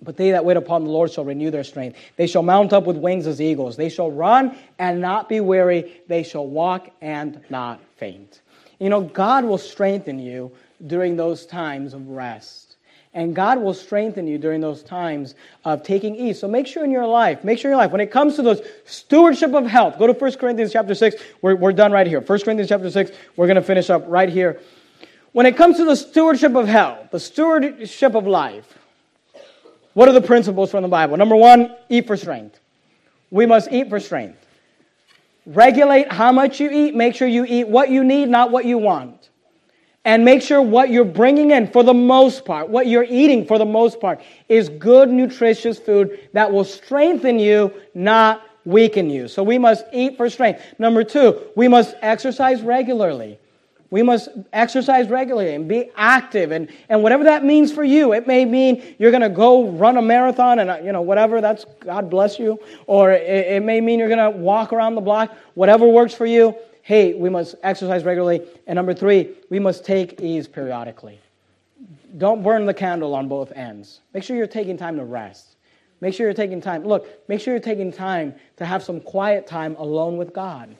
But 0.02 0.16
they 0.16 0.32
that 0.32 0.44
wait 0.44 0.56
upon 0.56 0.84
the 0.84 0.90
Lord 0.90 1.12
shall 1.12 1.24
renew 1.24 1.50
their 1.50 1.64
strength. 1.64 1.96
They 2.16 2.26
shall 2.26 2.42
mount 2.42 2.72
up 2.72 2.84
with 2.84 2.96
wings 2.96 3.26
as 3.26 3.40
eagles. 3.40 3.76
They 3.76 3.88
shall 3.88 4.10
run 4.10 4.56
and 4.78 5.00
not 5.00 5.28
be 5.28 5.40
weary. 5.40 6.02
They 6.08 6.24
shall 6.24 6.46
walk 6.46 6.90
and 7.00 7.40
not 7.48 7.80
faint. 7.96 8.40
You 8.84 8.90
know, 8.90 9.00
God 9.00 9.46
will 9.46 9.56
strengthen 9.56 10.18
you 10.18 10.52
during 10.86 11.16
those 11.16 11.46
times 11.46 11.94
of 11.94 12.06
rest. 12.10 12.76
And 13.14 13.34
God 13.34 13.58
will 13.58 13.72
strengthen 13.72 14.26
you 14.26 14.36
during 14.36 14.60
those 14.60 14.82
times 14.82 15.36
of 15.64 15.82
taking 15.82 16.14
ease. 16.14 16.38
So 16.38 16.48
make 16.48 16.66
sure 16.66 16.84
in 16.84 16.90
your 16.90 17.06
life, 17.06 17.44
make 17.44 17.58
sure 17.58 17.70
in 17.70 17.72
your 17.72 17.82
life, 17.82 17.92
when 17.92 18.02
it 18.02 18.10
comes 18.10 18.36
to 18.36 18.42
those 18.42 18.60
stewardship 18.84 19.54
of 19.54 19.64
health, 19.64 19.98
go 19.98 20.06
to 20.06 20.12
1 20.12 20.32
Corinthians 20.34 20.70
chapter 20.70 20.94
6. 20.94 21.16
We're, 21.40 21.56
we're 21.56 21.72
done 21.72 21.92
right 21.92 22.06
here. 22.06 22.20
1 22.20 22.26
Corinthians 22.40 22.68
chapter 22.68 22.90
6, 22.90 23.10
we're 23.36 23.46
going 23.46 23.56
to 23.56 23.62
finish 23.62 23.88
up 23.88 24.04
right 24.06 24.28
here. 24.28 24.60
When 25.32 25.46
it 25.46 25.56
comes 25.56 25.78
to 25.78 25.86
the 25.86 25.96
stewardship 25.96 26.54
of 26.54 26.68
health, 26.68 27.10
the 27.10 27.20
stewardship 27.20 28.14
of 28.14 28.26
life, 28.26 28.76
what 29.94 30.10
are 30.10 30.12
the 30.12 30.20
principles 30.20 30.70
from 30.70 30.82
the 30.82 30.90
Bible? 30.90 31.16
Number 31.16 31.36
one, 31.36 31.74
eat 31.88 32.06
for 32.06 32.18
strength. 32.18 32.60
We 33.30 33.46
must 33.46 33.72
eat 33.72 33.88
for 33.88 33.98
strength. 33.98 34.43
Regulate 35.46 36.10
how 36.10 36.32
much 36.32 36.60
you 36.60 36.70
eat. 36.70 36.94
Make 36.94 37.14
sure 37.14 37.28
you 37.28 37.44
eat 37.44 37.68
what 37.68 37.90
you 37.90 38.02
need, 38.02 38.28
not 38.28 38.50
what 38.50 38.64
you 38.64 38.78
want. 38.78 39.30
And 40.06 40.24
make 40.24 40.42
sure 40.42 40.60
what 40.60 40.90
you're 40.90 41.04
bringing 41.04 41.50
in, 41.50 41.66
for 41.66 41.82
the 41.82 41.94
most 41.94 42.44
part, 42.44 42.68
what 42.68 42.86
you're 42.86 43.06
eating 43.08 43.46
for 43.46 43.58
the 43.58 43.64
most 43.64 44.00
part, 44.00 44.20
is 44.48 44.68
good, 44.68 45.08
nutritious 45.08 45.78
food 45.78 46.28
that 46.34 46.52
will 46.52 46.64
strengthen 46.64 47.38
you, 47.38 47.72
not 47.94 48.42
weaken 48.66 49.08
you. 49.08 49.28
So 49.28 49.42
we 49.42 49.58
must 49.58 49.84
eat 49.92 50.16
for 50.16 50.28
strength. 50.28 50.62
Number 50.78 51.04
two, 51.04 51.40
we 51.56 51.68
must 51.68 51.94
exercise 52.02 52.60
regularly. 52.62 53.38
We 53.94 54.02
must 54.02 54.28
exercise 54.52 55.08
regularly 55.08 55.54
and 55.54 55.68
be 55.68 55.88
active, 55.94 56.50
and, 56.50 56.68
and 56.88 57.00
whatever 57.00 57.22
that 57.22 57.44
means 57.44 57.70
for 57.70 57.84
you. 57.84 58.12
It 58.12 58.26
may 58.26 58.44
mean 58.44 58.82
you're 58.98 59.12
going 59.12 59.22
to 59.22 59.28
go 59.28 59.68
run 59.68 59.96
a 59.96 60.02
marathon, 60.02 60.58
and 60.58 60.68
uh, 60.68 60.80
you 60.82 60.90
know 60.90 61.00
whatever. 61.00 61.40
That's 61.40 61.64
God 61.78 62.10
bless 62.10 62.36
you. 62.36 62.58
Or 62.88 63.12
it, 63.12 63.22
it 63.22 63.62
may 63.62 63.80
mean 63.80 64.00
you're 64.00 64.08
going 64.08 64.32
to 64.32 64.36
walk 64.36 64.72
around 64.72 64.96
the 64.96 65.00
block. 65.00 65.36
Whatever 65.54 65.86
works 65.86 66.12
for 66.12 66.26
you. 66.26 66.56
Hey, 66.82 67.14
we 67.14 67.30
must 67.30 67.54
exercise 67.62 68.02
regularly. 68.02 68.42
And 68.66 68.74
number 68.74 68.94
three, 68.94 69.36
we 69.48 69.60
must 69.60 69.84
take 69.84 70.20
ease 70.20 70.48
periodically. 70.48 71.20
Don't 72.18 72.42
burn 72.42 72.66
the 72.66 72.74
candle 72.74 73.14
on 73.14 73.28
both 73.28 73.52
ends. 73.52 74.00
Make 74.12 74.24
sure 74.24 74.36
you're 74.36 74.48
taking 74.48 74.76
time 74.76 74.96
to 74.96 75.04
rest. 75.04 75.54
Make 76.00 76.14
sure 76.14 76.26
you're 76.26 76.34
taking 76.34 76.60
time. 76.60 76.82
Look, 76.82 77.28
make 77.28 77.40
sure 77.40 77.54
you're 77.54 77.62
taking 77.62 77.92
time 77.92 78.34
to 78.56 78.64
have 78.66 78.82
some 78.82 79.00
quiet 79.00 79.46
time 79.46 79.76
alone 79.76 80.16
with 80.16 80.32
God 80.32 80.74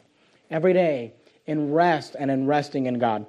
every 0.50 0.72
day 0.72 1.12
in 1.47 1.72
rest 1.72 2.16
and 2.18 2.30
in 2.30 2.47
resting 2.47 2.86
in 2.86 2.99
God. 2.99 3.26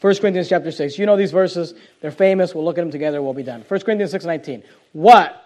1 0.00 0.16
Corinthians 0.16 0.48
chapter 0.48 0.70
6. 0.70 0.98
You 0.98 1.06
know 1.06 1.16
these 1.16 1.32
verses. 1.32 1.74
They're 2.00 2.10
famous. 2.10 2.54
We'll 2.54 2.64
look 2.64 2.78
at 2.78 2.82
them 2.82 2.90
together. 2.90 3.22
We'll 3.22 3.32
be 3.32 3.42
done. 3.42 3.64
1 3.66 3.80
Corinthians 3.80 4.10
6 4.10 4.24
19. 4.24 4.62
What? 4.92 5.42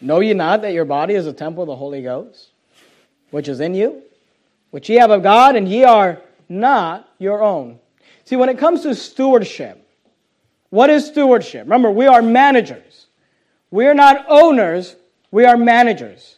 Know 0.00 0.20
ye 0.20 0.34
not 0.34 0.62
that 0.62 0.72
your 0.72 0.84
body 0.84 1.14
is 1.14 1.26
a 1.26 1.32
temple 1.32 1.64
of 1.64 1.66
the 1.68 1.76
Holy 1.76 2.02
Ghost, 2.02 2.50
which 3.30 3.48
is 3.48 3.60
in 3.60 3.74
you, 3.74 4.02
which 4.70 4.88
ye 4.88 4.96
have 4.96 5.10
of 5.10 5.22
God, 5.22 5.56
and 5.56 5.68
ye 5.68 5.84
are 5.84 6.20
not 6.48 7.08
your 7.18 7.42
own? 7.42 7.78
See, 8.24 8.36
when 8.36 8.48
it 8.48 8.58
comes 8.58 8.82
to 8.82 8.94
stewardship, 8.94 9.84
what 10.70 10.90
is 10.90 11.06
stewardship? 11.06 11.64
Remember, 11.64 11.90
we 11.90 12.06
are 12.06 12.22
managers. 12.22 13.06
We 13.70 13.86
are 13.86 13.94
not 13.94 14.24
owners, 14.28 14.96
we 15.30 15.44
are 15.44 15.56
managers. 15.56 16.37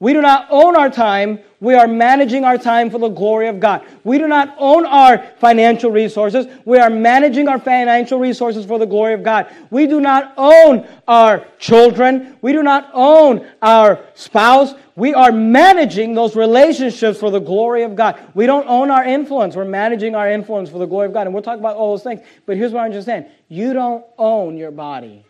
We 0.00 0.14
do 0.14 0.22
not 0.22 0.46
own 0.48 0.76
our 0.76 0.88
time. 0.88 1.40
We 1.60 1.74
are 1.74 1.86
managing 1.86 2.42
our 2.42 2.56
time 2.56 2.88
for 2.88 2.98
the 2.98 3.10
glory 3.10 3.48
of 3.48 3.60
God. 3.60 3.86
We 4.02 4.16
do 4.16 4.26
not 4.26 4.54
own 4.56 4.86
our 4.86 5.18
financial 5.38 5.90
resources. 5.90 6.46
We 6.64 6.78
are 6.78 6.88
managing 6.88 7.48
our 7.48 7.58
financial 7.58 8.18
resources 8.18 8.64
for 8.64 8.78
the 8.78 8.86
glory 8.86 9.12
of 9.12 9.22
God. 9.22 9.54
We 9.68 9.86
do 9.86 10.00
not 10.00 10.32
own 10.38 10.88
our 11.06 11.46
children. 11.58 12.38
We 12.40 12.52
do 12.52 12.62
not 12.62 12.88
own 12.94 13.46
our 13.60 14.02
spouse. 14.14 14.72
We 14.96 15.12
are 15.12 15.32
managing 15.32 16.14
those 16.14 16.34
relationships 16.34 17.20
for 17.20 17.30
the 17.30 17.38
glory 17.38 17.82
of 17.82 17.94
God. 17.94 18.18
We 18.32 18.46
don't 18.46 18.66
own 18.68 18.90
our 18.90 19.04
influence. 19.04 19.54
We're 19.54 19.66
managing 19.66 20.14
our 20.14 20.30
influence 20.30 20.70
for 20.70 20.78
the 20.78 20.86
glory 20.86 21.08
of 21.08 21.12
God. 21.12 21.26
And 21.26 21.34
we'll 21.34 21.42
talk 21.42 21.58
about 21.58 21.76
all 21.76 21.92
those 21.92 22.02
things. 22.02 22.22
But 22.46 22.56
here's 22.56 22.72
what 22.72 22.84
I'm 22.84 22.92
just 22.92 23.04
saying 23.04 23.26
you 23.50 23.74
don't 23.74 24.02
own 24.16 24.56
your 24.56 24.70
body, 24.70 25.26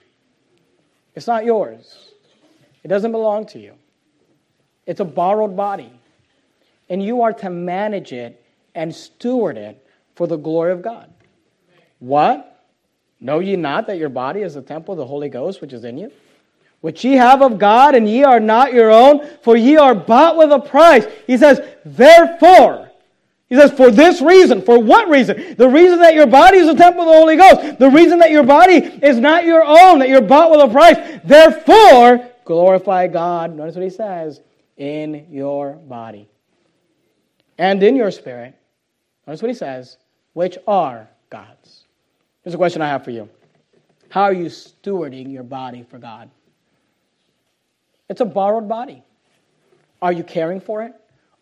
it's 1.16 1.26
not 1.26 1.44
yours, 1.44 2.12
it 2.84 2.88
doesn't 2.88 3.10
belong 3.10 3.46
to 3.46 3.58
you. 3.58 3.74
It's 4.90 4.98
a 4.98 5.04
borrowed 5.04 5.56
body. 5.56 5.88
And 6.88 7.00
you 7.00 7.22
are 7.22 7.32
to 7.34 7.48
manage 7.48 8.12
it 8.12 8.44
and 8.74 8.92
steward 8.92 9.56
it 9.56 9.86
for 10.16 10.26
the 10.26 10.36
glory 10.36 10.72
of 10.72 10.82
God. 10.82 11.08
What? 12.00 12.66
Know 13.20 13.38
ye 13.38 13.54
not 13.54 13.86
that 13.86 13.98
your 13.98 14.08
body 14.08 14.40
is 14.40 14.54
the 14.54 14.62
temple 14.62 14.94
of 14.94 14.98
the 14.98 15.06
Holy 15.06 15.28
Ghost 15.28 15.60
which 15.60 15.72
is 15.72 15.84
in 15.84 15.96
you? 15.96 16.10
Which 16.80 17.04
ye 17.04 17.12
have 17.12 17.40
of 17.40 17.56
God, 17.56 17.94
and 17.94 18.08
ye 18.08 18.24
are 18.24 18.40
not 18.40 18.72
your 18.72 18.90
own, 18.90 19.28
for 19.42 19.56
ye 19.56 19.76
are 19.76 19.94
bought 19.94 20.36
with 20.36 20.50
a 20.50 20.58
price. 20.58 21.06
He 21.24 21.36
says, 21.36 21.60
therefore, 21.84 22.90
he 23.48 23.54
says, 23.54 23.70
for 23.70 23.92
this 23.92 24.20
reason. 24.20 24.60
For 24.60 24.80
what 24.80 25.08
reason? 25.08 25.54
The 25.56 25.68
reason 25.68 26.00
that 26.00 26.14
your 26.14 26.26
body 26.26 26.58
is 26.58 26.68
a 26.68 26.74
temple 26.74 27.02
of 27.02 27.08
the 27.10 27.12
Holy 27.12 27.36
Ghost. 27.36 27.78
The 27.78 27.90
reason 27.90 28.18
that 28.18 28.32
your 28.32 28.42
body 28.42 28.74
is 28.74 29.20
not 29.20 29.44
your 29.44 29.62
own, 29.62 30.00
that 30.00 30.08
you're 30.08 30.20
bought 30.20 30.50
with 30.50 30.62
a 30.62 30.68
price. 30.68 31.20
Therefore, 31.22 32.26
glorify 32.44 33.06
God. 33.06 33.54
Notice 33.54 33.76
what 33.76 33.84
he 33.84 33.90
says 33.90 34.40
in 34.80 35.26
your 35.30 35.74
body 35.74 36.26
and 37.58 37.82
in 37.82 37.94
your 37.94 38.10
spirit. 38.10 38.56
Notice 39.26 39.42
what 39.42 39.48
he 39.50 39.54
says, 39.54 39.98
which 40.32 40.56
are 40.66 41.06
God's. 41.28 41.84
Here's 42.42 42.54
a 42.54 42.56
question 42.56 42.80
I 42.80 42.88
have 42.88 43.04
for 43.04 43.10
you 43.10 43.28
How 44.08 44.22
are 44.22 44.32
you 44.32 44.46
stewarding 44.46 45.30
your 45.30 45.42
body 45.42 45.84
for 45.88 45.98
God? 45.98 46.30
It's 48.08 48.22
a 48.22 48.24
borrowed 48.24 48.68
body. 48.68 49.04
Are 50.02 50.12
you 50.12 50.24
caring 50.24 50.60
for 50.60 50.82
it? 50.82 50.94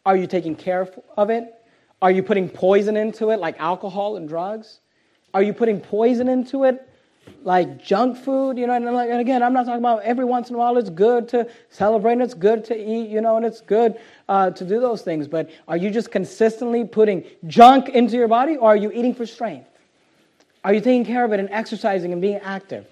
Are 0.04 0.16
you 0.16 0.26
taking 0.26 0.56
care 0.56 0.88
of 1.16 1.30
it? 1.30 1.54
Are 2.02 2.10
you 2.10 2.24
putting 2.24 2.48
poison 2.48 2.96
into 2.96 3.30
it, 3.30 3.38
like 3.38 3.58
alcohol 3.60 4.16
and 4.16 4.28
drugs? 4.28 4.80
Are 5.32 5.42
you 5.42 5.52
putting 5.52 5.80
poison 5.80 6.28
into 6.28 6.64
it, 6.64 6.87
like 7.42 7.82
junk 7.82 8.16
food, 8.16 8.58
you 8.58 8.66
know, 8.66 8.74
and, 8.74 8.84
like, 8.86 9.10
and 9.10 9.20
again, 9.20 9.42
I'm 9.42 9.52
not 9.52 9.66
talking 9.66 9.80
about 9.80 10.02
every 10.02 10.24
once 10.24 10.48
in 10.48 10.54
a 10.54 10.58
while 10.58 10.76
it's 10.76 10.90
good 10.90 11.28
to 11.28 11.48
celebrate 11.70 12.14
and 12.14 12.22
it's 12.22 12.34
good 12.34 12.64
to 12.66 12.76
eat, 12.76 13.08
you 13.08 13.20
know, 13.20 13.36
and 13.36 13.46
it's 13.46 13.60
good 13.60 13.98
uh, 14.28 14.50
to 14.50 14.64
do 14.64 14.80
those 14.80 15.02
things. 15.02 15.28
But 15.28 15.50
are 15.66 15.76
you 15.76 15.90
just 15.90 16.10
consistently 16.10 16.84
putting 16.84 17.24
junk 17.46 17.88
into 17.90 18.16
your 18.16 18.28
body 18.28 18.56
or 18.56 18.70
are 18.70 18.76
you 18.76 18.90
eating 18.92 19.14
for 19.14 19.26
strength? 19.26 19.68
Are 20.64 20.74
you 20.74 20.80
taking 20.80 21.04
care 21.04 21.24
of 21.24 21.32
it 21.32 21.40
and 21.40 21.48
exercising 21.50 22.12
and 22.12 22.20
being 22.20 22.36
active? 22.36 22.86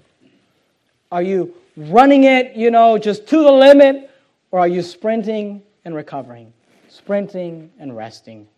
Are 1.11 1.23
you 1.23 1.55
running 1.77 2.25
it, 2.25 2.57
you 2.57 2.71
know, 2.71 2.99
just 2.99 3.27
to 3.29 3.43
the 3.43 3.53
limit 3.53 4.11
or 4.51 4.61
are 4.61 4.69
you 4.69 4.83
sprinting 4.83 5.63
and 5.85 5.95
recovering, 5.95 6.53
sprinting 6.89 7.71
and 7.79 7.97
resting? 7.97 8.49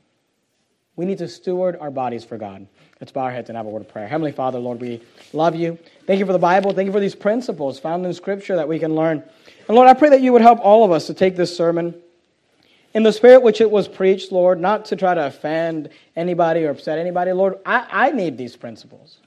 We 0.97 1.05
need 1.05 1.19
to 1.19 1.29
steward 1.29 1.77
our 1.81 1.91
bodies 1.91 2.25
for 2.25 2.37
God. 2.37 2.67
Let's 3.01 3.13
bow 3.13 3.23
our 3.23 3.31
heads 3.31 3.49
and 3.49 3.57
have 3.57 3.67
a 3.67 3.69
word 3.69 3.83
of 3.83 3.89
prayer. 3.89 4.09
Heavenly 4.09 4.33
Father, 4.33 4.59
Lord, 4.59 4.81
we 4.81 5.01
love 5.33 5.55
you. 5.55 5.79
Thank 6.07 6.19
you 6.19 6.27
for 6.27 6.33
the 6.33 6.39
Bible. 6.39 6.73
Thank 6.73 6.87
you 6.87 6.93
for 6.93 7.01
these 7.01 7.15
principles 7.15 7.79
found 7.79 8.05
in 8.05 8.13
Scripture 8.13 8.57
that 8.57 8.67
we 8.67 8.79
can 8.79 8.95
learn. 8.95 9.23
And 9.69 9.77
Lord, 9.77 9.89
I 9.89 9.95
pray 9.95 10.09
that 10.09 10.21
you 10.21 10.33
would 10.33 10.43
help 10.43 10.59
all 10.61 10.85
of 10.85 10.91
us 10.91 11.07
to 11.07 11.15
take 11.15 11.37
this 11.37 11.57
sermon 11.57 11.95
in 12.95 13.05
the 13.05 13.13
spirit 13.13 13.43
which 13.43 13.61
it 13.61 13.71
was 13.71 13.87
preached, 13.87 14.33
Lord, 14.33 14.61
not 14.61 14.85
to 14.87 14.97
try 14.97 15.15
to 15.15 15.27
offend 15.27 15.91
anybody 16.17 16.65
or 16.65 16.71
upset 16.71 16.99
anybody. 16.99 17.33
Lord, 17.33 17.59
I, 17.65 17.87
I 17.91 18.11
need 18.11 18.37
these 18.37 18.57
principles. 18.57 19.19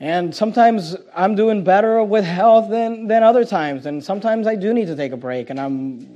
And 0.00 0.34
sometimes 0.34 0.96
I'm 1.14 1.36
doing 1.36 1.62
better 1.62 2.02
with 2.02 2.24
health 2.24 2.70
than, 2.70 3.06
than 3.06 3.22
other 3.22 3.44
times. 3.44 3.86
And 3.86 4.02
sometimes 4.02 4.46
I 4.46 4.56
do 4.56 4.74
need 4.74 4.88
to 4.88 4.96
take 4.96 5.12
a 5.12 5.16
break 5.16 5.50
and 5.50 5.60
I'm 5.60 6.08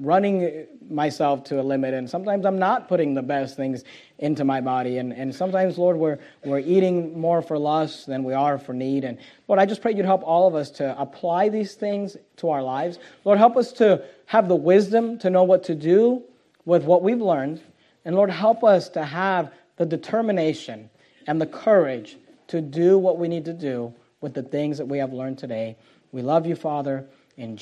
running 0.00 0.66
myself 0.90 1.44
to 1.44 1.60
a 1.60 1.62
limit. 1.62 1.94
And 1.94 2.08
sometimes 2.08 2.44
I'm 2.46 2.58
not 2.58 2.88
putting 2.88 3.14
the 3.14 3.22
best 3.22 3.56
things 3.56 3.84
into 4.18 4.44
my 4.44 4.60
body. 4.60 4.98
And, 4.98 5.12
and 5.12 5.34
sometimes, 5.34 5.78
Lord, 5.78 5.96
we're, 5.96 6.18
we're 6.44 6.60
eating 6.60 7.18
more 7.18 7.42
for 7.42 7.58
lust 7.58 8.06
than 8.06 8.24
we 8.24 8.34
are 8.34 8.58
for 8.58 8.72
need. 8.72 9.04
And 9.04 9.18
Lord, 9.48 9.60
I 9.60 9.66
just 9.66 9.82
pray 9.82 9.92
you'd 9.92 10.06
help 10.06 10.22
all 10.24 10.46
of 10.46 10.54
us 10.54 10.70
to 10.72 11.00
apply 11.00 11.48
these 11.48 11.74
things 11.74 12.16
to 12.36 12.50
our 12.50 12.62
lives. 12.62 12.98
Lord, 13.24 13.38
help 13.38 13.56
us 13.56 13.72
to 13.74 14.04
have 14.26 14.48
the 14.48 14.56
wisdom 14.56 15.18
to 15.18 15.30
know 15.30 15.42
what 15.42 15.64
to 15.64 15.74
do 15.74 16.22
with 16.64 16.84
what 16.84 17.02
we've 17.02 17.20
learned. 17.20 17.60
And 18.04 18.16
Lord, 18.16 18.30
help 18.30 18.64
us 18.64 18.88
to 18.90 19.04
have 19.04 19.52
the 19.76 19.86
determination 19.86 20.90
and 21.26 21.40
the 21.40 21.46
courage 21.46 22.16
to 22.48 22.60
do 22.60 22.98
what 22.98 23.18
we 23.18 23.28
need 23.28 23.46
to 23.46 23.52
do 23.52 23.94
with 24.20 24.34
the 24.34 24.42
things 24.42 24.78
that 24.78 24.86
we 24.86 24.98
have 24.98 25.12
learned 25.12 25.38
today. 25.38 25.76
We 26.12 26.22
love 26.22 26.46
you, 26.46 26.56
Father. 26.56 27.06
In 27.36 27.52